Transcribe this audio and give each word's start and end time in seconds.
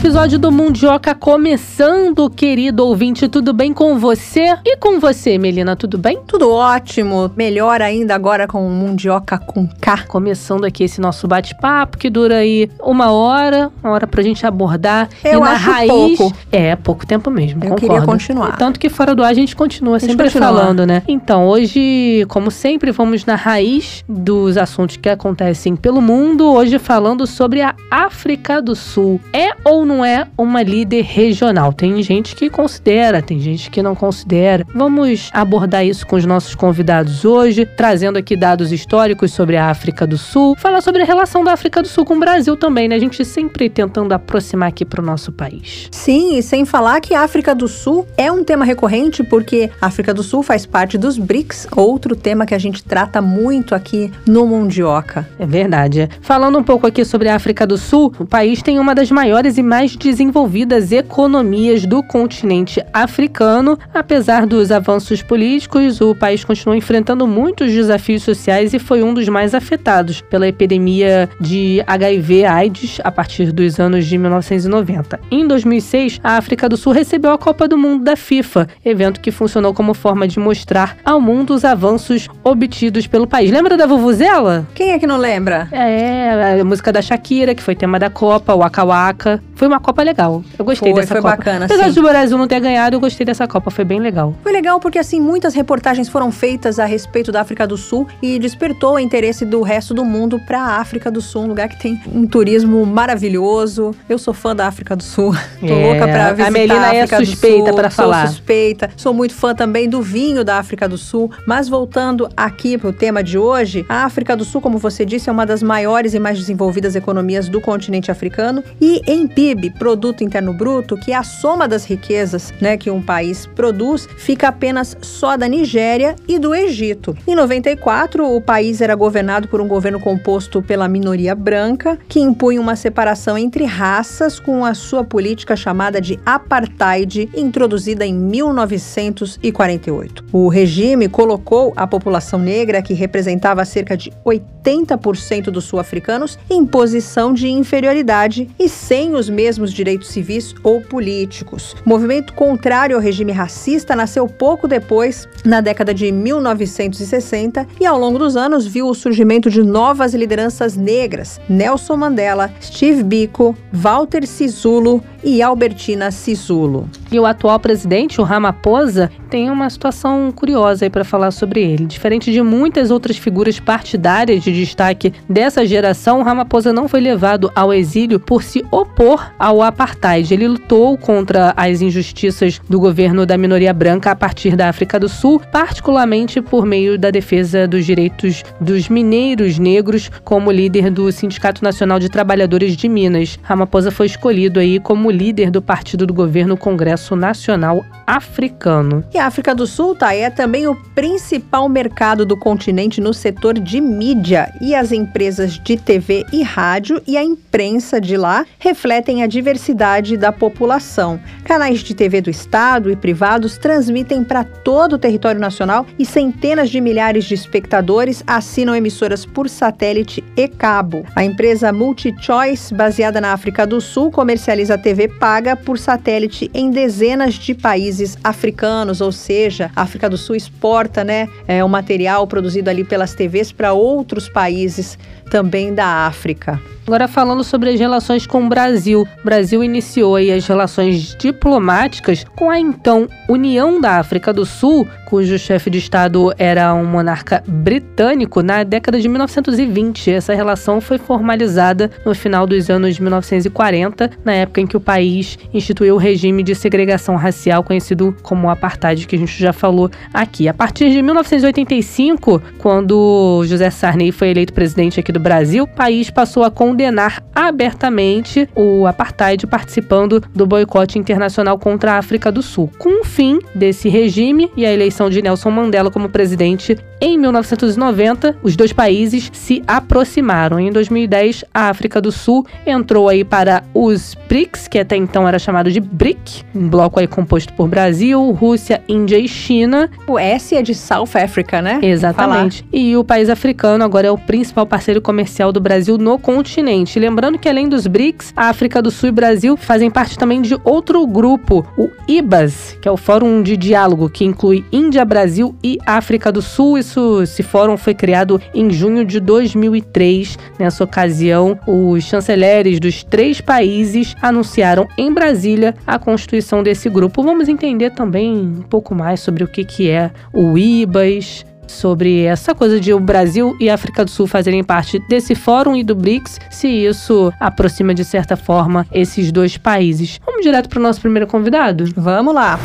Episódio 0.00 0.38
do 0.38 0.50
Mundioca 0.50 1.14
começando, 1.14 2.30
querido 2.30 2.86
ouvinte. 2.86 3.28
Tudo 3.28 3.52
bem 3.52 3.70
com 3.70 3.98
você? 3.98 4.56
E 4.64 4.74
com 4.78 4.98
você, 4.98 5.36
Melina, 5.36 5.76
tudo 5.76 5.98
bem? 5.98 6.18
Tudo 6.26 6.50
ótimo. 6.50 7.30
Melhor 7.36 7.82
ainda 7.82 8.14
agora 8.14 8.46
com 8.46 8.66
o 8.66 8.70
Mundioca 8.70 9.36
com 9.36 9.68
K. 9.68 10.04
Começando 10.08 10.64
aqui 10.64 10.84
esse 10.84 11.02
nosso 11.02 11.28
bate-papo 11.28 11.98
que 11.98 12.08
dura 12.08 12.36
aí 12.36 12.70
uma 12.82 13.12
hora, 13.12 13.70
uma 13.84 13.92
hora 13.92 14.06
pra 14.06 14.22
gente 14.22 14.46
abordar. 14.46 15.10
Eu 15.22 15.38
e 15.38 15.42
na 15.42 15.50
acho 15.50 15.70
raiz. 15.70 16.16
pouco. 16.16 16.36
É, 16.50 16.74
pouco 16.76 17.06
tempo 17.06 17.30
mesmo. 17.30 17.62
Eu 17.62 17.72
concordo. 17.72 17.86
queria 17.86 18.00
continuar. 18.00 18.56
Tanto 18.56 18.80
que 18.80 18.88
fora 18.88 19.14
do 19.14 19.22
ar 19.22 19.30
a 19.30 19.34
gente 19.34 19.54
continua 19.54 19.96
A 19.96 19.98
gente 19.98 20.12
sempre 20.12 20.28
continua. 20.28 20.48
falando, 20.48 20.86
né? 20.86 21.02
Então, 21.06 21.46
hoje, 21.46 22.24
como 22.30 22.50
sempre, 22.50 22.90
vamos 22.90 23.26
na 23.26 23.34
raiz 23.34 24.02
dos 24.08 24.56
assuntos 24.56 24.96
que 24.96 25.10
acontecem 25.10 25.76
pelo 25.76 26.00
mundo. 26.00 26.50
Hoje 26.50 26.78
falando 26.78 27.26
sobre 27.26 27.60
a 27.60 27.74
África 27.90 28.62
do 28.62 28.74
Sul. 28.74 29.20
É 29.30 29.50
ou 29.62 29.89
não 29.89 29.89
é 30.04 30.26
uma 30.38 30.62
líder 30.62 31.02
regional? 31.02 31.72
Tem 31.72 32.02
gente 32.02 32.36
que 32.36 32.48
considera, 32.48 33.20
tem 33.20 33.40
gente 33.40 33.70
que 33.70 33.82
não 33.82 33.94
considera. 33.94 34.64
Vamos 34.74 35.30
abordar 35.32 35.84
isso 35.84 36.06
com 36.06 36.16
os 36.16 36.24
nossos 36.24 36.54
convidados 36.54 37.24
hoje, 37.24 37.66
trazendo 37.66 38.18
aqui 38.18 38.36
dados 38.36 38.72
históricos 38.72 39.32
sobre 39.32 39.56
a 39.56 39.70
África 39.70 40.06
do 40.06 40.16
Sul. 40.16 40.54
Falar 40.56 40.80
sobre 40.80 41.02
a 41.02 41.04
relação 41.04 41.42
da 41.42 41.52
África 41.52 41.82
do 41.82 41.88
Sul 41.88 42.04
com 42.04 42.14
o 42.14 42.20
Brasil 42.20 42.56
também, 42.56 42.88
né? 42.88 42.94
A 42.94 43.00
gente 43.00 43.24
sempre 43.24 43.68
tentando 43.68 44.12
aproximar 44.12 44.68
aqui 44.68 44.84
para 44.84 45.00
o 45.00 45.04
nosso 45.04 45.32
país. 45.32 45.88
Sim, 45.90 46.36
e 46.36 46.42
sem 46.42 46.64
falar 46.64 47.00
que 47.00 47.14
a 47.14 47.22
África 47.22 47.54
do 47.54 47.68
Sul 47.68 48.06
é 48.16 48.30
um 48.30 48.44
tema 48.44 48.64
recorrente 48.64 49.22
porque 49.22 49.70
a 49.80 49.86
África 49.86 50.12
do 50.12 50.22
Sul 50.22 50.42
faz 50.42 50.66
parte 50.66 50.98
dos 50.98 51.16
BRICS, 51.16 51.66
outro 51.74 52.14
tema 52.14 52.46
que 52.46 52.54
a 52.54 52.58
gente 52.58 52.82
trata 52.82 53.22
muito 53.22 53.74
aqui 53.74 54.10
no 54.26 54.46
Mundioca. 54.46 55.28
É 55.38 55.46
verdade. 55.46 56.08
Falando 56.20 56.58
um 56.58 56.62
pouco 56.62 56.86
aqui 56.86 57.04
sobre 57.04 57.28
a 57.28 57.36
África 57.36 57.66
do 57.66 57.78
Sul, 57.78 58.12
o 58.18 58.26
país 58.26 58.60
tem 58.62 58.78
uma 58.78 58.94
das 58.94 59.10
maiores 59.10 59.56
e 59.56 59.62
mais 59.62 59.79
desenvolvidas 59.88 60.92
economias 60.92 61.86
do 61.86 62.02
continente 62.02 62.84
africano. 62.92 63.78
Apesar 63.94 64.46
dos 64.46 64.70
avanços 64.70 65.22
políticos, 65.22 66.00
o 66.00 66.14
país 66.14 66.44
continua 66.44 66.76
enfrentando 66.76 67.26
muitos 67.26 67.72
desafios 67.72 68.22
sociais 68.22 68.74
e 68.74 68.78
foi 68.78 69.02
um 69.02 69.14
dos 69.14 69.28
mais 69.28 69.54
afetados 69.54 70.20
pela 70.20 70.46
epidemia 70.46 71.28
de 71.40 71.82
HIV/AIDS 71.86 73.00
a 73.02 73.10
partir 73.10 73.52
dos 73.52 73.80
anos 73.80 74.06
de 74.06 74.18
1990. 74.18 75.18
Em 75.30 75.46
2006, 75.46 76.20
a 76.22 76.36
África 76.36 76.68
do 76.68 76.76
Sul 76.76 76.92
recebeu 76.92 77.32
a 77.32 77.38
Copa 77.38 77.66
do 77.66 77.78
Mundo 77.78 78.04
da 78.04 78.16
FIFA, 78.16 78.68
evento 78.84 79.20
que 79.20 79.30
funcionou 79.30 79.72
como 79.72 79.94
forma 79.94 80.28
de 80.28 80.38
mostrar 80.38 80.98
ao 81.04 81.20
mundo 81.20 81.54
os 81.54 81.64
avanços 81.64 82.28
obtidos 82.44 83.06
pelo 83.06 83.26
país. 83.26 83.50
Lembra 83.50 83.76
da 83.76 83.86
Vuvuzela? 83.86 84.66
Quem 84.74 84.92
é 84.92 84.98
que 84.98 85.06
não 85.06 85.16
lembra? 85.16 85.68
É, 85.72 86.60
a 86.60 86.64
música 86.64 86.92
da 86.92 87.00
Shakira, 87.00 87.54
que 87.54 87.62
foi 87.62 87.74
tema 87.74 87.98
da 87.98 88.10
Copa, 88.10 88.54
o 88.54 88.58
Waka 88.58 88.84
Waka. 88.84 89.42
Foi 89.54 89.68
uma 89.70 89.80
Copa 89.80 90.02
legal. 90.02 90.42
Eu 90.58 90.64
gostei 90.64 90.92
Foi, 90.92 91.00
dessa 91.00 91.14
foi 91.14 91.22
Copa. 91.22 91.36
bacana, 91.36 91.64
Apesar 91.66 91.84
sim. 91.88 91.92
do 91.92 92.02
Brasil 92.02 92.36
não 92.38 92.46
ter 92.46 92.60
ganhado, 92.60 92.96
eu 92.96 93.00
gostei 93.00 93.24
dessa 93.24 93.46
Copa. 93.46 93.70
Foi 93.70 93.84
bem 93.84 94.00
legal. 94.00 94.34
Foi 94.42 94.52
legal 94.52 94.78
porque 94.80 94.98
assim 94.98 95.20
muitas 95.20 95.54
reportagens 95.54 96.08
foram 96.08 96.30
feitas 96.32 96.78
a 96.78 96.84
respeito 96.84 97.30
da 97.32 97.40
África 97.40 97.66
do 97.66 97.76
Sul 97.76 98.06
e 98.22 98.38
despertou 98.38 98.94
o 98.94 98.98
interesse 98.98 99.44
do 99.44 99.62
resto 99.62 99.94
do 99.94 100.04
mundo 100.04 100.38
para 100.46 100.60
a 100.60 100.76
África 100.80 101.10
do 101.10 101.20
Sul, 101.20 101.42
um 101.42 101.46
lugar 101.48 101.68
que 101.68 101.78
tem 101.80 102.00
um 102.12 102.26
turismo 102.26 102.84
maravilhoso. 102.86 103.94
Eu 104.08 104.18
sou 104.18 104.32
fã 104.34 104.54
da 104.56 104.66
África 104.66 104.96
do 104.96 105.02
Sul. 105.02 105.32
Tô 105.60 105.66
É, 105.66 105.86
louca 105.86 106.08
para 106.08 106.26
a 106.28 106.32
visitar 106.32 106.50
Melina 106.50 106.88
a 106.88 106.94
é 106.94 107.02
África 107.02 107.20
do 107.20 107.26
suspeita 107.26 107.66
Sul. 107.66 107.74
pra 107.74 107.90
sou 107.90 108.04
falar. 108.04 108.26
suspeita. 108.28 108.90
Sou 108.96 109.14
muito 109.14 109.34
fã 109.34 109.54
também 109.54 109.88
do 109.88 110.00
vinho 110.02 110.44
da 110.44 110.58
África 110.58 110.88
do 110.88 110.96
Sul. 110.98 111.30
Mas 111.46 111.68
voltando 111.68 112.28
aqui 112.36 112.76
pro 112.78 112.92
tema 112.92 113.22
de 113.22 113.38
hoje, 113.38 113.84
a 113.88 114.04
África 114.04 114.36
do 114.36 114.44
Sul, 114.44 114.60
como 114.60 114.78
você 114.78 115.04
disse, 115.04 115.28
é 115.28 115.32
uma 115.32 115.46
das 115.46 115.62
maiores 115.62 116.14
e 116.14 116.18
mais 116.18 116.38
desenvolvidas 116.38 116.96
economias 116.96 117.48
do 117.48 117.60
continente 117.60 118.10
africano 118.10 118.62
e 118.80 119.00
em 119.06 119.26
PIB, 119.26 119.59
produto 119.68 120.24
interno 120.24 120.54
bruto, 120.54 120.96
que 120.96 121.12
é 121.12 121.16
a 121.16 121.22
soma 121.22 121.68
das 121.68 121.84
riquezas, 121.84 122.54
né, 122.60 122.76
que 122.76 122.90
um 122.90 123.02
país 123.02 123.46
produz, 123.46 124.08
fica 124.16 124.48
apenas 124.48 124.96
só 125.02 125.36
da 125.36 125.46
Nigéria 125.46 126.16
e 126.26 126.38
do 126.38 126.54
Egito. 126.54 127.14
Em 127.26 127.34
94, 127.34 128.24
o 128.24 128.40
país 128.40 128.80
era 128.80 128.94
governado 128.94 129.48
por 129.48 129.60
um 129.60 129.68
governo 129.68 129.98
composto 129.98 130.62
pela 130.62 130.88
minoria 130.88 131.34
branca, 131.34 131.98
que 132.08 132.20
impunha 132.20 132.60
uma 132.60 132.76
separação 132.76 133.36
entre 133.36 133.64
raças 133.64 134.38
com 134.38 134.64
a 134.64 134.72
sua 134.72 135.02
política 135.04 135.56
chamada 135.56 136.00
de 136.00 136.18
apartheid, 136.24 137.28
introduzida 137.34 138.06
em 138.06 138.14
1948. 138.14 140.24
O 140.32 140.48
regime 140.48 141.08
colocou 141.08 141.72
a 141.76 141.86
população 141.86 142.38
negra, 142.38 142.80
que 142.80 142.94
representava 142.94 143.64
cerca 143.64 143.96
de 143.96 144.12
80% 144.24 145.50
dos 145.50 145.64
sul-africanos, 145.64 146.38
em 146.48 146.64
posição 146.64 147.34
de 147.34 147.48
inferioridade 147.48 148.48
e 148.58 148.68
sem 148.68 149.14
os 149.14 149.28
mesmos 149.28 149.49
direitos 149.72 150.08
civis 150.08 150.54
ou 150.62 150.80
políticos. 150.80 151.74
O 151.84 151.88
movimento 151.88 152.32
contrário 152.34 152.96
ao 152.96 153.02
regime 153.02 153.32
racista 153.32 153.96
nasceu 153.96 154.26
pouco 154.26 154.68
depois, 154.68 155.28
na 155.44 155.60
década 155.60 155.92
de 155.92 156.12
1960, 156.12 157.66
e 157.80 157.86
ao 157.86 157.98
longo 157.98 158.18
dos 158.18 158.36
anos 158.36 158.66
viu 158.66 158.86
o 158.86 158.94
surgimento 158.94 159.50
de 159.50 159.62
novas 159.62 160.14
lideranças 160.14 160.76
negras: 160.76 161.40
Nelson 161.48 161.96
Mandela, 161.96 162.52
Steve 162.60 163.02
Biko, 163.02 163.56
Walter 163.72 164.26
Sisulu 164.26 165.02
e 165.22 165.42
Albertina 165.42 166.10
Sisulu. 166.10 166.88
E 167.10 167.18
o 167.18 167.26
atual 167.26 167.58
presidente, 167.58 168.20
o 168.20 168.24
Ramaphosa, 168.24 169.10
tem 169.28 169.50
uma 169.50 169.70
situação 169.70 170.32
curiosa 170.32 170.84
aí 170.84 170.90
para 170.90 171.04
falar 171.04 171.30
sobre 171.30 171.60
ele. 171.60 171.86
Diferente 171.86 172.32
de 172.32 172.42
muitas 172.42 172.90
outras 172.90 173.16
figuras 173.16 173.60
partidárias 173.60 174.42
de 174.42 174.52
destaque 174.52 175.12
dessa 175.28 175.64
geração, 175.66 176.20
o 176.20 176.22
Ramaphosa 176.22 176.72
não 176.72 176.88
foi 176.88 177.00
levado 177.00 177.50
ao 177.54 177.72
exílio 177.72 178.18
por 178.18 178.42
se 178.42 178.64
opor 178.70 179.32
ao 179.38 179.62
apartheid. 179.62 180.32
Ele 180.32 180.48
lutou 180.48 180.96
contra 180.98 181.52
as 181.56 181.80
injustiças 181.80 182.60
do 182.68 182.80
governo 182.80 183.24
da 183.24 183.38
minoria 183.38 183.72
branca 183.72 184.10
a 184.10 184.16
partir 184.16 184.56
da 184.56 184.68
África 184.68 184.98
do 184.98 185.08
Sul, 185.08 185.40
particularmente 185.52 186.40
por 186.40 186.64
meio 186.64 186.98
da 186.98 187.10
defesa 187.10 187.66
dos 187.66 187.84
direitos 187.84 188.42
dos 188.60 188.88
mineiros 188.88 189.58
negros 189.58 190.10
como 190.24 190.50
líder 190.50 190.90
do 190.90 191.10
Sindicato 191.12 191.62
Nacional 191.62 191.98
de 191.98 192.08
Trabalhadores 192.08 192.76
de 192.76 192.88
Minas. 192.88 193.38
Ramaphosa 193.42 193.90
foi 193.90 194.06
escolhido 194.06 194.60
aí 194.60 194.80
como 194.80 195.09
líder 195.10 195.50
do 195.50 195.60
partido 195.60 196.06
do 196.06 196.14
governo 196.14 196.56
Congresso 196.56 197.14
Nacional 197.16 197.84
Africano. 198.06 199.04
E 199.14 199.18
a 199.18 199.26
África 199.26 199.54
do 199.54 199.66
Sul, 199.66 199.94
tá, 199.94 200.14
é 200.14 200.28
também 200.30 200.66
o 200.66 200.74
principal 200.94 201.68
mercado 201.68 202.26
do 202.26 202.36
continente 202.36 203.00
no 203.00 203.14
setor 203.14 203.58
de 203.58 203.80
mídia. 203.80 204.52
E 204.60 204.74
as 204.74 204.92
empresas 204.92 205.58
de 205.58 205.76
TV 205.76 206.24
e 206.32 206.42
rádio 206.42 207.00
e 207.06 207.16
a 207.16 207.22
imprensa 207.22 208.00
de 208.00 208.16
lá 208.16 208.44
refletem 208.58 209.22
a 209.22 209.26
diversidade 209.26 210.16
da 210.16 210.32
população. 210.32 211.20
Canais 211.44 211.80
de 211.80 211.94
TV 211.94 212.20
do 212.20 212.30
Estado 212.30 212.90
e 212.90 212.96
privados 212.96 213.56
transmitem 213.58 214.24
para 214.24 214.44
todo 214.44 214.94
o 214.94 214.98
território 214.98 215.40
nacional 215.40 215.86
e 215.98 216.04
centenas 216.04 216.70
de 216.70 216.80
milhares 216.80 217.24
de 217.24 217.34
espectadores 217.34 218.22
assinam 218.26 218.74
emissoras 218.74 219.24
por 219.24 219.48
satélite 219.48 220.24
e 220.36 220.48
cabo. 220.48 221.04
A 221.14 221.24
empresa 221.24 221.72
MultiChoice, 221.72 222.74
baseada 222.74 223.20
na 223.20 223.32
África 223.32 223.66
do 223.66 223.80
Sul, 223.80 224.10
comercializa 224.10 224.78
TV 224.78 224.99
paga 225.08 225.56
por 225.56 225.78
satélite 225.78 226.50
em 226.52 226.70
dezenas 226.70 227.34
de 227.34 227.54
países 227.54 228.18
africanos, 228.22 229.00
ou 229.00 229.12
seja, 229.12 229.70
a 229.74 229.82
África 229.82 230.08
do 230.08 230.16
Sul 230.16 230.36
exporta, 230.36 231.04
né, 231.04 231.28
é, 231.46 231.64
o 231.64 231.68
material 231.68 232.26
produzido 232.26 232.70
ali 232.70 232.84
pelas 232.84 233.14
TVs 233.14 233.52
para 233.52 233.72
outros 233.72 234.28
países 234.28 234.98
também 235.30 235.72
da 235.72 236.06
África. 236.06 236.60
Agora 236.86 237.06
falando 237.06 237.44
sobre 237.44 237.70
as 237.70 237.78
relações 237.78 238.26
com 238.26 238.44
o 238.44 238.48
Brasil. 238.48 239.06
O 239.20 239.24
Brasil 239.24 239.62
iniciou 239.62 240.16
as 240.16 240.44
relações 240.46 241.14
diplomáticas 241.14 242.24
com 242.34 242.50
a 242.50 242.58
então 242.58 243.08
União 243.28 243.80
da 243.80 243.98
África 243.98 244.32
do 244.32 244.44
Sul, 244.44 244.88
cujo 245.10 245.36
chefe 245.40 245.68
de 245.68 245.78
Estado 245.78 246.32
era 246.38 246.72
um 246.72 246.84
monarca 246.84 247.42
britânico, 247.44 248.44
na 248.44 248.62
década 248.62 249.00
de 249.00 249.08
1920. 249.08 250.08
Essa 250.08 250.32
relação 250.34 250.80
foi 250.80 250.98
formalizada 250.98 251.90
no 252.06 252.14
final 252.14 252.46
dos 252.46 252.70
anos 252.70 252.96
1940, 253.00 254.08
na 254.24 254.34
época 254.34 254.60
em 254.60 254.68
que 254.68 254.76
o 254.76 254.80
país 254.80 255.36
instituiu 255.52 255.96
o 255.96 255.98
regime 255.98 256.44
de 256.44 256.54
segregação 256.54 257.16
racial 257.16 257.64
conhecido 257.64 258.16
como 258.22 258.48
apartheid, 258.48 259.04
que 259.04 259.16
a 259.16 259.18
gente 259.18 259.36
já 259.36 259.52
falou 259.52 259.90
aqui. 260.14 260.46
A 260.46 260.54
partir 260.54 260.90
de 260.90 261.02
1985, 261.02 262.40
quando 262.58 263.42
José 263.46 263.68
Sarney 263.68 264.12
foi 264.12 264.28
eleito 264.28 264.52
presidente 264.52 265.00
aqui 265.00 265.10
do 265.10 265.18
Brasil, 265.18 265.64
o 265.64 265.68
país 265.68 266.08
passou 266.08 266.44
a 266.44 266.52
condenar 266.52 267.20
abertamente 267.34 268.48
o 268.54 268.86
apartheid 268.86 269.44
participando 269.48 270.22
do 270.32 270.46
boicote 270.46 271.00
internacional 271.00 271.58
contra 271.58 271.94
a 271.94 271.98
África 271.98 272.30
do 272.30 272.42
Sul. 272.42 272.70
Com 272.78 273.00
o 273.00 273.04
fim 273.04 273.40
desse 273.52 273.88
regime 273.88 274.48
e 274.56 274.64
a 274.64 274.72
eleição 274.72 274.99
eleição 275.00 275.08
de 275.08 275.22
Nelson 275.22 275.50
Mandela 275.50 275.90
como 275.90 276.08
presidente 276.08 276.76
em 277.00 277.16
1990, 277.16 278.36
os 278.42 278.54
dois 278.54 278.74
países 278.74 279.30
se 279.32 279.62
aproximaram. 279.66 280.60
Em 280.60 280.70
2010, 280.70 281.46
a 281.52 281.70
África 281.70 281.98
do 281.98 282.12
Sul 282.12 282.46
entrou 282.66 283.08
aí 283.08 283.24
para 283.24 283.64
os 283.72 284.14
BRICS, 284.28 284.68
que 284.68 284.78
até 284.78 284.96
então 284.96 285.26
era 285.26 285.38
chamado 285.38 285.72
de 285.72 285.80
BRIC, 285.80 286.44
um 286.54 286.68
bloco 286.68 287.00
aí 287.00 287.06
composto 287.06 287.54
por 287.54 287.68
Brasil, 287.68 288.30
Rússia, 288.32 288.82
Índia 288.86 289.18
e 289.18 289.26
China. 289.26 289.90
O 290.06 290.18
S 290.18 290.54
é 290.54 290.60
de 290.60 290.74
South 290.74 291.08
Africa, 291.14 291.62
né? 291.62 291.80
Exatamente. 291.82 292.66
E 292.70 292.94
o 292.96 293.02
país 293.02 293.30
africano 293.30 293.82
agora 293.82 294.08
é 294.08 294.10
o 294.10 294.18
principal 294.18 294.66
parceiro 294.66 295.00
comercial 295.00 295.50
do 295.52 295.60
Brasil 295.60 295.96
no 295.96 296.18
continente. 296.18 296.98
Lembrando 296.98 297.38
que 297.38 297.48
além 297.48 297.66
dos 297.66 297.86
BRICS, 297.86 298.34
a 298.36 298.50
África 298.50 298.82
do 298.82 298.90
Sul 298.90 299.08
e 299.08 299.12
Brasil 299.12 299.56
fazem 299.56 299.90
parte 299.90 300.18
também 300.18 300.42
de 300.42 300.54
outro 300.64 301.06
grupo, 301.06 301.66
o 301.78 301.88
IBAS, 302.06 302.76
que 302.82 302.86
é 302.86 302.90
o 302.90 302.96
Fórum 302.98 303.42
de 303.42 303.56
Diálogo, 303.56 304.10
que 304.10 304.24
inclui 304.24 304.66
Índia, 304.70 304.89
Brasil 305.04 305.54
e 305.62 305.78
África 305.86 306.32
do 306.32 306.42
Sul. 306.42 306.78
Isso, 306.78 307.22
esse 307.22 307.42
fórum 307.42 307.76
foi 307.76 307.94
criado 307.94 308.40
em 308.54 308.70
junho 308.70 309.04
de 309.04 309.20
2003. 309.20 310.38
Nessa 310.58 310.84
ocasião, 310.84 311.58
os 311.66 312.04
chanceleres 312.04 312.80
dos 312.80 313.04
três 313.04 313.40
países 313.40 314.14
anunciaram 314.20 314.88
em 314.96 315.12
Brasília 315.12 315.74
a 315.86 315.98
constituição 315.98 316.62
desse 316.62 316.88
grupo. 316.88 317.22
Vamos 317.22 317.48
entender 317.48 317.90
também 317.90 318.36
um 318.36 318.62
pouco 318.62 318.94
mais 318.94 319.20
sobre 319.20 319.44
o 319.44 319.48
que, 319.48 319.64
que 319.64 319.88
é 319.88 320.10
o 320.32 320.56
IBAS, 320.56 321.44
sobre 321.70 322.24
essa 322.24 322.54
coisa 322.54 322.80
de 322.80 322.92
o 322.92 323.00
Brasil 323.00 323.56
e 323.60 323.70
a 323.70 323.74
África 323.74 324.04
do 324.04 324.10
Sul 324.10 324.26
fazerem 324.26 324.62
parte 324.64 324.98
desse 325.08 325.34
fórum 325.34 325.76
e 325.76 325.84
do 325.84 325.94
BRICS, 325.94 326.38
se 326.50 326.68
isso 326.68 327.32
aproxima 327.38 327.94
de 327.94 328.04
certa 328.04 328.36
forma 328.36 328.86
esses 328.92 329.30
dois 329.30 329.56
países. 329.56 330.20
Vamos 330.26 330.42
direto 330.42 330.68
para 330.68 330.80
o 330.80 330.82
nosso 330.82 331.00
primeiro 331.00 331.26
convidado? 331.26 331.84
Vamos 331.96 332.34
lá. 332.34 332.58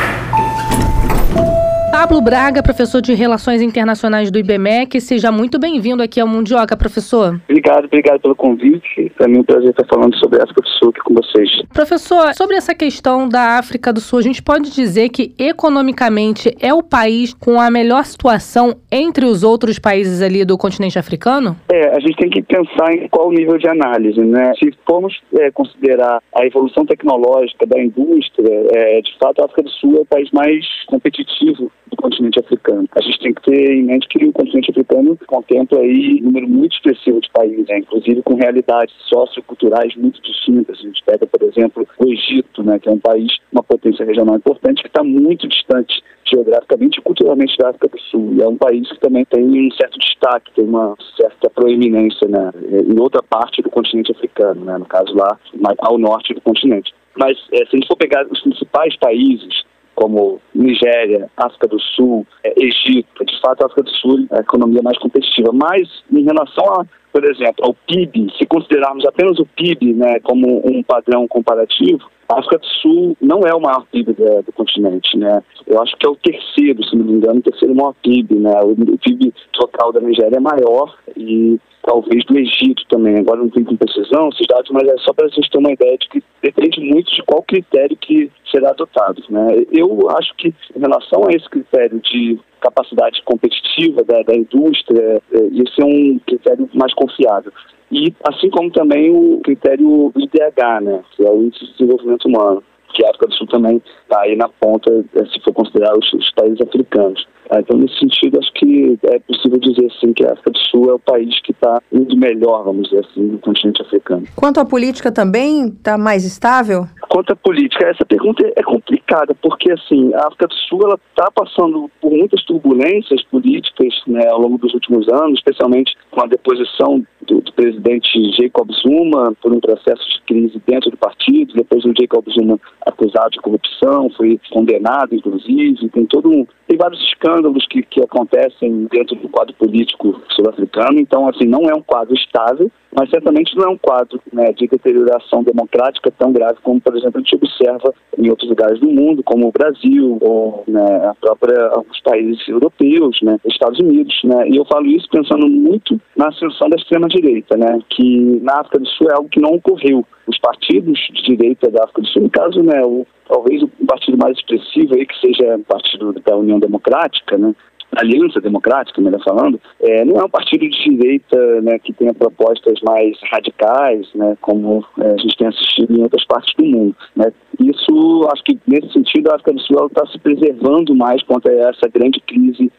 Pablo 2.05 2.21
Braga, 2.21 2.61
professor 2.61 3.01
de 3.01 3.15
Relações 3.15 3.63
Internacionais 3.63 4.29
do 4.29 4.37
IBMEC. 4.37 5.01
Seja 5.01 5.31
muito 5.31 5.57
bem-vindo 5.57 6.03
aqui 6.03 6.21
ao 6.21 6.27
Mundioca, 6.27 6.77
professor. 6.77 7.41
Obrigado, 7.49 7.85
obrigado 7.85 8.19
pelo 8.21 8.35
convite. 8.35 9.11
Para 9.17 9.27
mim 9.27 9.37
é 9.37 9.39
um 9.39 9.43
prazer 9.43 9.71
estar 9.71 9.87
falando 9.87 10.15
sobre 10.17 10.39
África 10.39 10.61
do 10.61 10.67
Sul 10.67 10.89
aqui 10.89 10.99
com 10.99 11.15
vocês. 11.15 11.49
Professor, 11.73 12.35
sobre 12.35 12.57
essa 12.57 12.75
questão 12.75 13.27
da 13.27 13.57
África 13.57 13.91
do 13.91 13.99
Sul, 13.99 14.19
a 14.19 14.21
gente 14.21 14.43
pode 14.43 14.71
dizer 14.71 15.09
que 15.09 15.33
economicamente 15.39 16.55
é 16.61 16.71
o 16.71 16.83
país 16.83 17.33
com 17.33 17.59
a 17.59 17.71
melhor 17.71 18.05
situação 18.05 18.75
entre 18.91 19.25
os 19.25 19.41
outros 19.41 19.79
países 19.79 20.21
ali 20.21 20.45
do 20.45 20.59
continente 20.59 20.99
africano? 20.99 21.57
É, 21.71 21.89
a 21.89 21.99
gente 21.99 22.17
tem 22.17 22.29
que 22.29 22.43
pensar 22.43 22.93
em 22.93 23.09
qual 23.09 23.29
o 23.29 23.31
nível 23.31 23.57
de 23.57 23.67
análise, 23.67 24.21
né? 24.21 24.51
Se 24.59 24.71
formos 24.85 25.19
é, 25.39 25.49
considerar 25.49 26.21
a 26.35 26.45
evolução 26.45 26.85
tecnológica 26.85 27.65
da 27.65 27.81
indústria, 27.81 28.67
é, 28.75 29.01
de 29.01 29.17
fato 29.17 29.41
a 29.41 29.45
África 29.45 29.63
do 29.63 29.71
Sul 29.71 29.97
é 29.97 30.01
o 30.01 30.05
país 30.05 30.29
mais 30.31 30.63
competitivo 30.85 31.71
do 31.95 32.01
continente 32.01 32.39
africano. 32.39 32.87
A 32.95 33.01
gente 33.01 33.19
tem 33.19 33.33
que 33.33 33.41
ter 33.43 33.71
em 33.71 33.83
mente 33.83 34.07
que 34.07 34.25
o 34.25 34.31
continente 34.31 34.71
africano 34.71 35.17
contempla 35.27 35.79
aí 35.79 36.19
um 36.21 36.25
número 36.25 36.47
muito 36.47 36.75
expressivo 36.75 37.19
de 37.21 37.29
países, 37.31 37.65
né? 37.67 37.79
inclusive 37.79 38.21
com 38.23 38.35
realidades 38.35 38.93
socioculturais 39.07 39.95
muito 39.95 40.21
distintas. 40.21 40.79
A 40.79 40.81
gente 40.81 41.03
pega, 41.03 41.25
por 41.25 41.41
exemplo, 41.43 41.87
o 41.97 42.05
Egito, 42.07 42.63
né, 42.63 42.79
que 42.79 42.89
é 42.89 42.91
um 42.91 42.99
país, 42.99 43.37
uma 43.51 43.63
potência 43.63 44.05
regional 44.05 44.35
importante, 44.35 44.81
que 44.81 44.87
está 44.87 45.03
muito 45.03 45.47
distante 45.47 46.03
geograficamente 46.25 46.99
e 46.99 47.01
culturalmente 47.01 47.57
da 47.57 47.69
África 47.69 47.87
do 47.87 47.99
Sul. 47.99 48.33
E 48.35 48.41
é 48.41 48.47
um 48.47 48.57
país 48.57 48.87
que 48.89 48.99
também 48.99 49.25
tem 49.25 49.43
um 49.43 49.71
certo 49.71 49.97
destaque, 49.99 50.51
tem 50.55 50.65
uma 50.65 50.95
certa 51.15 51.49
proeminência 51.49 52.27
né, 52.27 52.51
em 52.71 52.99
outra 52.99 53.21
parte 53.21 53.61
do 53.61 53.69
continente 53.69 54.11
africano, 54.11 54.65
né, 54.65 54.77
no 54.77 54.85
caso 54.85 55.13
lá, 55.15 55.37
ao 55.79 55.97
norte 55.97 56.33
do 56.33 56.41
continente. 56.41 56.93
Mas 57.15 57.37
é, 57.51 57.57
se 57.57 57.69
a 57.73 57.75
gente 57.75 57.87
for 57.87 57.95
pegar 57.95 58.25
os 58.27 58.41
principais 58.41 58.95
países 58.97 59.63
como 59.95 60.41
Nigéria, 60.53 61.29
África 61.37 61.67
do 61.67 61.79
Sul, 61.79 62.27
é, 62.43 62.53
Egito. 62.57 63.25
De 63.25 63.39
fato, 63.41 63.63
a 63.63 63.65
África 63.67 63.83
do 63.83 63.89
Sul 63.91 64.27
é 64.31 64.37
a 64.37 64.41
economia 64.41 64.81
mais 64.83 64.97
competitiva. 64.99 65.51
Mas, 65.53 66.03
em 66.11 66.23
relação 66.23 66.65
a, 66.73 66.85
por 67.15 67.23
exemplo, 67.23 67.63
ao 67.63 67.73
PIB, 67.73 68.27
se 68.37 68.45
considerarmos 68.45 69.05
apenas 69.05 69.39
o 69.39 69.45
PIB 69.45 69.93
né, 69.93 70.19
como 70.19 70.61
um 70.67 70.83
padrão 70.83 71.25
comparativo, 71.29 72.11
a 72.27 72.39
África 72.39 72.57
do 72.57 72.65
Sul 72.65 73.15
não 73.21 73.39
é 73.47 73.55
o 73.55 73.61
maior 73.61 73.85
PIB 73.89 74.11
do, 74.11 74.43
do, 74.43 74.51
continente, 74.51 75.17
né? 75.17 75.41
Eu 75.65 75.81
acho 75.81 75.95
que 75.95 76.05
é 76.05 76.09
o 76.09 76.17
terceiro, 76.17 76.83
se 76.83 76.93
não 76.93 77.05
me 77.05 77.13
engano, 77.13 77.39
o 77.39 77.41
terceiro 77.41 77.73
maior 77.73 77.93
PIB, 78.03 78.35
né? 78.35 78.51
O, 78.63 78.71
o 78.71 78.97
PIB 78.97 79.33
total 79.53 79.93
da 79.93 80.01
Nigéria 80.01 80.35
é 80.35 80.39
maior 80.41 80.93
e 81.15 81.57
talvez 81.83 82.25
do 82.25 82.37
Egito 82.37 82.83
também. 82.89 83.17
Agora 83.17 83.39
não 83.39 83.49
tenho 83.49 83.65
com 83.65 83.77
precisão 83.77 84.27
esses 84.27 84.47
dados, 84.47 84.69
mas 84.71 84.83
é 84.83 84.97
só 84.97 85.13
para 85.13 85.27
a 85.27 85.29
gente 85.29 85.49
ter 85.49 85.57
uma 85.57 85.71
ideia 85.71 85.97
de 85.97 86.09
que 86.09 86.23
depende 86.43 86.81
muito 86.81 87.09
de 87.13 87.23
qual 87.23 87.41
critério 87.43 87.95
que 87.95 88.29
será 88.51 88.71
adotado, 88.71 89.23
né? 89.29 89.63
Eu 89.71 90.09
acho 90.17 90.35
que 90.35 90.53
em 90.75 90.79
relação 90.81 91.23
a 91.25 91.31
esse 91.31 91.49
critério 91.49 92.01
de 92.01 92.37
capacidade 92.65 93.21
competitiva 93.23 94.03
da, 94.03 94.21
da 94.23 94.35
indústria, 94.35 95.21
esse 95.31 95.81
é 95.81 95.85
um 95.85 96.19
critério 96.25 96.67
mais 96.73 96.93
confiável. 96.93 97.51
E 97.91 98.13
assim 98.27 98.49
como 98.49 98.71
também 98.71 99.11
o 99.11 99.39
critério 99.43 100.11
IDH, 100.15 100.81
né, 100.81 101.03
que 101.15 101.25
é 101.25 101.29
o 101.29 101.43
Índice 101.43 101.65
de 101.65 101.71
Desenvolvimento 101.73 102.27
Humano, 102.27 102.63
que 102.93 103.05
a 103.05 103.09
África 103.09 103.27
do 103.27 103.35
Sul 103.35 103.47
também 103.47 103.81
está 104.15 104.21
aí 104.21 104.35
na 104.35 104.47
ponta, 104.47 104.89
eh, 105.15 105.25
se 105.25 105.39
for 105.41 105.53
considerar 105.53 105.93
os, 105.97 106.13
os 106.13 106.31
países 106.31 106.61
africanos. 106.61 107.27
Ah, 107.49 107.59
então, 107.59 107.77
nesse 107.77 107.99
sentido, 107.99 108.39
acho 108.39 108.51
que 108.53 108.97
é 109.03 109.19
possível 109.19 109.59
dizer 109.59 109.85
assim 109.85 110.13
que 110.13 110.25
a 110.25 110.31
África 110.31 110.51
do 110.51 110.57
Sul 110.57 110.89
é 110.89 110.93
o 110.93 110.99
país 110.99 111.39
que 111.41 111.51
está 111.51 111.79
indo 111.91 112.17
melhor, 112.17 112.63
vamos 112.63 112.89
dizer 112.89 113.05
assim, 113.05 113.21
no 113.21 113.37
continente 113.37 113.81
africano. 113.81 114.23
Quanto 114.35 114.59
à 114.59 114.65
política 114.65 115.11
também, 115.11 115.67
está 115.67 115.97
mais 115.97 116.25
estável? 116.25 116.87
Quanto 117.07 117.33
à 117.33 117.35
política, 117.35 117.87
essa 117.87 118.05
pergunta 118.05 118.51
é 118.55 118.63
complicada, 118.63 119.35
porque 119.35 119.71
assim, 119.71 120.11
a 120.15 120.27
África 120.27 120.47
do 120.47 120.55
Sul 120.55 120.95
está 121.09 121.29
passando 121.31 121.89
por 122.01 122.11
muitas 122.11 122.43
turbulências 122.45 123.23
políticas 123.25 123.93
né, 124.07 124.27
ao 124.27 124.39
longo 124.39 124.57
dos 124.57 124.73
últimos 124.73 125.07
anos, 125.07 125.39
especialmente 125.39 125.95
com 126.09 126.23
a 126.23 126.27
deposição 126.27 127.05
do, 127.27 127.41
do, 127.41 127.53
presidente 127.53 128.09
Jacob 128.39 128.69
Zuma 128.71 129.33
por 129.41 129.53
um 129.53 129.59
processo 129.59 130.03
de 130.09 130.21
crise 130.21 130.61
dentro 130.67 130.91
do 130.91 130.97
partido, 130.97 131.53
depois 131.53 131.85
o 131.85 131.93
Jacob 131.97 132.25
Zuma 132.29 132.59
acusado 132.85 133.31
de 133.31 133.39
corrupção, 133.39 134.04
foi 134.11 134.39
condenado, 134.51 135.15
inclusive, 135.15 135.89
tem 135.89 136.05
todo 136.05 136.29
um, 136.29 136.45
tem 136.67 136.77
vários 136.77 137.01
escândalos 137.03 137.65
que, 137.67 137.83
que 137.83 138.01
acontecem 138.01 138.87
dentro 138.91 139.15
do 139.15 139.29
quadro 139.29 139.53
político 139.55 140.19
sul-africano, 140.29 140.99
então 140.99 141.27
assim 141.27 141.45
não 141.45 141.69
é 141.69 141.73
um 141.73 141.81
quadro 141.81 142.15
estável, 142.15 142.71
mas 142.95 143.09
certamente 143.09 143.55
não 143.55 143.65
é 143.65 143.69
um 143.69 143.77
quadro 143.77 144.19
né, 144.31 144.51
de 144.53 144.67
deterioração 144.67 145.43
democrática 145.43 146.11
tão 146.17 146.31
grave 146.31 146.57
como, 146.63 146.79
por 146.79 146.95
exemplo, 146.95 147.17
a 147.17 147.19
gente 147.19 147.35
observa 147.35 147.93
em 148.17 148.29
outros 148.29 148.49
lugares 148.49 148.79
do 148.79 148.89
mundo, 148.89 149.21
como 149.23 149.47
o 149.47 149.51
Brasil 149.51 150.17
ou 150.21 150.63
né, 150.67 151.07
a 151.07 151.13
própria 151.13 151.67
alguns 151.67 151.99
países 152.01 152.47
europeus, 152.47 153.19
né, 153.21 153.37
Estados 153.45 153.79
Unidos, 153.79 154.15
né, 154.23 154.47
e 154.47 154.55
eu 154.55 154.65
falo 154.65 154.87
isso 154.87 155.07
pensando 155.11 155.47
muito 155.47 155.99
na 156.15 156.29
ascensão 156.29 156.69
da 156.69 156.77
extrema 156.77 157.07
direita, 157.07 157.57
né, 157.57 157.79
que 157.89 158.39
na 158.41 158.61
África 158.61 158.79
do 158.79 158.87
Sul 158.87 159.07
é 159.09 159.15
algo 159.15 159.29
que 159.29 159.39
não 159.39 159.55
ocorreu. 159.55 160.05
Os 160.27 160.39
partidos 160.39 160.97
de 161.13 161.21
direita 161.21 161.69
da 161.69 161.83
África 161.83 162.01
do 162.01 162.07
Sul, 162.07 162.23
no 162.23 162.29
caso, 162.29 162.63
né, 162.63 162.81
o, 162.83 163.05
talvez 163.27 163.61
o 163.61 163.67
partido 163.87 164.17
mais 164.17 164.37
expressivo 164.37 164.95
aí 164.95 165.05
que 165.05 165.19
seja 165.19 165.55
o 165.55 165.63
partido 165.63 166.13
da 166.25 166.35
União 166.35 166.59
Democrática, 166.59 167.37
né, 167.37 167.53
Aliança 167.95 168.41
Democrática, 168.41 169.01
melhor 169.01 169.21
falando, 169.23 169.59
é, 169.79 170.03
não 170.03 170.19
é 170.19 170.25
um 170.25 170.29
partido 170.29 170.67
de 170.67 170.83
direita 170.83 171.61
né, 171.61 171.79
que 171.79 171.93
tenha 171.93 172.13
propostas 172.13 172.79
mais 172.81 173.17
radicais, 173.31 174.07
né, 174.13 174.37
como 174.41 174.83
é, 174.99 175.11
a 175.11 175.17
gente 175.17 175.37
tem 175.37 175.47
assistido 175.47 175.95
em 175.95 176.03
outras 176.03 176.25
partes 176.25 176.53
do 176.57 176.65
mundo. 176.65 176.95
Né. 177.15 177.31
Isso, 177.59 178.29
acho 178.33 178.43
que 178.43 178.59
nesse 178.67 178.91
sentido, 178.91 179.31
a 179.31 179.35
África 179.35 179.53
do 179.53 179.61
Sul 179.61 179.87
está 179.87 180.05
se 180.07 180.19
preservando 180.19 180.93
mais 180.95 181.23
contra 181.23 181.53
essa 181.53 181.87
grande 181.87 182.19
crise 182.19 182.71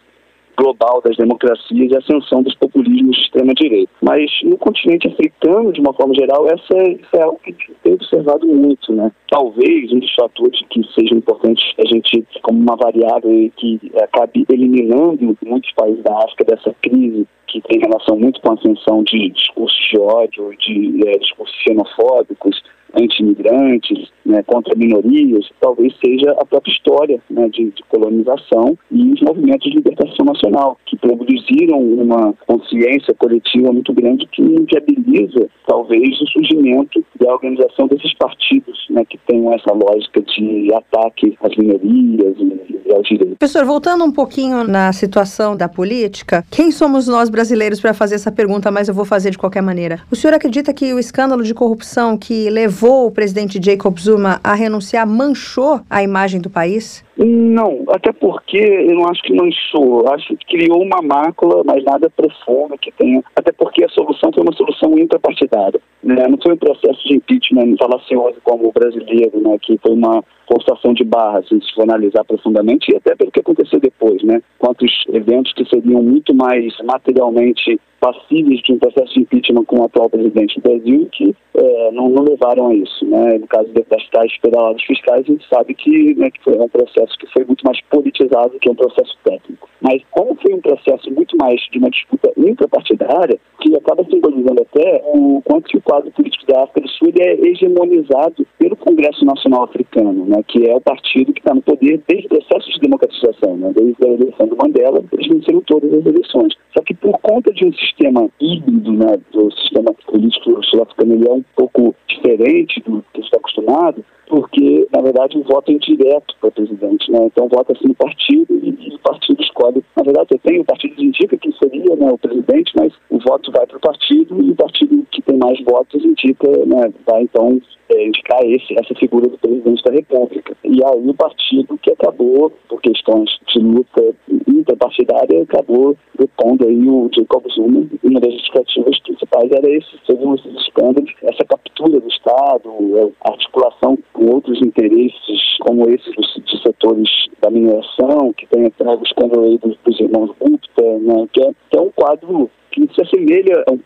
global 0.56 1.00
das 1.02 1.16
democracias 1.16 1.90
e 1.90 1.94
a 1.94 1.98
ascensão 1.98 2.42
dos 2.42 2.54
populismos 2.54 3.16
de 3.16 3.22
extrema-direita. 3.22 3.92
Mas 4.02 4.30
no 4.42 4.56
continente 4.56 5.08
africano, 5.08 5.72
de 5.72 5.80
uma 5.80 5.92
forma 5.92 6.14
geral, 6.14 6.46
essa, 6.46 6.90
isso 6.90 7.16
é 7.16 7.22
algo 7.22 7.38
que 7.42 7.54
tem 7.82 7.94
observado 7.94 8.46
muito. 8.46 8.92
Né? 8.92 9.10
Talvez 9.28 9.92
um 9.92 9.98
dos 9.98 10.14
fatores 10.14 10.60
que 10.70 10.82
seja 10.94 11.14
importante 11.14 11.62
a 11.78 11.86
gente, 11.86 12.24
como 12.42 12.58
uma 12.58 12.76
variável 12.76 13.50
que 13.56 13.80
acabe 14.02 14.46
eliminando 14.48 15.36
muitos 15.44 15.72
países 15.72 16.02
da 16.02 16.16
África 16.16 16.44
dessa 16.44 16.74
crise 16.80 17.26
que 17.46 17.60
tem 17.60 17.80
relação 17.80 18.18
muito 18.18 18.40
com 18.40 18.50
a 18.50 18.54
ascensão 18.54 19.02
de 19.04 19.30
discursos 19.30 19.88
de 19.88 19.98
ódio, 19.98 20.50
de 20.58 21.08
é, 21.08 21.18
discursos 21.18 21.56
xenofóbicos, 21.62 22.62
anti-imigrantes, 22.94 24.10
né, 24.24 24.42
contra 24.42 24.76
minorias, 24.76 25.48
talvez 25.60 25.94
seja 26.04 26.32
a 26.32 26.44
própria 26.44 26.72
história 26.72 27.20
né, 27.30 27.48
de, 27.48 27.70
de, 27.70 27.82
colonização 27.88 28.76
e 28.90 29.12
os 29.12 29.20
movimentos 29.20 29.70
de 29.70 29.76
libertação 29.76 30.26
nacional, 30.26 30.78
que 30.86 30.96
produziram 30.96 31.78
uma 31.78 32.32
consciência 32.46 33.14
coletiva 33.14 33.72
muito 33.72 33.92
grande 33.92 34.26
que 34.26 34.42
inviabiliza, 34.42 35.48
talvez, 35.66 36.20
o 36.20 36.26
surgimento 36.26 37.04
da 37.20 37.32
organização 37.32 37.86
desses 37.86 38.14
partidos 38.14 38.86
né, 38.90 39.04
que 39.04 39.18
tenham 39.26 39.52
essa 39.52 39.72
lógica 39.72 40.20
de 40.22 40.72
ataque 40.74 41.36
às 41.42 41.56
minorias 41.56 42.36
e, 42.38 42.75
aos 42.92 43.06
direitos. 43.06 43.36
Professor, 43.38 43.64
voltando 43.64 44.04
um 44.04 44.12
pouquinho 44.12 44.64
na 44.64 44.92
situação 44.92 45.56
da 45.56 45.68
política, 45.68 46.44
quem 46.50 46.70
somos 46.70 47.06
nós 47.06 47.28
brasileiros 47.28 47.80
para 47.80 47.92
fazer 47.92 48.14
essa 48.14 48.32
pergunta, 48.32 48.70
mas 48.70 48.88
eu 48.88 48.94
vou 48.94 49.04
fazer 49.04 49.30
de 49.30 49.38
qualquer 49.38 49.62
maneira. 49.62 50.00
O 50.10 50.16
senhor 50.16 50.34
acredita 50.34 50.72
que 50.72 50.92
o 50.92 50.98
escândalo 50.98 51.42
de 51.42 51.54
corrupção 51.54 52.16
que 52.16 52.48
levou 52.50 53.06
o 53.06 53.10
presidente 53.10 53.60
Jacob 53.62 53.98
Zuma 53.98 54.40
a 54.42 54.54
renunciar 54.54 55.06
manchou 55.06 55.80
a 55.88 56.02
imagem 56.02 56.40
do 56.40 56.50
país? 56.50 57.04
Não, 57.18 57.84
até 57.88 58.12
porque 58.12 58.58
eu 58.58 58.94
não 58.94 59.08
acho 59.08 59.22
que 59.22 59.32
manchou, 59.32 60.06
acho 60.12 60.36
que 60.36 60.58
criou 60.58 60.82
uma 60.82 61.00
mácula, 61.00 61.62
mas 61.64 61.82
nada 61.82 62.10
profunda 62.10 62.76
que 62.76 62.92
tenha, 62.92 63.22
até 63.34 63.52
porque 63.52 63.82
a 63.84 63.88
solução 63.88 64.30
foi 64.34 64.42
uma 64.42 64.52
solução 64.52 64.98
intrapartidária, 64.98 65.80
né? 66.02 66.26
não 66.28 66.36
foi 66.42 66.52
um 66.52 66.58
processo 66.58 67.02
de 67.08 67.14
impeachment 67.16 67.74
falacioso 67.78 68.36
como 68.44 68.68
o 68.68 68.72
brasileiro, 68.72 69.40
né? 69.40 69.56
que 69.62 69.78
foi 69.78 69.92
uma 69.92 70.22
forçação 70.46 70.92
de 70.92 71.04
barra, 71.04 71.38
assim, 71.38 71.58
se 71.60 71.74
for 71.74 71.84
analisar 71.84 72.22
profundamente, 72.24 72.92
e 72.92 72.96
até 72.96 73.16
pelo 73.16 73.32
que 73.32 73.40
aconteceu 73.40 73.80
depois, 73.80 74.22
né? 74.22 74.40
Quantos 74.58 74.92
eventos 75.12 75.52
que 75.52 75.68
seriam 75.68 76.02
muito 76.02 76.34
mais 76.34 76.72
materialmente 76.84 77.80
passíveis 78.00 78.60
de 78.62 78.72
um 78.72 78.78
processo 78.78 79.14
de 79.14 79.20
impeachment 79.20 79.64
com 79.64 79.80
o 79.80 79.84
atual 79.84 80.08
presidente 80.08 80.60
do 80.60 80.68
Brasil 80.68 81.08
que 81.12 81.34
é, 81.54 81.90
não, 81.92 82.08
não, 82.08 82.24
levaram 82.24 82.68
a 82.68 82.74
isso. 82.74 83.04
Né? 83.04 83.38
No 83.38 83.46
caso 83.46 83.68
das 83.72 84.08
taxas 84.08 84.38
pedaladas 84.38 84.82
fiscais, 84.82 85.20
a 85.20 85.32
gente 85.32 85.48
sabe 85.48 85.74
que, 85.74 86.14
né, 86.14 86.30
que 86.30 86.42
foi 86.42 86.58
um 86.58 86.68
processo 86.68 87.18
que 87.18 87.26
foi 87.32 87.44
muito 87.44 87.64
mais 87.64 87.80
politizado 87.82 88.58
que 88.58 88.70
um 88.70 88.74
processo 88.74 89.16
técnico. 89.24 89.65
Mas 89.86 90.02
como 90.10 90.34
foi 90.42 90.52
um 90.52 90.60
processo 90.60 91.08
muito 91.12 91.36
mais 91.36 91.60
de 91.70 91.78
uma 91.78 91.88
disputa 91.88 92.32
intrapartidária, 92.36 93.38
que 93.60 93.76
acaba 93.76 94.04
simbolizando 94.04 94.60
até 94.62 95.00
o 95.14 95.40
quanto 95.44 95.68
que 95.68 95.76
o 95.76 95.82
quadro 95.82 96.10
político 96.10 96.44
da 96.44 96.64
África 96.64 96.80
do 96.80 96.88
Sul 96.88 97.12
é 97.20 97.48
hegemonizado 97.48 98.44
pelo 98.58 98.74
Congresso 98.74 99.24
Nacional 99.24 99.62
Africano, 99.62 100.26
né, 100.26 100.42
que 100.48 100.68
é 100.68 100.74
o 100.74 100.80
partido 100.80 101.32
que 101.32 101.38
está 101.38 101.54
no 101.54 101.62
poder 101.62 102.02
desde 102.08 102.26
o 102.26 102.30
processo 102.30 102.68
de 102.72 102.80
democratização, 102.80 103.56
né, 103.56 103.72
desde 103.76 104.04
a 104.04 104.08
eleição 104.08 104.48
do 104.48 104.56
Mandela, 104.56 105.04
eles 105.12 105.28
venceram 105.28 105.60
todas 105.60 105.92
as 105.92 106.04
eleições. 106.04 106.54
Só 106.76 106.82
que 106.82 106.94
por 106.94 107.16
conta 107.20 107.52
de 107.52 107.64
um 107.64 107.72
sistema 107.72 108.28
híbrido, 108.40 108.92
né, 108.92 109.18
do 109.30 109.52
sistema 109.52 109.94
político 110.04 110.64
sul-africano, 110.64 111.14
ele 111.14 111.28
é 111.28 111.32
um 111.32 111.44
pouco 111.54 111.94
diferente 112.08 112.80
do 112.80 113.04
que 113.14 113.20
está 113.20 113.36
acostumado, 113.36 114.04
porque, 114.28 114.86
na 114.92 115.02
verdade, 115.02 115.38
o 115.38 115.42
voto 115.42 115.70
é 115.70 115.74
indireto 115.74 116.34
para 116.40 116.48
o 116.48 116.52
presidente, 116.52 117.10
né? 117.10 117.26
Então, 117.26 117.48
vota-se 117.48 117.86
no 117.86 117.94
partido 117.94 118.54
e, 118.62 118.76
e, 118.80 118.94
o 118.94 118.98
partido 118.98 119.40
escolhe. 119.40 119.84
Na 119.96 120.02
verdade, 120.02 120.28
eu 120.32 120.38
tenho, 120.38 120.62
o 120.62 120.64
partido 120.64 121.02
indica 121.02 121.36
quem 121.36 121.52
seria 121.52 121.96
né, 121.96 122.10
o 122.10 122.18
presidente, 122.18 122.72
mas 122.76 122.92
o 123.10 123.18
voto 123.20 123.52
vai 123.52 123.66
para 123.66 123.76
o 123.76 123.80
partido 123.80 124.42
e 124.42 124.50
o 124.50 124.56
partido 124.56 125.06
que 125.10 125.22
tem 125.22 125.36
mais 125.38 125.58
votos 125.64 126.04
indica, 126.04 126.48
né, 126.66 126.92
vai 127.06 127.22
então 127.22 127.60
é, 127.88 128.06
indicar 128.06 128.44
esse, 128.44 128.74
essa 128.78 128.94
figura 128.94 129.28
do 129.28 129.38
presidente 129.38 129.82
da 129.84 129.92
República. 129.92 130.56
E 130.64 130.84
aí 130.84 131.08
o 131.08 131.14
partido 131.14 131.78
que 131.78 131.92
acabou, 131.92 132.50
por 132.68 132.80
questões 132.80 133.30
de 133.46 133.60
luta 133.60 134.14
interpartidária, 134.46 135.42
acabou 135.42 135.96
depondo 136.18 136.66
aí 136.66 136.88
o 136.88 137.08
Jacob 137.16 137.44
Zuma. 137.50 137.86
Uma 138.02 138.20
das 138.20 138.32
justificativas 138.32 139.00
principais 139.00 139.50
era 139.50 139.70
esse, 139.70 139.98
segundo 140.06 140.38
esses 140.38 140.54
escândalos, 140.62 141.12
essa 141.22 141.44
captura 141.44 142.00
do 142.00 142.08
Estado, 142.08 143.14
a 143.24 143.30
articulação 143.30 143.98
com 144.12 144.26
outros 144.26 144.60
interesses, 144.60 145.56
como 145.60 145.88
esses 145.88 146.14
de 146.44 146.62
setores 146.62 147.08
da 147.40 147.50
mineração, 147.50 148.32
que 148.36 148.46
tem 148.46 148.66
até 148.66 148.84
o 148.84 149.02
escândalo 149.02 149.44
aí 149.44 149.58
dos, 149.58 149.76
dos 149.84 150.00
irmãos 150.00 150.30
Gupta, 150.38 150.98
né, 150.98 151.28
que, 151.32 151.42
é, 151.42 151.50
que 151.70 151.78
é 151.78 151.80
um 151.80 151.90
quadro 151.90 152.50
que 152.76 152.88
se 152.94 153.02
assemelha 153.02 153.64
um 153.70 153.78
pouco 153.78 153.85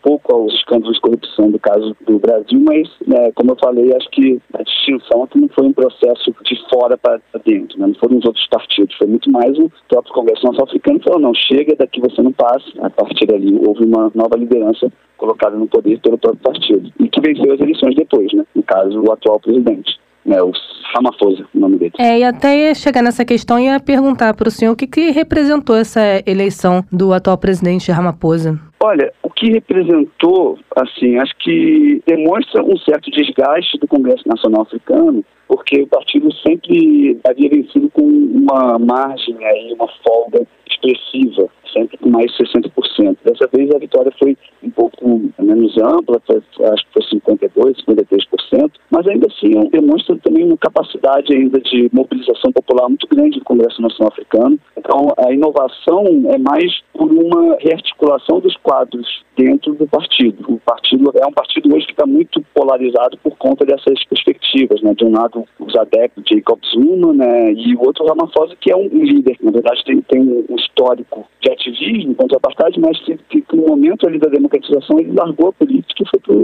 escândalos 0.71 0.95
de 0.95 1.01
corrupção 1.01 1.51
do 1.51 1.59
caso 1.59 1.95
do 2.07 2.19
Brasil, 2.19 2.59
mas, 2.65 2.87
né, 3.05 3.31
como 3.35 3.51
eu 3.51 3.57
falei, 3.61 3.93
acho 3.95 4.09
que 4.11 4.39
a 4.53 4.63
distinção 4.63 5.27
que 5.27 5.39
não 5.39 5.49
foi 5.49 5.65
um 5.65 5.73
processo 5.73 6.33
de 6.43 6.69
fora 6.73 6.97
para 6.97 7.19
dentro, 7.45 7.77
né, 7.77 7.87
não 7.87 7.95
foram 7.95 8.17
os 8.17 8.25
outros 8.25 8.47
partidos, 8.47 8.95
foi 8.95 9.07
muito 9.07 9.29
mais 9.29 9.57
o 9.59 9.69
próprio 9.89 10.13
Congresso 10.13 10.45
Nacional 10.45 10.67
Africano 10.67 10.99
que 10.99 11.05
falou, 11.05 11.19
não, 11.19 11.33
chega, 11.33 11.75
daqui 11.75 11.99
você 11.99 12.21
não 12.21 12.31
passa. 12.31 12.65
A 12.79 12.89
partir 12.89 13.25
dali 13.25 13.59
houve 13.65 13.83
uma 13.85 14.11
nova 14.15 14.37
liderança 14.37 14.91
colocada 15.17 15.55
no 15.57 15.67
poder 15.67 15.99
pelo 15.99 16.17
próprio 16.17 16.41
partido 16.41 16.91
e 16.99 17.09
que 17.09 17.21
venceu 17.21 17.53
as 17.53 17.59
eleições 17.59 17.95
depois, 17.95 18.31
né, 18.33 18.45
no 18.55 18.63
caso, 18.63 19.01
o 19.01 19.11
atual 19.11 19.39
presidente. 19.39 19.99
É, 20.25 20.41
o 20.41 20.51
Ramaphosa, 20.93 21.45
o 21.53 21.59
nome 21.59 21.77
dele. 21.77 21.93
É, 21.97 22.19
e 22.19 22.23
até 22.23 22.57
ia 22.57 22.75
chegar 22.75 23.01
nessa 23.01 23.25
questão 23.25 23.59
e 23.59 23.65
ia 23.65 23.79
perguntar 23.79 24.33
para 24.35 24.47
o 24.47 24.51
senhor 24.51 24.73
o 24.73 24.75
que, 24.75 24.87
que 24.87 25.11
representou 25.11 25.75
essa 25.75 26.01
eleição 26.25 26.83
do 26.91 27.13
atual 27.13 27.37
presidente 27.37 27.91
Ramaphosa. 27.91 28.59
Olha, 28.83 29.13
o 29.23 29.29
que 29.29 29.51
representou, 29.51 30.57
assim, 30.75 31.17
acho 31.17 31.33
que 31.37 32.01
demonstra 32.05 32.63
um 32.63 32.77
certo 32.77 33.11
desgaste 33.11 33.77
do 33.77 33.87
Congresso 33.87 34.27
Nacional 34.27 34.63
Africano, 34.63 35.23
porque 35.47 35.81
o 35.81 35.87
partido 35.87 36.29
sempre 36.45 37.19
havia 37.27 37.49
vencido 37.49 37.89
com 37.91 38.01
uma 38.01 38.79
margem 38.79 39.35
aí, 39.45 39.73
uma 39.73 39.87
folga 40.03 40.45
expressiva, 40.67 41.47
sempre 41.71 41.97
com 41.97 42.09
mais 42.09 42.31
de 42.31 42.43
60%. 42.43 43.17
Dessa 43.23 43.47
vez 43.53 43.69
a 43.75 43.77
vitória 43.77 44.11
foi 44.17 44.37
um 44.63 44.69
pouco 44.69 45.21
menos 45.39 45.77
ampla, 45.77 46.21
foi, 46.25 46.37
acho 46.37 46.85
que 46.87 46.93
foi 46.93 47.19
52%, 47.19 47.85
53%, 47.85 48.71
mas 48.91 49.07
ainda 49.07 49.27
assim 49.27 49.69
demonstra 49.69 50.17
também 50.17 50.43
uma 50.43 50.57
capacidade 50.57 51.33
ainda 51.33 51.59
de 51.61 51.89
mobilização 51.93 52.51
popular 52.51 52.89
muito 52.89 53.07
grande 53.07 53.39
do 53.39 53.45
Congresso 53.45 53.81
Nacional 53.81 54.11
Africano. 54.11 54.59
Então 54.77 55.13
a 55.17 55.31
inovação 55.31 56.03
é 56.27 56.37
mais 56.37 56.81
por 56.93 57.09
uma 57.11 57.55
rearticulação 57.59 58.39
dos 58.39 58.55
quadros 58.57 59.23
dentro 59.37 59.73
do 59.73 59.87
partido. 59.87 60.43
O 60.47 60.59
partido 60.59 61.11
é 61.15 61.25
um 61.25 61.31
partido 61.31 61.73
hoje 61.73 61.85
que 61.85 61.93
está 61.93 62.05
muito 62.05 62.43
polarizado 62.53 63.17
por 63.23 63.37
conta 63.37 63.65
dessas 63.65 64.03
perspectivas, 64.05 64.81
né? 64.81 64.93
De 64.93 65.05
um 65.05 65.11
lado 65.11 65.45
os 65.59 65.75
adeptos 65.75 66.23
de 66.25 66.35
Jacob 66.35 66.59
Zuma, 66.65 67.13
né? 67.13 67.53
E 67.53 67.75
o 67.75 67.85
outro 67.85 68.05
Ramaphosa 68.05 68.55
que 68.59 68.71
é 68.71 68.75
um 68.75 68.87
líder, 68.87 69.37
na 69.41 69.51
verdade 69.51 69.83
tem, 69.85 70.01
tem 70.01 70.21
um 70.21 70.55
histórico 70.55 71.25
de 71.41 71.51
ativismo 71.51 72.13
contra 72.15 72.35
o 72.35 72.37
apartheid, 72.37 72.79
mas 72.79 72.99
que, 72.99 73.17
que, 73.29 73.41
que 73.41 73.55
no 73.55 73.67
momento 73.67 74.07
ali 74.07 74.19
da 74.19 74.29
democratização 74.29 74.99
ele 74.99 75.13
largou 75.13 75.49
a 75.49 75.53
política 75.53 76.03
e 76.03 76.09
foi 76.09 76.19
para 76.19 76.35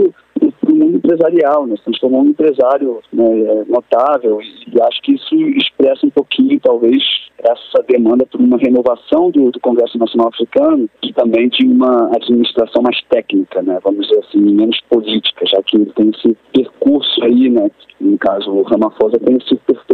mundo 0.78 0.98
empresarial, 0.98 1.66
né? 1.66 1.76
se 1.78 1.84
transformou 1.84 2.22
um 2.22 2.30
empresário 2.30 3.00
né, 3.12 3.66
notável 3.68 4.40
e, 4.42 4.82
acho 4.82 5.02
que 5.02 5.14
isso 5.14 5.36
expressa 5.36 6.06
um 6.06 6.10
pouquinho, 6.10 6.60
talvez, 6.60 7.04
essa 7.40 7.84
demanda 7.88 8.26
por 8.26 8.40
uma 8.40 8.58
renovação 8.58 9.30
do, 9.32 9.52
do, 9.52 9.60
Congresso 9.60 9.98
Nacional 9.98 10.30
Africano 10.30 10.90
e 11.04 11.14
também 11.14 11.50
de 11.50 11.66
uma 11.66 12.10
administração 12.16 12.82
mais 12.82 13.00
técnica, 13.10 13.62
né? 13.62 13.80
vamos 13.84 14.08
dizer 14.08 14.20
assim, 14.20 14.40
menos 14.40 14.80
política, 14.90 15.46
já 15.46 15.62
que 15.64 15.78
ele 15.78 15.92
tem 15.96 16.10
esse 16.10 16.38
percurso 16.54 17.24
aí, 17.24 17.50
né? 17.50 17.70
no 18.00 18.18
caso 18.18 18.52
o 18.52 18.64
Ramaphosa 18.64 19.20
tem 19.20 19.38
esse 19.38 19.56
percurso 19.56 19.87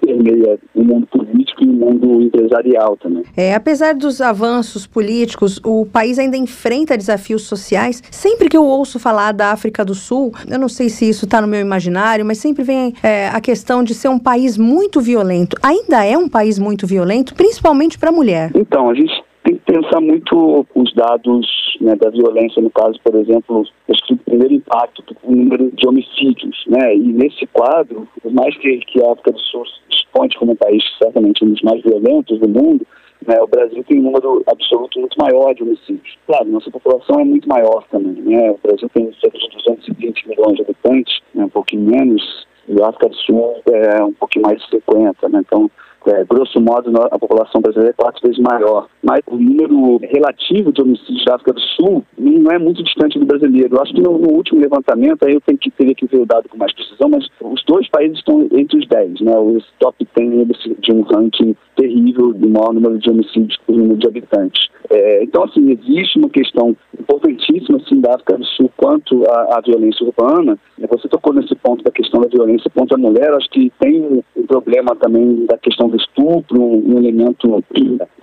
permeia 0.00 0.58
o 0.74 0.82
mundo 0.82 1.06
político 1.06 1.64
e 1.64 1.68
o 1.68 1.72
mundo 1.72 2.22
empresarial 2.22 2.96
também. 2.96 3.24
É, 3.36 3.54
apesar 3.54 3.94
dos 3.94 4.20
avanços 4.20 4.86
políticos, 4.86 5.60
o 5.64 5.86
país 5.86 6.18
ainda 6.18 6.36
enfrenta 6.36 6.96
desafios 6.96 7.42
sociais. 7.42 8.02
Sempre 8.10 8.48
que 8.48 8.56
eu 8.56 8.64
ouço 8.64 8.98
falar 8.98 9.32
da 9.32 9.52
África 9.52 9.84
do 9.84 9.94
Sul, 9.94 10.32
eu 10.48 10.58
não 10.58 10.68
sei 10.68 10.88
se 10.88 11.08
isso 11.08 11.24
está 11.24 11.40
no 11.40 11.46
meu 11.46 11.60
imaginário, 11.60 12.24
mas 12.24 12.38
sempre 12.38 12.62
vem 12.62 12.94
é, 13.02 13.28
a 13.28 13.40
questão 13.40 13.82
de 13.82 13.94
ser 13.94 14.08
um 14.08 14.18
país 14.18 14.56
muito 14.56 15.00
violento. 15.00 15.56
Ainda 15.62 16.04
é 16.04 16.16
um 16.16 16.28
país 16.28 16.58
muito 16.58 16.86
violento, 16.86 17.34
principalmente 17.34 17.98
para 17.98 18.10
a 18.10 18.12
mulher. 18.12 18.50
Então, 18.54 18.88
a 18.90 18.94
gente 18.94 19.29
pensar 19.70 20.00
muito 20.00 20.66
os 20.74 20.92
dados 20.94 21.46
né, 21.80 21.94
da 21.94 22.10
violência, 22.10 22.60
no 22.60 22.70
caso, 22.70 22.98
por 23.04 23.14
exemplo, 23.14 23.64
acho 23.88 24.04
que 24.04 24.14
o 24.14 24.18
primeiro 24.18 24.54
impacto, 24.54 25.04
o 25.22 25.30
número 25.30 25.70
de 25.70 25.86
homicídios, 25.86 26.64
né, 26.66 26.96
e 26.96 27.12
nesse 27.12 27.46
quadro, 27.46 28.08
por 28.20 28.32
mais 28.32 28.56
que, 28.58 28.78
que 28.78 29.00
a 29.04 29.12
África 29.12 29.30
do 29.30 29.38
Sul 29.38 29.64
se 29.66 30.36
como 30.36 30.52
um 30.52 30.56
país 30.56 30.82
certamente 30.98 31.44
um 31.44 31.50
dos 31.50 31.62
mais 31.62 31.80
violentos 31.82 32.40
do 32.40 32.48
mundo, 32.48 32.84
né, 33.26 33.36
o 33.40 33.46
Brasil 33.46 33.84
tem 33.84 34.00
um 34.00 34.02
número 34.02 34.42
absoluto 34.46 34.98
muito 34.98 35.16
maior 35.16 35.54
de 35.54 35.62
homicídios. 35.62 36.18
Claro, 36.26 36.46
nossa 36.46 36.70
população 36.70 37.20
é 37.20 37.24
muito 37.24 37.48
maior 37.48 37.84
também. 37.90 38.20
Né? 38.22 38.50
O 38.50 38.58
Brasil 38.62 38.88
tem 38.92 39.12
cerca 39.20 39.38
de 39.38 39.48
220 39.50 40.28
milhões 40.28 40.56
de 40.56 40.62
habitantes, 40.62 41.20
né, 41.32 41.44
um 41.44 41.48
pouquinho 41.48 41.82
menos, 41.82 42.46
e 42.68 42.82
a 42.82 42.88
África 42.88 43.08
do 43.08 43.14
Sul 43.14 43.62
é 43.66 44.02
um 44.02 44.12
pouquinho 44.14 44.46
mais 44.46 44.58
de 44.58 44.68
50. 44.70 45.28
Né? 45.28 45.42
Então, 45.46 45.70
é, 46.06 46.24
grosso 46.24 46.60
modo, 46.60 46.90
a 47.10 47.18
população 47.18 47.60
brasileira 47.60 47.94
é 47.96 48.02
quatro 48.02 48.20
vezes 48.22 48.38
maior. 48.38 48.88
Mas 49.02 49.20
o 49.26 49.36
número 49.36 49.98
relativo 49.98 50.72
de 50.72 50.82
homicídios 50.82 51.24
da 51.24 51.34
África 51.34 51.52
do 51.52 51.60
Sul 51.60 52.04
não 52.18 52.50
é 52.50 52.58
muito 52.58 52.82
distante 52.82 53.18
do 53.18 53.26
brasileiro. 53.26 53.76
Eu 53.76 53.82
acho 53.82 53.92
que 53.92 54.00
no, 54.00 54.18
no, 54.18 54.32
último 54.32 54.60
levantamento, 54.60 55.24
aí 55.24 55.34
eu 55.34 55.40
tenho 55.40 55.58
que, 55.58 55.70
teria 55.70 55.94
que 55.94 56.06
ver 56.06 56.20
o 56.20 56.26
dado 56.26 56.48
com 56.48 56.56
mais 56.56 56.72
precisão, 56.72 57.08
mas 57.08 57.26
os 57.40 57.62
dois 57.64 57.88
países 57.88 58.18
estão 58.18 58.48
entre 58.52 58.78
os 58.78 58.86
10, 58.88 59.20
né? 59.20 59.38
Os 59.38 59.64
top 59.78 60.06
10 60.16 60.48
de 60.78 60.92
um 60.92 61.02
ranking 61.02 61.54
terrível 61.76 62.32
do 62.32 62.48
maior 62.48 62.72
número 62.72 62.98
de 62.98 63.10
homicídios 63.10 63.58
por 63.66 63.76
número 63.76 63.98
de 63.98 64.06
habitantes. 64.06 64.68
É, 64.90 65.22
então, 65.22 65.44
assim, 65.44 65.70
existe 65.70 66.18
uma 66.18 66.28
questão 66.28 66.76
importantíssima 66.98 67.78
assim, 67.78 68.00
da 68.00 68.14
África 68.14 68.36
do 68.36 68.44
Sul 68.44 68.70
quanto 68.76 69.24
à, 69.30 69.58
à, 69.58 69.60
violência 69.60 70.04
urbana. 70.04 70.58
Você 70.90 71.08
tocou 71.08 71.32
nesse 71.32 71.54
ponto 71.54 71.84
da 71.84 71.90
questão 71.90 72.20
da 72.20 72.28
violência 72.28 72.70
contra 72.74 72.96
a 72.96 73.00
mulher, 73.00 73.32
acho 73.34 73.48
que 73.50 73.72
tem 73.78 74.22
um 74.36 74.46
problema 74.46 74.96
também 74.96 75.46
da 75.46 75.56
questão 75.58 75.88
do 75.90 75.96
estupro, 75.96 76.62
um, 76.62 76.98
elemento 76.98 77.62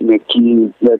né, 0.00 0.18
que 0.18 0.72
né, 0.80 0.98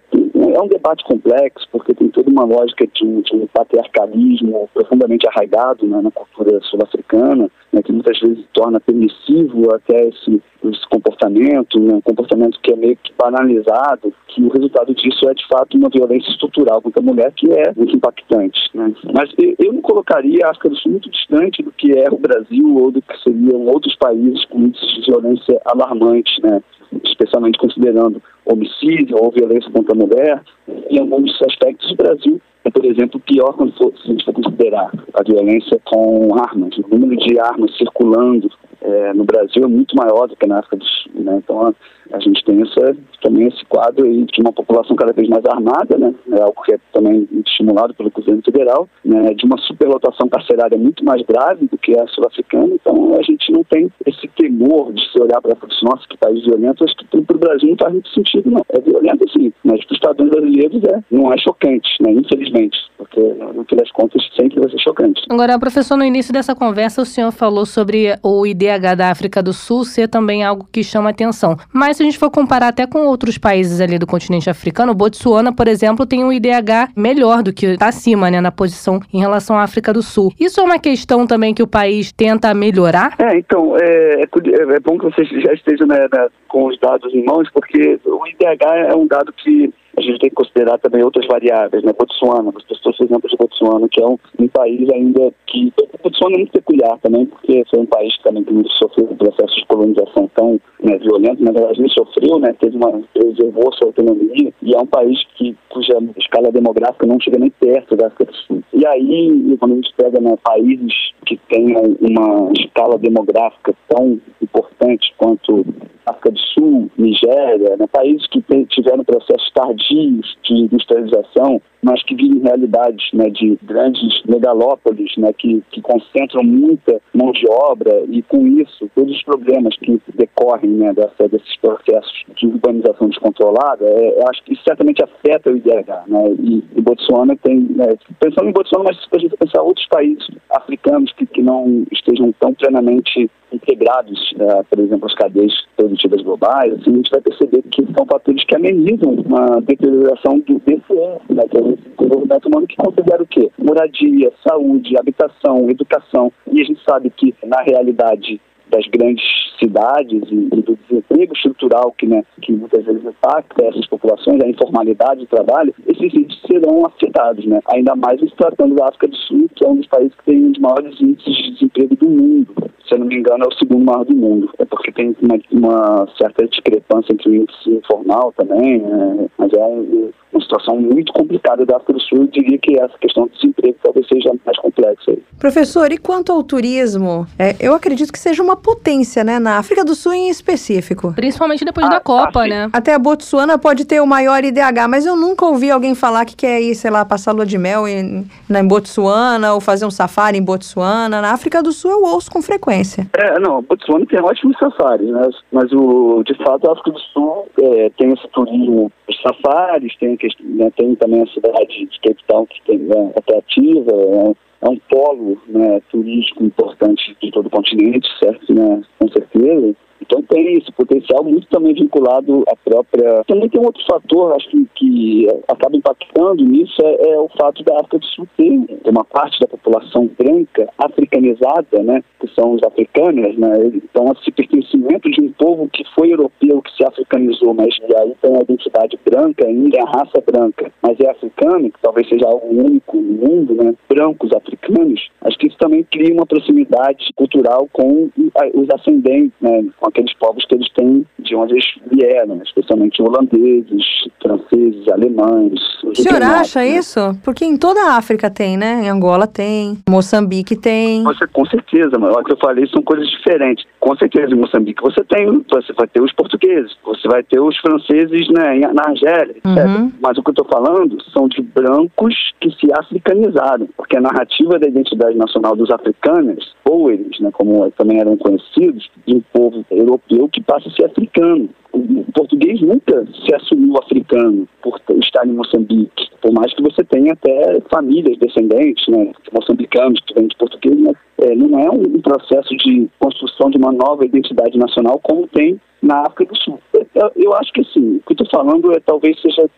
é 0.55 0.61
um 0.61 0.69
debate 0.69 1.05
complexo, 1.05 1.67
porque 1.73 1.95
tem 1.95 2.09
toda 2.09 2.31
uma 2.31 2.45
lógica 2.45 2.87
de, 2.87 3.23
de 3.23 3.47
patriarcalismo 3.53 4.69
profundamente 4.73 5.27
arraigado 5.29 5.87
né, 5.87 6.01
na 6.01 6.11
cultura 6.11 6.61
sul-africana, 6.63 7.51
né, 7.73 7.83
que 7.83 7.93
muitas 7.93 8.19
vezes 8.21 8.45
torna 8.53 8.81
permissivo 8.81 9.75
até 9.75 10.09
esse, 10.09 10.43
esse 10.65 10.89
comportamento, 10.89 11.79
né, 11.81 11.95
um 11.95 12.01
comportamento 12.01 12.59
que 12.61 12.73
é 12.73 12.77
meio 12.77 12.97
que 12.97 13.13
banalizado, 13.17 14.13
que 14.29 14.43
o 14.43 14.49
resultado 14.49 14.95
disso 14.95 15.29
é 15.29 15.35
de 15.35 15.47
fato 15.47 15.77
uma 15.77 15.89
violência 15.89 16.31
estrutural 16.31 16.83
contra 16.83 17.01
a 17.01 17.05
mulher 17.05 17.33
que 17.33 17.51
é 17.53 17.73
muito 17.77 17.97
impactante. 17.97 18.61
Né. 18.75 18.93
Mas 19.15 19.31
eu 19.59 19.73
não 19.73 19.81
colocaria 19.81 20.47
a 20.47 20.51
África 20.51 20.71
do 20.71 20.77
Sul 20.77 20.93
muito 20.93 21.11
distante 21.11 21.63
do 21.63 21.73
que 21.73 21.93
é 21.93 22.11
o 22.11 22.19
Brasil 22.19 22.77
ou 22.77 22.91
do 22.91 23.01
que 23.01 23.23
seriam 23.23 23.67
outros 23.67 23.95
países 23.97 24.45
com 24.47 24.61
índices 24.61 24.95
de 24.95 25.11
violência 25.11 25.61
alarmantes, 25.65 26.37
né 26.43 26.61
especialmente 27.05 27.59
considerando 27.59 28.23
homicídio 28.45 29.17
ou 29.21 29.31
violência 29.31 29.71
contra 29.71 29.95
a 29.95 29.99
mulher. 29.99 30.43
Em 30.91 30.99
alguns 30.99 31.37
aspectos, 31.43 31.91
o 31.91 31.97
Brasil 31.97 32.41
é, 32.65 32.71
por 32.71 32.85
exemplo, 32.85 33.21
pior 33.21 33.55
quando 33.55 33.73
for, 33.73 33.93
se 33.97 34.09
a 34.09 34.13
gente 34.13 34.25
for 34.25 34.35
considerar 34.35 34.91
a 35.15 35.23
violência 35.23 35.81
com 35.85 36.29
armas. 36.39 36.77
O 36.79 36.99
número 36.99 37.17
de 37.17 37.41
armas 37.41 37.77
circulando 37.77 38.51
é, 38.81 39.13
no 39.13 39.25
Brasil 39.25 39.65
é 39.65 39.67
muito 39.67 39.97
maior 39.97 40.29
do 40.29 40.37
que 40.37 40.47
na 40.47 40.59
África 40.59 40.77
do 40.77 40.85
Sul. 40.85 41.13
Né? 41.15 41.41
Então, 41.43 41.67
a, 41.67 41.75
a, 42.13 42.21
gente 42.21 42.45
tem 42.45 42.61
essa, 42.63 42.97
também 43.23 43.49
esse 43.49 43.65
quadro 43.67 44.05
aí 44.05 44.25
de 44.25 44.41
uma 44.41 44.53
população 44.53 44.95
cada 44.97 45.13
vez 45.13 45.29
mais 45.29 45.45
armada, 45.47 45.97
né? 45.99 46.15
é 46.33 46.41
algo 46.41 46.63
que 46.63 46.75
é 46.75 46.79
também 46.93 47.29
estimulado 47.47 47.95
pelo 47.95 48.11
governo 48.11 48.43
federal, 48.43 48.89
né? 49.05 49.35
de 49.35 49.45
uma 49.45 49.59
superlotação 49.59 50.29
carcerária 50.29 50.79
muito 50.79 51.05
mais 51.05 51.23
grave 51.23 51.67
do 51.67 51.79
que 51.79 51.99
a 51.99 52.07
sul-africana. 52.09 52.75
Então, 52.75 53.15
a 53.19 53.23
gente 53.23 53.51
não 53.53 53.65
tem 53.65 53.91
esse 54.07 54.29
temor 54.37 54.93
de 54.93 55.03
se 55.11 55.21
olhar 55.21 55.41
para 55.41 55.53
a 55.53 55.69
nossa, 55.83 56.07
que 56.09 56.17
país 56.17 56.45
violento. 56.45 56.78
Acho 56.85 56.97
que 56.97 57.23
para 57.23 57.37
o 57.37 57.39
Brasil 57.39 57.71
não 57.71 57.77
faz 57.77 57.93
muito 57.93 58.09
sentido, 58.11 58.51
não. 58.51 58.65
É 58.71 58.81
violento, 58.81 59.25
sim, 59.33 59.53
mas 59.65 59.85
para 59.85 59.93
os 59.93 59.97
Estados 59.97 60.29
brasileiros 60.29 60.83
é, 60.85 61.01
não 61.11 61.33
é 61.33 61.39
chocante, 61.39 61.89
né? 62.01 62.13
infelizmente, 62.13 62.77
porque 62.97 63.21
no 63.21 63.65
fim 63.65 63.77
das 63.77 63.91
contas 63.93 64.23
sempre 64.37 64.61
vai 64.61 64.71
ser 64.71 64.79
chocante. 64.79 65.23
Agora, 65.29 65.59
professor, 65.59 65.97
no 65.97 66.05
início 66.05 66.33
dessa 66.33 66.55
conversa, 66.55 67.03
o 67.03 67.07
senhor 67.07 67.33
falou 67.33 67.67
sobre 67.67 68.15
o 68.23 68.47
IDH 68.47 68.97
da 68.97 69.11
África 69.11 69.43
do 69.43 69.53
Sul 69.53 69.85
ser 69.85 70.09
também 70.09 70.45
algo 70.45 70.69
que 70.71 70.83
chama 70.83 71.11
atenção. 71.11 71.57
Mas 71.73 71.97
se 71.97 72.03
a 72.03 72.07
gente 72.07 72.19
for 72.19 72.31
comparar 72.31 72.69
até 72.69 72.87
com 72.87 73.07
outros 73.07 73.39
países 73.39 73.81
ali 73.81 73.99
do 73.99 74.07
continente 74.07 74.51
africano, 74.51 74.93
o 74.93 74.95
Botsuana, 74.95 75.55
por 75.55 75.69
exemplo, 75.69 76.07
tem 76.07 76.25
um 76.25 76.33
IDH 76.33 76.93
melhor 76.97 77.43
do 77.43 77.53
que 77.53 77.67
está 77.67 77.89
acima, 77.89 78.31
né, 78.31 78.41
na 78.41 78.53
posição 78.53 79.01
em 79.13 79.21
relação 79.21 79.57
à 79.57 79.63
África 79.63 79.93
do 79.93 80.03
Sul. 80.03 80.33
Isso 80.39 80.61
é 80.61 80.63
uma 80.63 80.79
questão 80.79 81.27
também 81.27 81.55
que 81.55 81.63
o 81.63 81.67
país 81.67 82.13
tenta 82.13 82.53
melhorar? 82.55 83.15
É, 83.19 83.39
então, 83.39 83.77
é, 83.77 84.23
é, 84.23 84.23
é 84.23 84.81
bom 84.81 84.99
que 84.99 85.05
você 85.05 85.25
já 85.25 85.53
esteja 85.53 85.87
né, 85.87 86.07
com 86.49 86.68
os 86.69 86.79
dados 86.79 87.13
em 87.15 87.25
mãos, 87.25 87.49
porque 87.53 87.99
o 88.05 88.27
IDH 88.27 88.91
é 88.91 88.95
um 88.95 89.07
dado 89.07 89.33
que 89.33 89.73
a 89.99 90.01
gente 90.01 90.21
tem 90.21 90.31
que 90.31 90.37
considerar 90.37 90.79
também 90.79 91.03
outras 91.03 91.27
variáveis, 91.27 91.83
né? 91.83 91.93
Botsuana, 91.93 92.53
as 92.55 92.63
pessoas 92.65 92.97
fazem 92.97 93.07
exemplo 93.07 93.29
de 93.29 93.37
Botsuana, 93.37 93.89
que 93.89 94.01
é 94.01 94.07
um, 94.07 94.19
um, 94.39 94.49
país 94.49 94.89
ainda 94.91 95.33
que. 95.47 95.73
Botsuana 96.03 96.37
é 96.37 96.39
muito 96.39 96.53
peculiar 96.53 96.99
também, 96.99 97.27
porque 97.27 97.65
foi 97.69 97.81
um 97.81 97.87
país 97.87 98.17
que 98.17 98.23
também 98.23 98.45
sofreu 98.79 99.09
um 99.11 99.17
processo 99.17 99.57
de 99.57 99.67
colonização 99.67 100.31
tão 100.35 100.61
né, 100.83 100.97
violento, 100.99 101.43
na 101.43 101.51
verdade 101.51 101.81
ele 101.81 101.91
sofreu, 101.91 102.39
né? 102.39 102.55
Teve 102.61 102.77
uma, 102.77 103.01
preservou 103.13 103.73
sua 103.73 103.89
autonomia, 103.89 104.53
e 104.63 104.75
é 104.75 104.79
um 104.79 104.87
país 104.87 105.19
que, 105.35 105.57
cuja 105.69 105.99
escala 106.17 106.53
demográfica 106.53 107.07
não 107.07 107.21
chega 107.21 107.39
nem 107.39 107.51
perto 107.51 107.97
da 107.97 108.07
África 108.07 108.27
do 108.27 108.35
Sul. 108.35 108.63
E 108.73 108.87
aí, 108.87 109.57
quando 109.59 109.73
a 109.73 109.77
gente 109.77 109.93
pega 109.97 110.21
né, 110.21 110.37
países 110.43 110.93
que 111.27 111.37
tenham 111.49 111.97
uma 112.01 112.53
escala 112.53 112.99
demográfica 112.99 113.75
tão 113.89 114.21
importante 114.41 115.13
quanto 115.17 115.65
África 116.11 116.31
do 116.31 116.39
Sul, 116.39 116.91
Nigéria, 116.97 117.77
né, 117.77 117.87
países 117.91 118.27
que 118.29 118.43
tiveram 118.67 119.05
processos 119.05 119.51
tardios 119.53 120.37
de 120.43 120.55
industrialização, 120.55 121.61
mas 121.83 122.03
que 122.03 122.15
vivem 122.15 122.43
realidades 122.43 123.05
né, 123.13 123.29
de 123.31 123.59
grandes 123.63 124.23
megalópolis, 124.25 125.17
né, 125.17 125.33
que, 125.33 125.63
que 125.71 125.81
concentram 125.81 126.43
muita 126.43 127.01
mão 127.15 127.31
de 127.33 127.47
obra 127.49 128.05
e 128.09 128.23
com 128.23 128.47
isso 128.47 128.91
todos 128.95 129.15
os 129.15 129.23
problemas 129.23 129.77
que 129.79 130.01
decorrem 130.15 130.71
né, 130.71 130.93
dessa, 130.93 131.29
desses 131.29 131.57
processos 131.61 132.25
de 132.37 132.47
urbanização 132.47 133.09
descontrolada, 133.09 133.87
é, 133.87 134.25
acho 134.29 134.43
que 134.45 134.55
isso 134.55 134.63
certamente 134.65 135.03
afeta 135.03 135.51
o 135.51 135.57
IDH. 135.57 136.09
Né, 136.09 136.35
e, 136.41 136.65
e 136.77 136.81
Botsuana 136.81 137.37
tem, 137.37 137.61
né, 137.61 137.95
pensando 138.19 138.49
em 138.49 138.53
Botsuana, 138.53 138.87
mas 138.89 138.97
se 138.97 139.09
a 139.13 139.19
gente 139.19 139.37
pensar 139.37 139.63
outros 139.63 139.87
países 139.87 140.27
africanos 140.51 141.13
que, 141.13 141.27
que 141.27 141.43
não 141.43 141.85
estejam 141.93 142.33
tão 142.41 142.53
plenamente 142.55 143.31
integrados, 143.53 144.33
uh, 144.33 144.65
por 144.69 144.79
exemplo, 144.79 145.07
as 145.07 145.15
cadeias 145.15 145.53
produtivas 145.77 146.23
globais, 146.23 146.73
assim, 146.75 146.93
a 146.93 146.97
gente 146.97 147.11
vai 147.11 147.21
perceber 147.21 147.63
que 147.63 147.87
são 147.97 148.07
fatores 148.07 148.45
que 148.45 148.55
amenizam 148.55 149.13
uma 149.13 149.61
deterioração 149.61 150.39
do 150.41 150.59
DCE, 150.61 151.35
né, 151.35 151.45
que 151.51 151.57
é 151.57 151.61
o 151.61 151.79
desenvolvimento 151.99 152.47
humano, 152.47 152.67
que 152.67 152.77
considera 152.77 153.23
o 153.23 153.27
quê? 153.27 153.51
Moradia, 153.59 154.33
saúde, 154.47 154.99
habitação, 154.99 155.71
educação. 155.71 156.33
E 156.53 156.61
a 156.61 156.65
gente 156.65 156.81
sabe 156.89 157.11
que, 157.11 157.35
na 157.45 157.63
realidade, 157.63 158.41
das 158.71 158.87
grandes 158.87 159.25
cidades 159.59 160.23
e, 160.31 160.49
e, 160.53 160.63
do 160.63 160.79
desemprego 160.89 161.33
estrutural 161.35 161.93
que, 161.97 162.07
né, 162.07 162.23
que 162.43 162.53
muitas 162.53 162.85
vezes 162.85 163.05
impacta 163.05 163.65
essas 163.65 163.87
populações, 163.87 164.43
a 164.43 164.49
informalidade 164.49 165.21
do 165.21 165.27
trabalho, 165.27 165.75
esses 165.87 166.15
índices 166.15 166.43
serão 166.47 166.87
afetados, 166.87 167.45
né? 167.45 167.61
ainda 167.73 167.97
mais 167.97 168.21
se 168.21 168.35
tratando 168.37 168.75
da 168.75 168.87
África 168.87 169.09
do 169.09 169.17
Sul, 169.17 169.51
que 169.55 169.65
é 169.65 169.69
um 169.69 169.77
dos 169.77 169.87
países 169.87 170.15
que 170.15 170.25
tem 170.25 170.53
dos 170.53 170.61
maiores 170.61 171.01
índices 171.01 171.37
de 171.37 171.53
desemprego 171.53 171.97
do 171.97 172.09
mundo 172.09 172.69
se 172.89 172.95
eu 172.95 173.01
não 173.01 173.07
me 173.07 173.17
engano, 173.17 173.45
é 173.45 173.47
o 173.47 173.59
segundo 173.59 173.85
maior 173.85 174.05
do 174.05 174.17
mundo. 174.17 174.51
É 174.59 174.65
porque 174.65 174.91
tem 174.91 175.15
uma, 175.21 175.39
uma 175.53 176.09
certa 176.17 176.47
discrepância 176.49 177.13
entre 177.13 177.29
o 177.29 177.35
índice 177.35 177.71
informal 177.71 178.33
também, 178.37 178.77
é, 178.77 179.27
mas 179.37 179.53
é 179.53 180.09
uma 180.39 180.43
situação 180.43 180.81
muito 180.81 181.13
complicada 181.13 181.67
da 181.67 181.77
África 181.77 181.93
do 181.93 182.01
Sul. 182.01 182.19
Eu 182.19 182.27
diria 182.29 182.59
que 182.59 182.79
essa 182.79 182.97
questão 182.99 183.25
do 183.25 183.31
desemprego 183.31 183.77
talvez 183.83 184.07
seja 184.07 184.31
mais 184.47 184.59
complexa. 184.59 185.11
Aí. 185.11 185.23
Professor, 185.39 185.93
e 185.93 185.99
quanto 185.99 186.33
ao 186.33 186.43
turismo? 186.43 187.27
É, 187.39 187.55
eu 187.61 187.75
acredito 187.75 188.13
que 188.13 188.19
seja 188.19 188.43
uma 188.43 188.57
potência, 188.57 189.23
né, 189.25 189.39
na 189.39 189.59
África 189.59 189.85
do 189.85 189.95
Sul 189.95 190.15
em 190.15 190.29
específico. 190.29 191.13
Principalmente 191.15 191.65
depois 191.65 191.87
ah, 191.87 191.91
da 191.91 192.01
Copa, 192.01 192.45
ah, 192.45 192.47
né? 192.47 192.71
Até 192.73 192.95
a 192.95 192.99
Botsuana 192.99 193.59
pode 193.59 193.85
ter 193.85 194.01
o 194.01 194.07
maior 194.07 194.43
IDH, 194.43 194.89
mas 194.89 195.07
eu 195.07 195.17
nunca 195.17 195.45
ouvi 195.45 195.71
alguém 195.71 195.95
falar 195.95 196.25
que 196.25 196.37
quer 196.37 196.61
ir, 196.61 196.75
sei 196.75 196.91
lá, 196.91 197.05
passar 197.05 197.33
lua 197.33 197.47
de 197.47 197.59
mel 197.59 197.87
em, 197.87 198.27
em 198.49 198.69
Botsuana 198.69 199.55
ou 199.55 199.61
fazer 199.61 199.87
um 199.87 199.91
safari 199.91 200.39
em 200.39 200.43
Botsuana. 200.43 201.21
Na 201.21 201.33
África 201.33 201.63
do 201.63 201.73
Sul 201.73 201.91
eu 201.91 202.03
ouço 202.05 202.31
com 202.31 202.41
frequência. 202.41 203.07
É, 203.17 203.39
não, 203.41 203.63
Botsuana 203.63 204.07
tem 204.07 204.21
ótimos 204.21 204.57
safaris, 204.59 205.09
né? 205.09 205.29
Mas 205.53 205.73
o, 205.73 206.23
de 206.25 206.35
fato 206.45 206.69
a 206.69 206.73
África 206.73 206.91
do 206.91 207.01
Sul 207.01 207.47
é, 207.61 207.91
tem 207.97 208.13
esse 208.13 208.29
turismo, 208.29 208.93
os 209.09 209.21
safaris, 209.23 209.97
tem 209.99 210.17
né, 210.41 210.71
tem 210.77 210.95
também 210.95 211.23
a 211.23 211.27
cidade 211.27 211.87
de 211.87 212.01
Cape 212.01 212.25
Town 212.27 212.47
que 212.47 212.63
tem, 212.63 212.89
é 212.91 213.19
atrativa, 213.19 213.93
é, 213.93 214.35
é, 214.63 214.69
um 214.69 214.79
polo 214.89 215.41
né, 215.47 215.81
turístico 215.91 216.45
importante 216.45 217.17
de 217.21 217.31
todo 217.31 217.47
o 217.47 217.51
continente, 217.51 218.09
certo? 218.19 218.53
Né, 218.53 218.83
com 218.99 219.09
certeza. 219.09 219.77
Então 220.09 220.23
tem 220.23 220.57
esse 220.57 220.73
potencial 220.73 221.23
muito 221.23 221.47
também 221.49 221.75
vinculado 221.75 222.43
à 222.49 222.57
própria. 222.57 223.23
Também 223.27 223.49
tem 223.51 223.61
um 223.61 223.67
outro 223.67 223.85
fator, 223.85 224.33
acho 224.33 224.49
que, 224.49 224.67
que 224.75 225.29
acaba 225.47 225.77
impactando 225.77 226.43
nisso, 226.43 226.75
é, 226.83 227.11
é, 227.11 227.19
o 227.19 227.29
fato 227.39 227.63
da 227.63 227.75
África 227.75 227.99
do 227.99 228.07
Sul 228.07 228.27
ter 228.37 228.91
uma 228.91 229.05
parte 229.05 229.39
da 229.39 229.47
população 229.47 230.09
branca 230.19 230.69
africanizada, 230.79 231.83
né, 231.83 232.03
que 232.19 232.29
são 232.35 232.53
os 232.53 232.63
africanos, 232.63 233.37
né, 233.37 233.71
então 233.75 234.11
esse 234.13 234.31
pertencimento 234.33 235.11
de 235.11 235.21
um 235.21 235.31
povo 235.33 235.69
que 235.69 235.85
foi 235.95 236.13
europeu, 236.13 236.63
que 236.63 236.75
se 236.75 236.85
africanizou, 236.85 237.53
mas 237.53 237.77
e 237.89 237.97
aí 237.97 238.15
tem 238.23 238.35
a 238.35 238.41
identidade 238.41 238.99
branca, 239.05 239.47
ainda 239.47 239.77
é 239.77 239.83
a 239.83 239.91
raça 239.91 240.23
branca, 240.25 240.73
mas 240.83 240.99
é 241.01 241.11
africano, 241.11 241.71
que 241.71 241.81
talvez 241.83 242.09
seja 242.09 242.27
algo 242.27 242.49
único 242.49 242.97
no 242.97 243.29
mundo, 243.29 243.55
né, 243.55 243.75
brancos 243.89 244.33
africanos, 244.33 245.09
acho 245.23 245.39
que 245.39 245.49
isso 245.49 245.59
também 245.59 245.85
cria 245.85 246.15
uma 246.15 246.27
proximidade 246.27 247.13
cultural 247.15 247.69
com 247.73 248.09
os 248.55 248.71
ascendentes, 248.71 249.33
né, 249.41 249.65
com 249.79 249.89
aqueles 249.99 250.15
povos 250.15 250.45
que 250.45 250.55
eles 250.55 250.69
têm 250.75 251.05
de 251.19 251.35
onde 251.35 251.55
eles 251.55 251.67
vieram, 251.91 252.41
especialmente 252.45 253.03
holandeses, 253.03 253.85
franceses, 254.23 254.89
alemães. 254.89 255.61
O 255.85 255.95
senhor 255.95 256.23
acha 256.23 256.61
né? 256.61 256.69
isso? 256.69 257.01
Porque 257.25 257.45
em 257.45 257.57
toda 257.57 257.81
a 257.81 257.97
África 257.97 258.31
tem, 258.31 258.57
né? 258.57 258.83
Em 258.85 258.89
Angola 258.89 259.27
tem, 259.27 259.79
Moçambique 259.89 260.57
tem. 260.57 261.03
Você, 261.05 261.27
com 261.27 261.45
certeza, 261.47 261.99
mas 261.99 262.15
o 262.15 262.23
que 262.23 262.33
eu 262.33 262.39
falei 262.39 262.67
são 262.69 262.83
coisas 262.83 263.09
diferentes. 263.11 263.65
Com 263.81 263.97
certeza, 263.97 264.33
em 264.33 264.39
Moçambique 264.39 264.83
você 264.83 265.03
tem, 265.05 265.45
você 265.51 265.73
vai 265.73 265.87
ter 265.89 266.03
os 266.03 266.13
portugueses, 266.13 266.77
você 266.85 267.09
vai 267.09 267.23
ter 267.23 267.41
os 267.41 267.57
franceses 267.59 268.29
né, 268.29 268.61
na 268.73 268.83
Argélia, 268.87 269.37
uhum. 269.45 269.93
Mas 270.01 270.19
o 270.19 270.23
que 270.23 270.31
eu 270.31 270.33
estou 270.33 270.47
falando 270.47 270.99
são 271.13 271.29
de 271.29 271.43
brancos 271.43 272.33
que 272.41 272.51
se 272.53 272.69
africanizaram, 272.79 273.69
porque 273.77 273.97
a 273.97 274.01
narrativa 274.01 274.59
da 274.59 274.69
identidade 274.69 275.17
nacional 275.17 275.57
dos 275.57 275.71
africanos, 275.71 276.55
ou 276.65 276.91
eles, 276.91 277.19
né, 277.21 277.31
como 277.33 277.71
também 277.73 278.01
eram 278.01 278.17
conhecidos, 278.17 278.89
de 279.07 279.17
um 279.17 279.23
povo 279.33 279.65
europeu 279.71 280.29
que 280.29 280.43
passa 280.43 280.69
a 280.69 280.73
ser 280.73 280.85
africano. 281.09 281.49
O 281.73 282.13
português 282.13 282.61
nunca 282.63 283.07
se 283.07 283.35
assumiu 283.35 283.77
africano 283.79 284.49
por 284.63 284.81
estar 285.03 285.27
em 285.27 285.33
Moçambique, 285.33 286.09
por 286.23 286.33
mais 286.33 286.53
que 286.55 286.63
você 286.63 286.83
tenha 286.85 287.13
até 287.13 287.61
famílias 287.71 288.19
descendentes, 288.19 288.87
né, 288.89 289.13
moçambicanos 289.33 290.01
que 290.01 290.15
vêm 290.15 290.29
de 290.29 290.37
português, 290.37 290.79
mas 290.81 290.97
é, 291.21 291.35
não 291.35 291.59
é 291.59 291.71
um 291.71 292.01
processo 292.01 292.57
de 292.57 292.89
construção 292.99 293.51
de 293.51 293.59
uma 293.59 293.71
nova 293.71 294.05
identidade 294.05 294.57
nacional 294.57 294.99
como 295.03 295.29
tem 295.29 295.61
na 295.83 296.01
África 296.01 296.25
do 296.25 296.37
Sul. 296.39 296.59
Eu, 296.95 297.13
eu 297.15 297.35
acho 297.35 297.53
que 297.53 297.61
assim, 297.61 297.97
o 297.97 298.01
que 298.01 298.13
eu 298.13 298.25
estou 298.25 298.29
falando 298.31 298.73
é 298.73 298.81
talvez 298.81 299.21
seja 299.21 299.49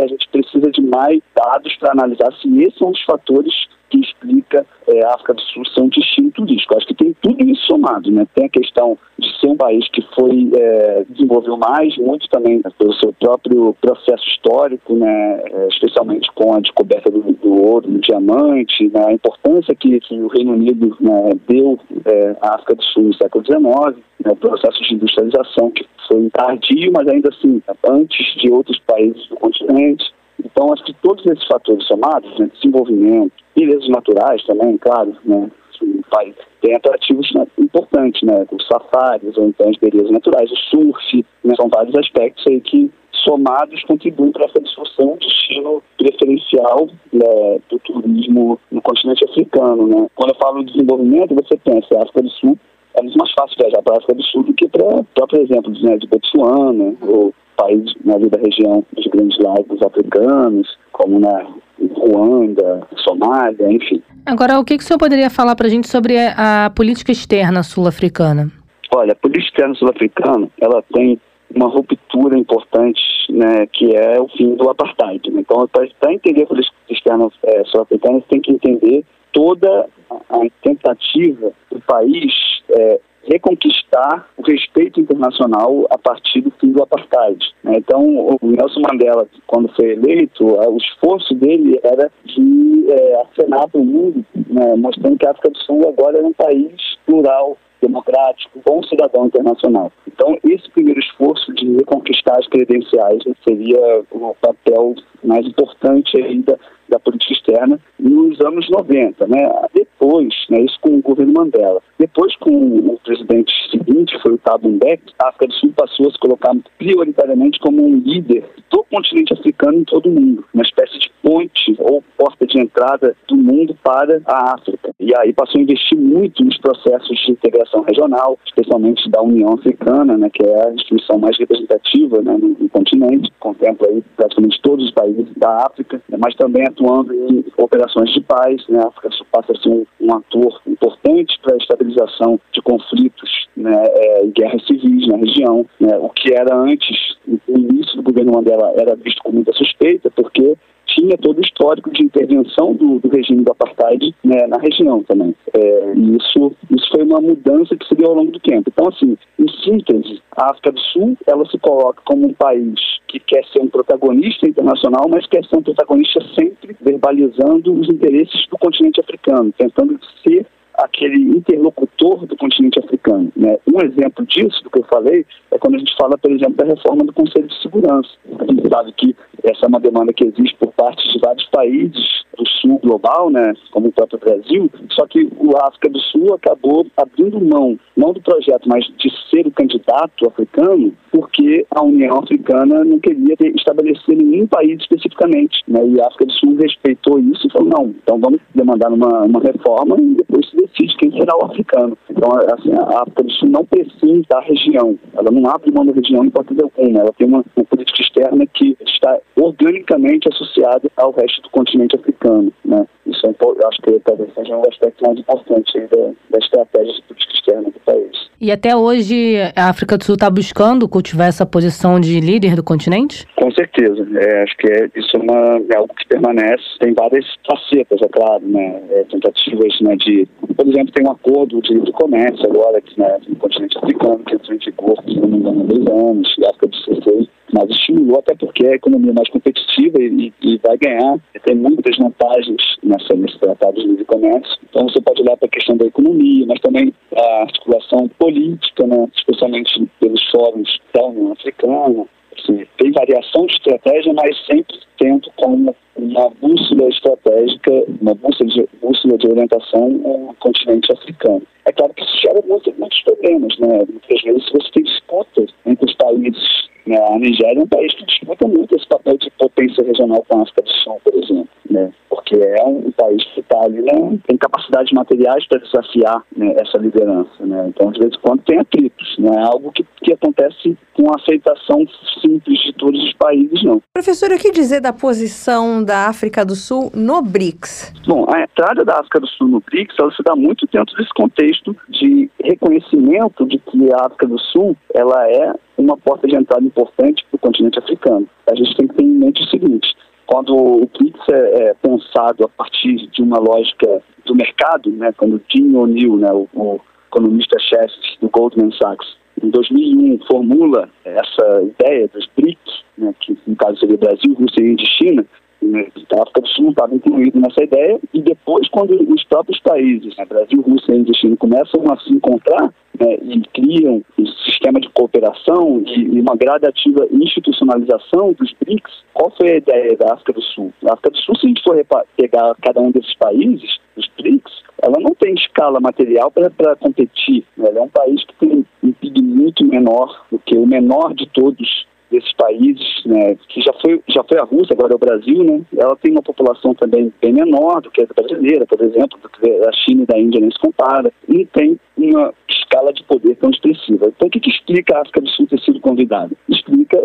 a 0.00 0.06
gente 0.06 0.28
precisa 0.30 0.70
de 0.70 0.82
mais 0.82 1.20
dados 1.36 1.76
para 1.76 1.92
analisar 1.92 2.32
se 2.40 2.48
esses 2.62 2.78
são 2.78 2.90
os 2.90 3.02
fatores 3.04 3.52
que 3.90 4.00
explica 4.00 4.66
é, 4.86 5.04
a 5.04 5.14
África 5.14 5.34
do 5.34 5.40
Sul 5.40 5.64
ser 5.66 5.80
um 5.80 5.88
destino 5.88 6.30
turístico. 6.32 6.76
Acho 6.76 6.86
que 6.86 6.94
tem 6.94 7.16
tudo 7.22 7.42
isso 7.44 7.66
somado, 7.66 8.10
né? 8.10 8.26
Tem 8.34 8.46
a 8.46 8.50
questão 8.50 8.98
ser 9.40 9.48
um 9.48 9.56
país 9.56 9.88
que 9.90 10.02
foi 10.14 10.50
é, 10.54 11.04
desenvolveu 11.08 11.56
mais, 11.56 11.96
muito 11.96 12.28
também 12.28 12.60
pelo 12.78 12.92
seu 12.94 13.12
próprio 13.12 13.74
processo 13.80 14.24
histórico, 14.28 14.94
né? 14.94 15.42
É, 15.44 15.68
especialmente 15.68 16.30
com 16.34 16.54
a 16.54 16.60
descoberta 16.60 17.10
do, 17.10 17.20
do 17.20 17.62
ouro, 17.62 17.88
do 17.88 18.00
diamante, 18.00 18.88
né? 18.88 19.06
a 19.06 19.12
importância 19.12 19.74
que, 19.74 20.00
que 20.00 20.20
o 20.20 20.28
Reino 20.28 20.52
Unido 20.52 20.96
né, 21.00 21.30
deu 21.48 21.78
é, 22.04 22.36
à 22.40 22.54
África 22.54 22.74
do 22.74 22.82
Sul 22.84 23.04
no 23.04 23.14
século 23.14 23.44
XIX, 23.44 24.02
né? 24.24 24.32
o 24.32 24.36
processo 24.36 24.82
de 24.82 24.94
industrialização 24.94 25.70
que 25.70 25.86
foi 26.06 26.28
tardio, 26.30 26.92
mas 26.92 27.06
ainda 27.08 27.28
assim, 27.28 27.62
antes 27.88 28.34
de 28.36 28.50
outros 28.50 28.78
países 28.80 29.26
do 29.28 29.36
continente. 29.36 30.04
Então, 30.44 30.72
acho 30.72 30.84
que 30.84 30.94
todos 31.02 31.24
esses 31.26 31.46
fatores 31.46 31.84
somados, 31.86 32.38
né, 32.38 32.48
desenvolvimento, 32.54 33.32
belezas 33.56 33.88
naturais 33.88 34.44
também, 34.46 34.76
claro, 34.78 35.16
né, 35.24 35.50
o 35.82 36.02
país 36.10 36.34
tem 36.60 36.74
atrativos 36.74 37.32
né, 37.34 37.46
importantes, 37.58 38.22
né, 38.22 38.46
os 38.50 38.66
safaris, 38.66 39.36
ou 39.36 39.48
então 39.48 39.68
as 39.68 39.76
belezas 39.76 40.10
naturais, 40.10 40.50
o 40.50 40.56
surf, 40.56 41.26
né, 41.44 41.54
são 41.56 41.68
vários 41.68 41.94
aspectos 41.96 42.44
aí 42.46 42.60
que 42.60 42.90
somados 43.24 43.82
contribuem 43.84 44.32
para 44.32 44.46
essa 44.46 44.60
discussão 44.60 45.16
de 45.18 45.26
destino 45.26 45.82
preferencial 45.96 46.88
né, 47.12 47.58
do 47.68 47.78
turismo 47.80 48.58
no 48.70 48.80
continente 48.82 49.24
africano. 49.24 49.86
Né. 49.86 50.06
Quando 50.14 50.30
eu 50.30 50.36
falo 50.36 50.64
de 50.64 50.72
desenvolvimento, 50.72 51.34
você 51.34 51.56
pensa 51.58 52.02
África 52.02 52.22
do 52.22 52.30
Sul, 52.30 52.58
é 52.94 53.02
muito 53.02 53.18
mais 53.18 53.32
fácil 53.32 53.56
viajar 53.58 53.82
para 53.82 53.94
a 53.94 53.96
África 53.98 54.14
do 54.14 54.22
Sul 54.24 54.42
do 54.44 54.54
que 54.54 54.68
para, 54.68 55.26
por 55.26 55.38
exemplo, 55.38 55.72
né, 55.82 55.96
de 55.96 56.06
Botsuana, 56.06 56.94
ou 57.02 57.34
países 57.56 57.94
né, 58.04 58.14
da 58.18 58.40
região 58.40 58.84
dos 58.92 59.06
grandes 59.06 59.38
lagos 59.38 59.82
africanos, 59.82 60.78
como 60.92 61.18
na 61.18 61.46
Ruanda, 61.80 62.86
Somália, 62.96 63.70
enfim. 63.70 64.02
Agora, 64.26 64.58
o 64.58 64.64
que, 64.64 64.76
que 64.76 64.84
o 64.84 64.86
senhor 64.86 64.98
poderia 64.98 65.30
falar 65.30 65.56
para 65.56 65.66
a 65.66 65.70
gente 65.70 65.88
sobre 65.88 66.16
a 66.18 66.70
política 66.74 67.12
externa 67.12 67.62
sul-africana? 67.62 68.50
Olha, 68.94 69.12
a 69.12 69.16
política 69.16 69.48
externa 69.48 69.74
sul-africana, 69.74 70.48
ela 70.60 70.82
tem 70.92 71.20
uma 71.54 71.68
ruptura 71.68 72.38
importante, 72.38 73.00
né, 73.30 73.66
que 73.72 73.94
é 73.94 74.20
o 74.20 74.28
fim 74.28 74.54
do 74.54 74.68
apartheid. 74.68 75.30
Né? 75.30 75.40
Então, 75.40 75.66
para 75.68 76.12
entender 76.12 76.42
a 76.42 76.46
política 76.46 76.76
externa 76.90 77.28
é, 77.42 77.64
sul-africana, 77.64 78.20
você 78.20 78.26
tem 78.28 78.40
que 78.40 78.52
entender 78.52 79.04
toda 79.32 79.88
a 80.10 80.38
tentativa 80.62 81.52
do 81.70 81.80
país 81.80 82.32
é, 82.70 83.00
reconquistar 83.28 84.28
o 84.36 84.42
respeito 84.42 85.00
internacional 85.00 85.86
a 85.90 85.98
partir 85.98 86.40
do 86.40 86.50
fim 86.52 86.72
do 86.72 86.82
apartheid. 86.82 87.38
Né? 87.62 87.74
Então, 87.76 88.02
o 88.02 88.38
Nelson 88.42 88.80
Mandela, 88.80 89.26
quando 89.46 89.68
foi 89.74 89.92
eleito, 89.92 90.44
o 90.44 90.76
esforço 90.76 91.34
dele 91.34 91.78
era 91.82 92.10
de 92.24 92.86
é, 92.90 93.22
acenar 93.22 93.68
para 93.68 93.80
o 93.80 93.84
mundo, 93.84 94.24
né, 94.34 94.74
mostrando 94.76 95.18
que 95.18 95.26
a 95.26 95.30
África 95.30 95.50
do 95.50 95.58
Sul 95.58 95.88
agora 95.88 96.18
é 96.18 96.22
um 96.22 96.32
país 96.32 96.72
plural, 97.04 97.56
democrático, 97.80 98.60
bom 98.64 98.82
cidadão 98.82 99.26
internacional. 99.26 99.92
Então, 100.06 100.36
esse 100.44 100.68
primeiro 100.70 100.98
esforço 101.00 101.52
de 101.54 101.76
reconquistar 101.76 102.36
as 102.38 102.48
credenciais 102.48 103.22
seria 103.46 104.02
o 104.10 104.34
papel 104.40 104.94
mais 105.24 105.46
importante 105.46 106.20
ainda 106.22 106.58
da 106.88 106.98
política 106.98 107.32
externa 107.34 107.78
nos 107.98 108.40
anos 108.40 108.68
90, 108.70 109.26
né? 109.26 109.50
Depois, 109.74 110.34
né, 110.48 110.60
isso 110.62 110.78
com 110.80 110.96
o 110.96 111.02
governo 111.02 111.34
Mandela. 111.34 111.80
Depois, 111.98 112.34
com 112.36 112.50
o 112.50 112.98
presidente 113.04 113.52
seguinte, 113.70 114.18
foi 114.22 114.32
o 114.32 114.38
Thabo 114.38 114.68
Mbeki, 114.68 115.12
a 115.18 115.28
África 115.28 115.48
do 115.48 115.54
Sul 115.54 115.72
passou 115.76 116.08
a 116.08 116.12
se 116.12 116.18
colocar 116.18 116.54
prioritariamente 116.78 117.58
como 117.60 117.84
um 117.84 117.96
líder 117.96 118.44
do 118.70 118.84
continente 118.84 119.32
africano 119.32 119.78
em 119.78 119.84
todo 119.84 120.08
o 120.08 120.12
mundo, 120.12 120.44
uma 120.54 120.62
espécie 120.62 120.98
de 120.98 121.10
ponte 121.22 121.76
ou 121.78 122.02
porta 122.16 122.46
de 122.46 122.60
entrada 122.60 123.14
do 123.26 123.36
mundo 123.36 123.76
para 123.82 124.20
a 124.24 124.54
África. 124.54 124.92
E 124.98 125.12
aí 125.18 125.32
passou 125.32 125.58
a 125.58 125.62
investir 125.62 125.98
muito 125.98 126.44
nos 126.44 126.56
processos 126.58 127.18
de 127.24 127.32
integração 127.32 127.82
regional, 127.82 128.38
especialmente 128.46 129.08
da 129.10 129.20
União 129.22 129.52
Africana, 129.54 130.16
né, 130.16 130.30
que 130.32 130.44
é 130.44 130.68
a 130.68 130.72
instituição 130.72 131.18
mais 131.18 131.36
representativa 131.38 132.22
né, 132.22 132.36
no, 132.40 132.48
no 132.50 132.68
continente, 132.68 133.30
contempla 133.40 133.88
aí 133.88 134.02
praticamente 134.16 134.60
todos 134.62 134.86
os 134.86 134.92
países 134.92 135.07
da 135.36 135.66
África, 135.66 136.00
né, 136.08 136.18
mas 136.18 136.34
também 136.34 136.66
atuando 136.66 137.14
em 137.14 137.44
operações 137.56 138.12
de 138.12 138.20
paz. 138.20 138.66
Né? 138.68 138.80
A 138.80 138.88
África 138.88 139.10
passa 139.30 139.52
a 139.52 139.56
ser 139.56 139.68
um, 139.68 139.86
um 140.00 140.14
ator 140.14 140.60
importante 140.66 141.38
para 141.42 141.54
a 141.54 141.58
estabilização 141.58 142.40
de 142.52 142.62
conflitos 142.62 143.48
né, 143.56 143.84
é, 143.86 144.26
e 144.26 144.30
guerras 144.30 144.66
civis 144.66 145.06
na 145.06 145.16
região. 145.16 145.66
Né? 145.80 145.96
O 145.98 146.08
que 146.10 146.32
era 146.32 146.54
antes, 146.56 147.16
no 147.26 147.58
início 147.58 147.96
do 147.96 148.02
governo 148.02 148.32
Mandela, 148.32 148.72
era 148.76 148.96
visto 148.96 149.22
com 149.22 149.32
muita 149.32 149.52
suspeita, 149.52 150.10
porque 150.10 150.56
tinha 150.98 151.16
todo 151.16 151.38
o 151.38 151.40
histórico 151.40 151.90
de 151.90 152.04
intervenção 152.04 152.74
do, 152.74 152.98
do 152.98 153.08
regime 153.08 153.44
do 153.44 153.52
apartheid 153.52 154.14
né, 154.24 154.46
na 154.48 154.58
região 154.58 155.02
também. 155.04 155.34
É, 155.54 155.92
e 155.94 156.16
isso, 156.16 156.52
isso 156.70 156.88
foi 156.90 157.04
uma 157.04 157.20
mudança 157.20 157.76
que 157.76 157.86
se 157.86 157.94
deu 157.94 158.08
ao 158.08 158.16
longo 158.16 158.32
do 158.32 158.40
tempo. 158.40 158.70
Então, 158.72 158.88
assim, 158.88 159.16
em 159.38 159.48
síntese, 159.62 160.20
a 160.36 160.50
África 160.50 160.72
do 160.72 160.80
Sul 160.80 161.16
ela 161.26 161.46
se 161.46 161.58
coloca 161.58 162.02
como 162.04 162.26
um 162.26 162.34
país 162.34 162.74
que 163.06 163.20
quer 163.20 163.44
ser 163.46 163.62
um 163.62 163.68
protagonista 163.68 164.48
internacional, 164.48 165.08
mas 165.08 165.26
quer 165.26 165.44
ser 165.44 165.56
um 165.56 165.62
protagonista 165.62 166.20
sempre 166.38 166.76
verbalizando 166.80 167.72
os 167.72 167.88
interesses 167.88 168.46
do 168.50 168.58
continente 168.58 169.00
africano, 169.00 169.52
tentando 169.56 169.98
ser 170.26 170.46
aquele 170.78 171.20
interlocutor 171.36 172.24
do 172.24 172.36
continente 172.36 172.78
africano. 172.78 173.32
Né? 173.36 173.58
Um 173.66 173.84
exemplo 173.84 174.24
disso, 174.26 174.62
do 174.62 174.70
que 174.70 174.78
eu 174.78 174.84
falei, 174.84 175.26
é 175.50 175.58
quando 175.58 175.74
a 175.74 175.78
gente 175.78 175.94
fala, 176.00 176.16
por 176.16 176.30
exemplo, 176.30 176.54
da 176.54 176.66
reforma 176.66 177.04
do 177.04 177.12
Conselho 177.12 177.48
de 177.48 177.60
Segurança. 177.60 178.08
A 178.38 178.44
gente 178.44 178.68
sabe 178.68 178.92
que 178.92 179.16
essa 179.50 179.66
é 179.66 179.68
uma 179.68 179.80
demanda 179.80 180.12
que 180.12 180.24
existe 180.24 180.56
por 180.56 180.72
parte 180.72 181.06
de 181.08 181.18
vários 181.18 181.46
países 181.46 182.18
do 182.36 182.46
sul 182.60 182.78
global, 182.78 183.30
né, 183.30 183.52
como 183.70 183.88
o 183.88 183.92
próprio 183.92 184.18
Brasil, 184.18 184.70
só 184.92 185.06
que 185.06 185.28
o 185.38 185.56
África 185.66 185.88
do 185.90 186.00
Sul 186.00 186.34
acabou 186.34 186.86
abrindo 186.96 187.40
mão, 187.40 187.78
não 187.96 188.12
do 188.12 188.20
projeto, 188.20 188.68
mas 188.68 188.84
de 188.96 189.10
ser 189.30 189.46
o 189.46 189.50
candidato 189.50 190.26
africano, 190.26 190.94
porque 191.18 191.66
a 191.72 191.82
União 191.82 192.20
Africana 192.20 192.84
não 192.84 193.00
queria 193.00 193.34
estabelecer 193.56 194.16
nenhum 194.16 194.46
país 194.46 194.80
especificamente. 194.80 195.64
Né, 195.66 195.84
e 195.84 196.00
a 196.00 196.06
África 196.06 196.26
do 196.26 196.32
Sul 196.34 196.56
respeitou 196.56 197.18
isso 197.18 197.48
e 197.48 197.50
falou, 197.50 197.68
não, 197.68 197.86
então 197.88 198.20
vamos 198.20 198.40
demandar 198.54 198.92
uma, 198.92 199.24
uma 199.24 199.40
reforma 199.40 199.96
e 199.98 200.14
depois 200.14 200.48
se 200.48 200.56
decide 200.56 200.96
quem 200.98 201.10
será 201.10 201.36
o 201.36 201.46
africano. 201.46 201.98
Então, 202.08 202.30
assim, 202.54 202.72
a 202.72 203.02
África 203.02 203.24
do 203.24 203.30
Sul 203.32 203.48
não 203.48 203.64
precisa 203.64 204.22
da 204.30 204.38
região, 204.40 204.96
ela 205.12 205.30
não 205.32 205.50
abre 205.50 205.72
mão 205.72 205.84
da 205.84 205.92
região 205.92 206.24
em 206.24 206.28
hipótese 206.28 206.62
alguma, 206.62 207.00
ela 207.00 207.12
tem 207.18 207.26
uma, 207.26 207.44
uma 207.56 207.64
política 207.64 208.00
externa 208.00 208.46
que 208.46 208.76
está 208.86 209.18
organicamente 209.34 210.28
associada 210.32 210.88
ao 210.96 211.10
resto 211.10 211.42
do 211.42 211.50
continente 211.50 211.96
africano. 211.96 212.52
Né? 212.64 212.86
Isso 213.06 213.26
é, 213.26 213.30
acho 213.66 213.82
que 213.82 213.98
talvez 214.04 214.32
seja 214.34 214.56
um 214.56 214.62
aspecto 214.68 215.04
mais 215.04 215.18
importante 215.18 215.80
da, 215.80 216.12
da 216.30 216.38
estratégia 216.38 216.94
de 216.94 217.02
política 217.02 217.34
externa 217.34 217.70
do 217.70 217.80
país. 217.80 218.27
E 218.40 218.52
até 218.52 218.76
hoje 218.76 219.36
a 219.56 219.68
África 219.68 219.98
do 219.98 220.04
Sul 220.04 220.14
está 220.14 220.30
buscando 220.30 220.88
cultivar 220.88 221.26
essa 221.26 221.44
posição 221.44 221.98
de 221.98 222.20
líder 222.20 222.54
do 222.54 222.62
continente? 222.62 223.26
Com 223.34 223.50
certeza. 223.50 224.06
É, 224.16 224.42
acho 224.44 224.56
que 224.58 224.70
é, 224.70 224.88
isso 224.94 225.16
é, 225.16 225.18
uma, 225.18 225.60
é, 225.68 225.76
algo 225.76 225.92
que 225.92 226.06
permanece. 226.06 226.62
Tem 226.78 226.94
várias 226.94 227.26
facetas, 227.44 228.00
é 228.00 228.08
claro, 228.08 228.46
né? 228.46 228.80
É, 228.90 229.04
tentativas 229.10 229.80
né, 229.80 229.96
de. 229.96 230.28
Por 230.56 230.68
exemplo, 230.68 230.92
tem 230.92 231.04
um 231.04 231.10
acordo 231.10 231.60
de, 231.62 231.80
de 231.80 231.90
comércio 231.90 232.46
agora 232.48 232.78
aqui 232.78 232.98
né, 232.98 233.18
no 233.26 233.34
continente 233.34 233.76
africano, 233.76 234.20
que 234.20 234.34
entrou 234.36 234.54
em 234.54 234.58
vigor, 234.58 234.96
se 235.04 235.20
não 235.20 235.28
me 235.28 235.38
engano, 235.38 235.60
há 235.62 235.64
dois 235.64 235.86
anos. 235.88 236.36
A 236.44 236.50
África 236.50 236.66
do 236.68 236.76
Sul 236.76 237.00
foi 237.02 237.28
mas 237.52 237.70
estimulou 237.70 238.18
até 238.18 238.34
porque 238.34 238.66
é 238.66 238.72
a 238.72 238.76
economia 238.76 239.12
mais 239.12 239.28
competitiva 239.30 240.00
e, 240.00 240.32
e 240.42 240.58
vai 240.58 240.76
ganhar, 240.76 241.18
tem 241.44 241.56
muitas 241.56 241.96
vantagens 241.96 242.60
nessa, 242.82 243.14
nesse 243.14 243.38
tratado 243.38 243.80
de 243.80 243.86
livre 243.86 244.04
comércio. 244.04 244.58
Então 244.68 244.88
você 244.88 245.00
pode 245.00 245.22
olhar 245.22 245.36
para 245.36 245.46
a 245.46 245.50
questão 245.50 245.76
da 245.76 245.86
economia, 245.86 246.46
mas 246.46 246.60
também 246.60 246.92
a 247.16 247.42
articulação 247.42 248.08
política, 248.18 248.86
né, 248.86 249.08
especialmente 249.16 249.88
pelos 250.00 250.22
fóruns 250.30 250.80
da 250.94 251.04
União 251.06 251.32
Africana. 251.32 252.06
Assim, 252.38 252.64
tem 252.76 252.92
variação 252.92 253.46
de 253.46 253.54
estratégia, 253.54 254.12
mas 254.12 254.36
sempre 254.46 254.78
tendo 254.98 255.30
como 255.36 255.74
uma 255.96 256.30
bússola 256.40 256.88
estratégica, 256.88 257.72
uma 258.00 258.14
bússola 258.14 258.50
de, 258.50 258.68
bússola 258.80 259.18
de 259.18 259.28
orientação 259.28 259.88
no 259.88 260.34
continente 260.38 260.92
africano. 260.92 261.42
É 261.64 261.72
claro 261.72 261.92
que 261.94 262.02
isso 262.02 262.18
gera 262.22 262.40
muitos, 262.46 262.76
muitos 262.76 263.02
problemas, 263.02 263.58
né? 263.58 263.78
Muitas 263.78 264.22
vezes 264.22 264.44
você 264.52 264.70
tem 264.72 264.82
disputas 264.84 265.50
entre 265.66 265.84
os 265.84 265.94
países 265.96 266.67
né? 266.88 266.98
A 266.98 267.18
Nigéria 267.18 267.60
é 267.60 267.62
um 267.62 267.66
país 267.66 267.94
que 267.94 268.04
disputa 268.06 268.46
muito 268.48 268.74
esse 268.74 268.86
papel 268.88 269.16
de 269.18 269.30
potência 269.32 269.84
regional 269.84 270.24
com 270.28 270.38
a 270.38 270.42
África 270.42 270.62
do 270.62 270.70
Sul, 270.70 271.00
por 271.04 271.14
exemplo, 271.14 271.48
né? 271.70 271.92
Porque 272.28 272.36
é 272.36 272.64
um 272.64 272.90
país 272.92 273.24
que 273.32 273.40
está 273.40 273.60
ali, 273.62 273.80
né? 273.80 274.18
tem 274.26 274.36
capacidades 274.36 274.92
materiais 274.92 275.46
para 275.48 275.58
desafiar 275.58 276.22
né? 276.36 276.54
essa 276.60 276.78
liderança. 276.78 277.30
Né? 277.40 277.66
Então, 277.68 277.90
de 277.90 278.00
vez 278.00 278.12
em 278.14 278.20
quando, 278.20 278.42
tem 278.42 278.58
atritos. 278.58 279.16
Não 279.18 279.32
é 279.32 279.42
algo 279.42 279.72
que, 279.72 279.84
que 280.02 280.12
acontece 280.12 280.76
com 280.92 281.10
a 281.10 281.16
aceitação 281.16 281.86
simples 282.20 282.60
de 282.60 282.72
todos 282.74 283.02
os 283.02 283.12
países, 283.14 283.62
não. 283.62 283.80
Professor, 283.92 284.30
o 284.30 284.38
que 284.38 284.50
dizer 284.50 284.80
da 284.80 284.92
posição 284.92 285.82
da 285.82 286.08
África 286.08 286.44
do 286.44 286.54
Sul 286.54 286.90
no 286.94 287.22
BRICS? 287.22 287.92
Bom, 288.06 288.26
a 288.28 288.42
entrada 288.42 288.84
da 288.84 288.98
África 288.98 289.20
do 289.20 289.26
Sul 289.28 289.48
no 289.48 289.60
BRICS 289.60 289.96
ela 289.98 290.12
se 290.12 290.22
dá 290.22 290.36
muito 290.36 290.66
dentro 290.72 290.94
desse 290.96 291.12
contexto 291.14 291.74
de 291.88 292.30
reconhecimento 292.42 293.46
de 293.46 293.58
que 293.58 293.92
a 293.92 294.06
África 294.06 294.26
do 294.26 294.38
Sul 294.38 294.76
ela 294.94 295.28
é 295.28 295.52
uma 295.76 295.96
porta 295.96 296.26
de 296.26 296.34
entrada 296.34 296.64
importante 296.64 297.24
para 297.30 297.36
o 297.36 297.38
continente 297.38 297.78
africano. 297.78 298.28
A 298.50 298.54
gente 298.54 298.76
tem 298.76 298.88
que 298.88 298.94
ter 298.94 299.04
em 299.04 299.12
mente 299.12 299.42
o 299.42 299.50
seguinte: 299.50 299.94
quando 300.28 300.54
o 300.54 300.86
BRICS 300.86 301.20
é, 301.30 301.70
é 301.70 301.74
pensado 301.74 302.44
a 302.44 302.48
partir 302.48 303.08
de 303.08 303.22
uma 303.22 303.38
lógica 303.38 304.02
do 304.26 304.34
mercado, 304.34 304.90
né, 304.90 305.10
quando 305.16 305.40
Jim 305.48 305.74
O'Neill, 305.74 306.18
né, 306.18 306.30
o, 306.30 306.46
o 306.54 306.80
economista-chefe 307.10 307.94
do 308.20 308.28
Goldman 308.28 308.70
Sachs, 308.72 309.16
em 309.42 309.48
2001 309.48 310.18
formula 310.30 310.90
essa 311.02 311.62
ideia 311.62 312.08
dos 312.08 312.28
BRICS, 312.36 312.84
né, 312.98 313.14
que 313.20 313.38
no 313.46 313.56
caso 313.56 313.78
seria 313.78 313.96
Brasil, 313.96 314.34
Rússia, 314.34 314.62
Índia 314.62 314.84
e 314.84 314.86
China, 314.86 315.26
né, 315.62 315.88
a 316.12 316.22
África 316.22 316.42
do 316.42 316.48
Sul 316.48 316.64
não 316.64 316.70
estava 316.72 316.94
incluído 316.94 317.40
nessa 317.40 317.64
ideia, 317.64 317.98
e 318.12 318.20
depois, 318.20 318.68
quando 318.68 318.92
os 319.10 319.24
próprios 319.24 319.58
países, 319.60 320.14
né, 320.18 320.26
Brasil, 320.26 320.60
Rússia, 320.60 320.94
Índia 320.94 321.12
e 321.12 321.16
China, 321.16 321.36
começam 321.38 321.82
a 321.90 321.98
se 322.00 322.12
encontrar 322.12 322.70
né, 323.00 323.18
e 323.22 323.40
criam 323.52 324.02
um 324.18 324.26
sistema 324.44 324.80
de 324.80 324.88
cooperação 324.90 325.82
e, 325.86 326.20
uma 326.20 326.36
gradativa 326.36 327.06
institucionalização 327.10 328.32
dos 328.32 328.52
BRICS, 328.60 329.04
qual 329.14 329.30
foi 329.36 329.52
a 329.52 329.56
ideia 329.56 329.96
da 329.96 330.14
África 330.14 330.32
do 330.32 330.42
Sul? 330.42 330.72
A 330.84 330.92
África 330.92 331.10
do 331.10 331.18
Sul, 331.18 331.36
se 331.36 331.46
a 331.46 331.48
gente 331.48 331.62
for 331.62 332.06
pegar 332.16 332.54
cada 332.62 332.80
um 332.80 332.90
desses 332.90 333.14
países, 333.16 333.78
os 333.96 334.08
BRICS, 334.16 334.62
ela 334.82 334.96
não 335.00 335.14
tem 335.14 335.34
escala 335.34 335.80
material 335.80 336.30
para 336.30 336.76
competir. 336.76 337.44
Né? 337.56 337.68
Ela 337.68 337.80
é 337.80 337.82
um 337.82 337.88
país 337.88 338.24
que 338.24 338.34
tem 338.34 338.64
um 338.82 338.92
PIB 338.92 339.22
muito 339.22 339.64
menor 339.64 340.26
do 340.30 340.38
que 340.38 340.56
o 340.56 340.66
menor 340.66 341.14
de 341.14 341.26
todos 341.28 341.86
desses 342.10 342.32
países, 342.34 343.04
né, 343.04 343.36
que 343.48 343.60
já 343.60 343.72
foi, 343.80 344.00
já 344.08 344.22
foi 344.24 344.38
a 344.38 344.44
Rússia, 344.44 344.74
agora 344.74 344.92
é 344.92 344.96
o 344.96 344.98
Brasil, 344.98 345.44
né, 345.44 345.60
ela 345.76 345.96
tem 345.96 346.12
uma 346.12 346.22
população 346.22 346.74
também 346.74 347.12
bem 347.20 347.32
menor 347.32 347.80
do 347.80 347.90
que 347.90 348.02
a 348.02 348.06
brasileira, 348.06 348.66
por 348.66 348.80
exemplo, 348.80 349.18
a 349.66 349.72
China 349.72 350.02
e 350.02 350.06
da 350.06 350.18
Índia 350.18 350.40
nem 350.40 350.50
se 350.50 350.58
compara, 350.58 351.12
e 351.28 351.46
tem 351.46 351.78
uma 351.96 352.32
escala 352.48 352.92
de 352.92 353.02
poder 353.04 353.36
tão 353.36 353.50
expressiva. 353.50 354.06
Então, 354.08 354.28
o 354.28 354.30
que, 354.30 354.40
que 354.40 354.50
explica 354.50 354.96
a 354.96 355.00
África 355.00 355.20
do 355.20 355.28
Sul 355.30 355.46
ter 355.46 355.60
sido 355.60 355.80
convidada? 355.80 356.34
Explica 356.48 357.02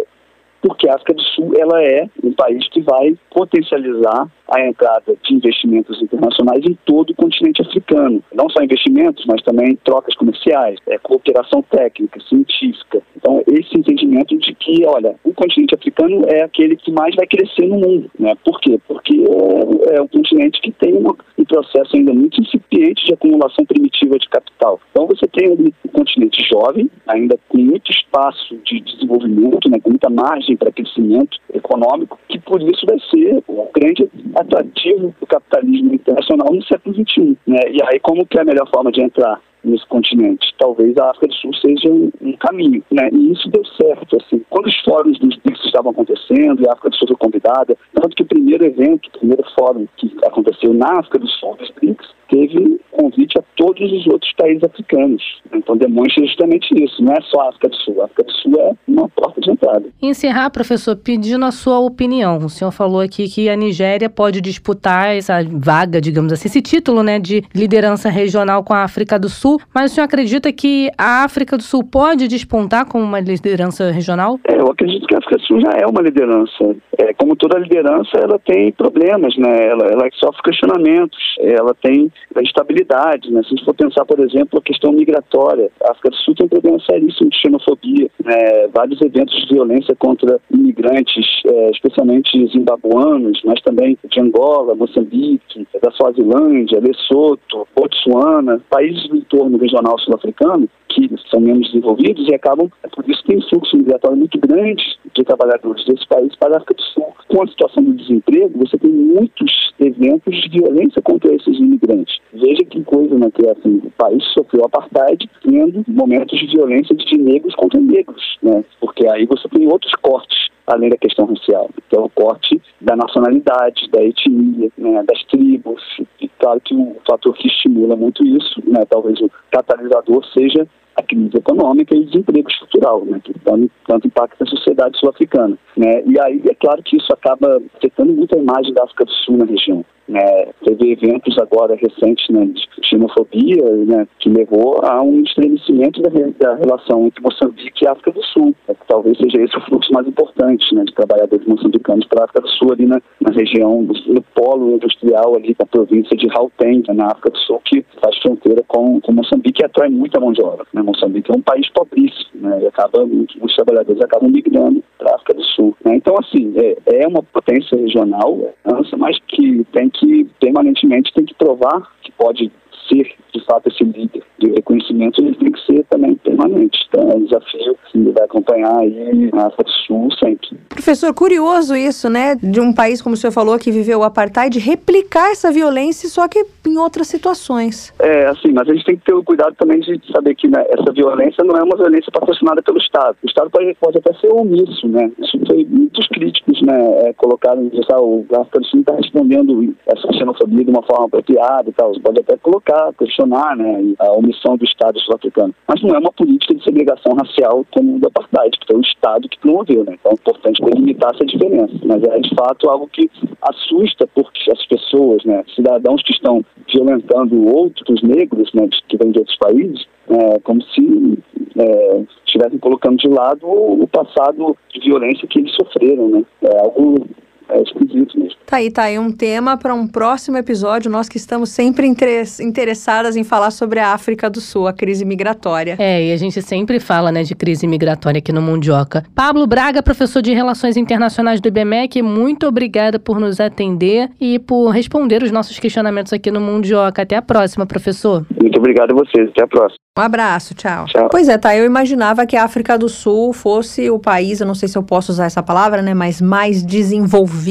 porque 0.63 0.87
a 0.87 0.95
África 0.95 1.13
do 1.13 1.21
Sul 1.21 1.51
ela 1.57 1.83
é 1.83 2.07
um 2.23 2.31
país 2.31 2.67
que 2.69 2.81
vai 2.81 3.13
potencializar 3.29 4.31
a 4.47 4.65
entrada 4.65 5.13
de 5.21 5.35
investimentos 5.35 6.01
internacionais 6.01 6.63
em 6.65 6.77
todo 6.85 7.09
o 7.09 7.15
continente 7.15 7.61
africano. 7.61 8.23
Não 8.33 8.49
só 8.49 8.63
investimentos, 8.63 9.25
mas 9.25 9.41
também 9.43 9.77
trocas 9.83 10.15
comerciais, 10.15 10.79
é, 10.87 10.97
cooperação 10.97 11.61
técnica, 11.63 12.19
científica. 12.21 13.01
Então, 13.23 13.41
esse 13.47 13.79
entendimento 13.79 14.38
de 14.38 14.53
que, 14.53 14.86
olha, 14.86 15.15
o 15.23 15.33
continente 15.33 15.73
africano 15.73 16.25
é 16.27 16.43
aquele 16.43 16.75
que 16.75 16.91
mais 16.91 17.15
vai 17.15 17.25
crescer 17.25 17.65
no 17.67 17.79
mundo. 17.79 18.12
Né? 18.19 18.36
Por 18.43 18.59
quê? 18.59 18.77
Porque 18.86 19.15
é, 19.15 19.95
é 19.95 20.01
um 20.01 20.07
continente 20.09 20.59
que 20.59 20.73
tem 20.73 20.93
uma, 20.93 21.15
um 21.38 21.45
processo 21.45 21.95
ainda 21.95 22.13
muito 22.13 22.41
incipiente 22.41 23.05
de 23.05 23.13
acumulação 23.13 23.65
primitiva 23.65 24.19
de 24.19 24.27
capital. 24.27 24.77
Então, 24.91 25.07
você 25.07 25.25
tem 25.27 25.53
ali 25.53 25.73
um 25.86 25.89
continente 25.89 26.43
jovem, 26.51 26.91
ainda 27.07 27.39
com 27.47 27.59
muito 27.59 27.89
espaço 27.91 28.57
de 28.65 28.81
desenvolvimento, 28.81 29.69
né, 29.69 29.79
com 29.81 29.91
muita 29.91 30.09
margem 30.09 30.57
para 30.57 30.73
crescimento 30.73 31.38
econômico, 31.53 32.19
que 32.27 32.39
por 32.39 32.62
isso 32.62 32.86
vai 32.86 32.99
ser 33.09 33.41
um 33.47 33.67
grande 33.73 34.09
atrativo 34.36 35.15
do 35.17 35.25
capitalismo 35.25 35.93
internacional 35.93 36.53
no 36.53 36.62
século 36.65 36.93
XXI. 36.93 37.38
Né? 37.47 37.59
E 37.71 37.77
aí, 37.83 38.01
como 38.01 38.25
que 38.25 38.38
é 38.38 38.41
a 38.41 38.45
melhor 38.45 38.69
forma 38.69 38.91
de 38.91 39.01
entrar? 39.01 39.39
Nesse 39.63 39.86
continente. 39.88 40.54
Talvez 40.58 40.97
a 40.97 41.10
África 41.10 41.28
do 41.28 41.34
Sul 41.36 41.54
seja 41.56 41.89
um, 41.89 42.12
um, 42.21 42.34
caminho, 42.34 42.84
né? 42.91 43.10
E 43.12 43.32
isso 43.32 43.49
deu 43.49 43.63
certo, 43.82 44.17
assim. 44.17 44.43
Quando 44.49 44.67
os 44.67 44.80
fóruns 44.82 45.19
dos 45.19 45.36
BRICS 45.38 45.65
estavam 45.65 45.91
acontecendo 45.91 46.62
e 46.62 46.67
a 46.67 46.73
África 46.73 46.89
do 46.89 46.95
Sul 46.95 47.08
foi 47.08 47.17
convidada, 47.17 47.78
tanto 47.93 48.15
que 48.15 48.23
o 48.23 48.28
primeiro 48.28 48.65
evento, 48.65 49.08
o 49.08 49.19
primeiro 49.19 49.43
fórum 49.58 49.88
que 49.97 50.12
aconteceu 50.26 50.73
na 50.73 50.99
África 50.99 51.19
do 51.19 51.28
Sul 51.28 51.56
dos 51.56 51.71
BRICS, 51.71 52.08
teve 52.30 52.80
convite 52.91 53.38
a 53.38 53.43
todos 53.56 53.91
os 53.91 54.08
outros 54.08 54.32
países 54.34 54.63
africanos. 54.63 55.23
Então 55.54 55.78
demonstra 55.78 56.26
justamente 56.26 56.67
isso, 56.84 57.04
não 57.04 57.13
é 57.13 57.21
só 57.21 57.41
a 57.41 57.49
África 57.49 57.69
do 57.69 57.76
Sul. 57.78 58.02
A 58.02 58.06
África 58.06 58.23
do 58.23 58.32
Sul 58.32 58.54
é 58.60 58.73
uma 58.88 59.10
porta 59.10 59.41
de 59.41 59.52
entrada. 59.63 59.86
Encerrar, 60.02 60.49
professor, 60.49 60.95
pedindo 60.95 61.45
a 61.45 61.52
sua 61.52 61.80
opinião. 61.80 62.38
O 62.38 62.49
senhor 62.49 62.71
falou 62.71 62.99
aqui 62.99 63.28
que 63.30 63.49
a 63.49 63.56
Nigéria 63.56 64.10
pode 64.10 64.41
disputar 64.41 65.15
essa 65.15 65.43
vaga, 65.43 66.02
digamos 66.02 66.34
assim, 66.34 66.47
esse 66.47 66.62
título 66.62 67.02
né, 67.02 67.19
de 67.19 67.43
liderança 67.56 68.10
regional 68.10 68.63
com 68.63 68.73
a 68.73 68.84
África 68.84 69.17
do 69.17 69.30
Sul, 69.30 69.60
mas 69.73 69.91
o 69.91 69.95
senhor 69.95 70.06
acredita 70.06 70.52
que 70.52 70.89
a 70.97 71.23
África 71.23 71.58
do 71.58 71.63
Sul 71.63 71.84
pode 71.84 72.28
despontar 72.28 72.86
como 72.86 73.04
uma 73.04 73.19
liderança 73.19 73.91
regional? 73.91 74.39
É, 74.47 74.60
eu 74.60 74.67
acredito 74.67 75.08
que 75.08 75.15
a 75.15 75.19
África 75.19 75.38
do 75.38 75.43
Sul 75.43 75.62
já 75.62 75.71
é 75.71 75.86
uma 75.86 76.02
liderança. 76.02 76.76
É, 76.97 77.13
como 77.13 77.36
toda 77.36 77.60
liderança, 77.60 78.17
ela 78.21 78.39
tem 78.39 78.71
problemas, 78.73 79.36
né? 79.38 79.67
ela, 79.67 79.86
ela 79.86 80.10
sofre 80.13 80.41
questionamentos, 80.43 81.17
ela 81.39 81.73
tem 81.82 82.12
instabilidade. 82.41 83.32
Né? 83.32 83.41
Se 83.43 83.47
a 83.47 83.56
gente 83.56 83.65
for 83.65 83.73
pensar, 83.73 84.06
por 84.06 84.19
exemplo, 84.19 84.60
a 84.60 84.62
questão 84.62 84.91
migratória, 84.91 85.69
a 85.84 85.91
África 85.91 86.10
do 86.10 86.15
Sul 86.17 86.36
tem 86.36 86.45
um 86.45 86.49
problema 86.49 86.80
seríssimo 86.89 87.30
de 87.30 87.38
xenofobia, 87.38 88.10
né? 88.23 88.67
vários 88.73 89.02
eventos 89.02 89.34
violência 89.53 89.95
contra 89.95 90.39
imigrantes, 90.51 91.25
é, 91.45 91.69
especialmente 91.69 92.47
zimbabuanos, 92.47 93.41
mas 93.45 93.61
também 93.61 93.97
de 94.09 94.19
Angola, 94.19 94.75
Moçambique, 94.75 95.67
da 95.81 95.91
Suazilândia, 95.91 96.79
Lesoto, 96.79 97.67
Botsuana, 97.75 98.59
países 98.69 99.07
do 99.07 99.17
entorno 99.17 99.57
regional 99.57 99.99
sul-africano, 99.99 100.67
que 100.93 101.29
são 101.29 101.39
menos 101.39 101.67
desenvolvidos 101.67 102.27
e 102.29 102.36
acabam, 102.36 102.69
é 102.84 102.88
por 102.88 103.10
isso 103.10 103.23
tem 103.25 103.38
um 103.38 103.41
fluxo 103.49 103.77
migratório 103.77 104.17
muito 104.17 104.39
grande 104.39 104.84
de 105.15 105.23
trabalhadores 105.23 105.86
desse 105.86 106.08
país 106.08 106.36
para 106.36 106.53
a 106.53 106.58
África 106.58 106.73
do 106.75 106.82
Sul. 106.82 107.13
Com 107.27 107.43
a 107.43 107.47
situação 107.47 107.84
do 107.84 107.93
desemprego, 107.93 108.60
você 108.60 108.77
tem 108.77 108.91
muitos 108.91 109.73
eventos 109.79 110.36
de 110.41 110.49
violência 110.49 111.01
contra 111.01 111.34
esses 111.34 111.58
imigrantes. 111.58 112.19
Veja 112.34 112.63
que 112.65 112.84
coisa, 112.84 113.17
né, 113.17 113.29
que 113.34 113.47
assim, 113.49 113.82
o 113.84 113.91
país 113.91 114.23
sofreu 114.34 114.65
apartheid 114.65 115.29
tendo 115.41 115.84
momentos 115.88 116.39
de 116.39 116.47
violência 116.47 116.95
de 116.95 117.17
negros 117.17 117.56
contra 117.56 117.79
negros, 117.79 118.38
né, 118.41 118.63
porque 118.79 119.08
aí 119.08 119.25
você 119.25 119.47
tem 119.49 119.67
outros 119.67 119.93
cortes 120.01 120.53
além 120.65 120.89
da 120.89 120.97
questão 120.97 121.25
racial, 121.25 121.69
que 121.89 121.95
é 121.95 121.99
o 121.99 122.10
corte 122.10 122.62
da 122.79 122.95
nacionalidade, 122.95 123.89
da 123.91 124.03
etnia, 124.03 124.69
né, 124.77 125.03
das 125.03 125.23
tribos. 125.25 125.82
E 126.21 126.29
claro 126.39 126.62
que 126.62 126.73
o 126.73 126.95
fator 127.08 127.36
que 127.36 127.47
estimula 127.47 127.95
muito 127.95 128.25
isso, 128.25 128.62
né, 128.65 128.86
talvez 128.89 129.19
o 129.21 129.29
catalisador 129.51 130.25
seja 130.27 130.67
a 130.95 131.03
crise 131.03 131.38
econômica 131.38 131.95
e 131.95 132.06
desemprego 132.06 132.49
estrutural, 132.49 133.03
né, 133.06 133.19
que 133.23 133.34
tanto, 133.39 133.71
tanto 133.88 134.08
impacta 134.08 134.43
a 134.43 134.47
sociedade 134.47 134.97
sul-africana. 134.99 135.58
Né, 135.75 136.03
e 136.06 136.19
aí 136.19 136.41
é 136.49 136.56
claro 136.56 136.82
que 136.84 136.97
isso 136.97 137.12
acaba 137.13 137.62
afetando 137.75 138.13
muito 138.13 138.36
a 138.36 138.39
imagem 138.39 138.73
da 138.73 138.84
África 138.84 139.06
do 139.06 139.12
Sul 139.12 139.38
na 139.38 139.45
região. 139.45 139.86
Né, 140.07 140.47
teve 140.65 140.91
eventos 140.91 141.37
agora 141.37 141.75
recentes 141.75 142.27
né, 142.29 142.45
de 142.45 142.67
xenofobia 142.85 143.63
né, 143.85 144.05
que 144.19 144.27
levou 144.27 144.81
a 144.83 145.01
um 145.01 145.21
estremecimento 145.21 146.01
da, 146.01 146.09
da, 146.09 146.55
relação 146.55 147.05
entre 147.05 147.23
Moçambique 147.23 147.85
e 147.85 147.87
África 147.87 148.11
do 148.11 148.21
Sul. 148.21 148.53
É, 148.67 148.75
talvez 148.87 149.17
seja 149.17 149.41
esse 149.41 149.57
o 149.57 149.61
fluxo 149.61 149.93
mais 149.93 150.05
importante 150.05 150.75
né, 150.75 150.83
de 150.83 150.93
trabalhadores 150.93 151.47
moçambicanos 151.47 152.05
para 152.07 152.21
a 152.21 152.25
África 152.25 152.41
do 152.41 152.49
Sul, 152.49 152.73
ali 152.73 152.85
na, 152.85 153.01
na 153.21 153.33
região, 153.33 153.81
no 153.81 154.21
polo 154.35 154.75
industrial 154.75 155.35
ali 155.35 155.55
da 155.57 155.65
província 155.65 156.17
de 156.17 156.27
Gauteng, 156.27 156.83
na 156.93 157.07
África 157.07 157.29
do 157.29 157.37
Sul, 157.37 157.61
que 157.63 157.85
faz 158.01 158.17
fronteira 158.17 158.61
com, 158.67 158.99
com 158.99 159.13
Moçambique 159.13 159.61
e 159.61 159.65
atrai 159.65 159.87
muita 159.87 160.19
mão 160.19 160.33
de 160.33 160.43
obra. 160.43 160.65
Né. 160.73 160.81
Moçambique 160.81 161.31
é 161.31 161.35
um 161.35 161.41
país 161.41 161.69
pobríssimo 161.69 162.41
né, 162.41 162.59
e 162.61 162.67
acaba, 162.67 163.03
os 163.41 163.55
trabalhadores 163.55 164.01
acabam 164.01 164.29
migrando 164.29 164.83
para 164.97 165.11
a 165.11 165.15
África 165.15 165.33
do 165.35 165.43
Sul. 165.43 165.75
Né. 165.85 165.95
Então, 165.95 166.15
assim, 166.19 166.53
é, 166.57 167.03
é 167.03 167.07
uma 167.07 167.23
potência 167.23 167.77
regional, 167.77 168.37
é, 168.65 168.97
mas 168.97 169.17
que 169.27 169.65
tem 169.71 169.89
que 169.93 170.25
permanentemente 170.39 171.13
tem 171.13 171.25
que 171.25 171.34
provar 171.36 171.91
que 172.01 172.12
pode 172.13 172.51
ser 172.88 173.15
de 173.34 173.45
fato 173.45 173.69
esse 173.69 173.84
líder 173.84 174.23
de 174.43 174.51
reconhecimento 174.51 175.21
ele 175.21 175.36
tem 175.36 175.51
que 175.51 175.65
ser 175.65 175.86
também 175.89 176.15
permanente. 176.15 176.77
Então 176.88 177.10
é 177.10 177.15
um 177.15 177.25
desafio 177.25 177.77
que 177.91 177.99
vai 178.12 178.23
acompanhar 178.23 178.77
aí 178.79 179.29
a 179.34 179.47
África 179.47 179.63
do 179.63 179.71
Sul 179.88 180.10
sempre. 180.23 180.49
Professor, 180.69 181.13
curioso 181.13 181.75
isso, 181.75 182.10
né? 182.10 182.36
De 182.36 182.60
um 182.60 182.73
país, 182.73 183.01
como 183.01 183.13
o 183.13 183.17
senhor 183.17 183.32
falou, 183.32 183.58
que 183.58 183.71
viveu 183.71 183.99
o 183.99 184.03
apartheid, 184.03 184.60
replicar 184.60 185.32
essa 185.32 185.51
violência, 185.51 186.10
só 186.10 186.27
que 186.27 186.45
em 186.67 186.77
outras 186.77 187.08
situações. 187.08 187.93
É, 187.99 188.25
assim, 188.27 188.51
mas 188.53 188.67
a 188.67 188.73
gente 188.73 188.86
tem 188.86 188.97
que 188.97 189.06
ter 189.06 189.13
o 189.13 189.23
cuidado 189.23 189.56
também 189.56 189.79
de 189.79 189.99
saber 190.12 190.36
que 190.36 190.47
né, 190.47 190.65
essa 190.69 190.91
violência 190.91 191.43
não 191.43 191.56
é 191.56 191.63
uma 191.63 191.77
violência 191.77 192.12
patrocinada 192.12 192.62
pelo 192.62 192.77
Estado. 192.77 193.15
O 193.23 193.27
Estado 193.27 193.49
pode, 193.49 193.75
pode 193.79 193.97
até 193.97 194.13
ser 194.15 194.32
omisso, 194.32 194.88
né? 194.88 195.12
Isso 195.19 195.39
foi 195.47 195.65
muitos 195.69 196.08
críticos, 196.08 196.62
né? 196.62 197.08
É, 197.08 197.13
colocaram, 197.13 197.69
ah, 197.91 198.01
o 198.01 198.25
África 198.39 198.60
do 198.60 198.65
Sul 198.65 198.79
está 198.79 198.95
respondendo 198.95 199.75
essa 199.88 200.12
xenofobia 200.13 200.63
de 200.63 200.71
uma 200.71 200.84
forma 200.84 201.06
apropriada 201.06 201.69
e 201.69 201.73
tal. 201.73 201.93
Você 201.93 201.99
pode 201.99 202.19
até 202.19 202.38
colocar, 202.38 202.91
questionar, 202.97 203.56
né? 203.56 203.93
A 203.99 204.12
omissão 204.13 204.32
do 204.57 204.65
Estado 204.65 204.99
sul-africano. 204.99 205.53
Mas 205.67 205.81
não 205.81 205.95
é 205.95 205.99
uma 205.99 206.11
política 206.11 206.53
de 206.53 206.63
segregação 206.63 207.13
racial 207.13 207.65
como 207.71 207.95
o 207.95 207.99
do 207.99 208.07
apartheid, 208.07 208.57
que 208.59 208.67
foi 208.67 208.77
o 208.77 208.81
Estado 208.81 209.29
que 209.29 209.39
promoveu, 209.39 209.83
né? 209.83 209.95
Então 209.99 210.11
é 210.11 210.15
importante 210.15 210.61
delimitar 210.61 211.11
essa 211.13 211.25
diferença. 211.25 211.73
Mas 211.85 212.03
é, 212.03 212.19
de 212.19 212.35
fato, 212.35 212.69
algo 212.69 212.87
que 212.87 213.09
assusta 213.41 214.07
porque 214.13 214.51
as 214.51 214.65
pessoas, 214.65 215.23
né? 215.23 215.43
Cidadãos 215.55 216.01
que 216.03 216.13
estão 216.13 216.43
violentando 216.73 217.47
outros 217.47 218.01
negros, 218.01 218.51
né? 218.53 218.67
Que 218.87 218.97
vêm 218.97 219.11
de 219.11 219.19
outros 219.19 219.37
países, 219.37 219.85
é, 220.09 220.39
como 220.39 220.61
se 220.61 221.19
é, 221.57 222.03
estivessem 222.25 222.59
colocando 222.59 222.97
de 222.97 223.07
lado 223.07 223.45
o, 223.47 223.87
passado 223.87 224.57
de 224.73 224.79
violência 224.79 225.27
que 225.27 225.39
eles 225.39 225.55
sofreram, 225.55 226.09
né? 226.09 226.23
É 226.43 226.59
algo 226.59 227.07
é 227.53 227.61
esquisito 227.61 228.19
mesmo. 228.19 228.33
Tá 228.45 228.57
aí, 228.57 228.69
tá 228.69 228.83
aí 228.83 228.99
um 228.99 229.11
tema 229.11 229.57
para 229.57 229.73
um 229.73 229.87
próximo 229.87 230.37
episódio. 230.37 230.91
Nós 230.91 231.09
que 231.09 231.17
estamos 231.17 231.49
sempre 231.49 231.87
interessadas 231.87 233.15
em 233.15 233.23
falar 233.23 233.51
sobre 233.51 233.79
a 233.79 233.93
África 233.93 234.29
do 234.29 234.39
Sul, 234.39 234.67
a 234.67 234.73
crise 234.73 235.05
migratória. 235.05 235.75
É, 235.79 236.09
e 236.09 236.13
a 236.13 236.17
gente 236.17 236.41
sempre 236.41 236.79
fala, 236.79 237.11
né, 237.11 237.23
de 237.23 237.35
crise 237.35 237.65
migratória 237.65 238.19
aqui 238.19 238.31
no 238.31 238.41
Mundioca. 238.41 239.03
Pablo 239.15 239.47
Braga, 239.47 239.81
professor 239.81 240.21
de 240.21 240.33
Relações 240.33 240.77
Internacionais 240.77 241.41
do 241.41 241.47
IBMEC, 241.47 242.01
muito 242.01 242.47
obrigada 242.47 242.99
por 242.99 243.19
nos 243.19 243.39
atender 243.39 244.09
e 244.19 244.37
por 244.37 244.69
responder 244.69 245.23
os 245.23 245.31
nossos 245.31 245.59
questionamentos 245.59 246.13
aqui 246.13 246.29
no 246.29 246.41
Mundioca. 246.41 247.01
Até 247.01 247.15
a 247.15 247.21
próxima, 247.21 247.65
professor. 247.65 248.25
Muito 248.39 248.57
obrigado 248.59 248.91
a 248.91 248.95
vocês. 248.95 249.29
Até 249.29 249.43
a 249.43 249.47
próxima. 249.47 249.77
Um 249.97 250.01
abraço, 250.01 250.55
tchau. 250.55 250.85
tchau. 250.85 251.07
Pois 251.11 251.29
é, 251.29 251.37
tá. 251.37 251.55
Eu 251.55 251.65
imaginava 251.65 252.25
que 252.25 252.35
a 252.35 252.43
África 252.43 252.77
do 252.77 252.89
Sul 252.89 253.31
fosse 253.31 253.91
o 253.91 253.99
país, 253.99 254.41
eu 254.41 254.47
não 254.47 254.55
sei 254.55 254.67
se 254.67 254.75
eu 254.75 254.81
posso 254.81 255.11
usar 255.11 255.25
essa 255.25 255.43
palavra, 255.43 255.83
né, 255.83 255.93
mas 255.93 256.19
mais 256.19 256.63
desenvolvido 256.63 257.42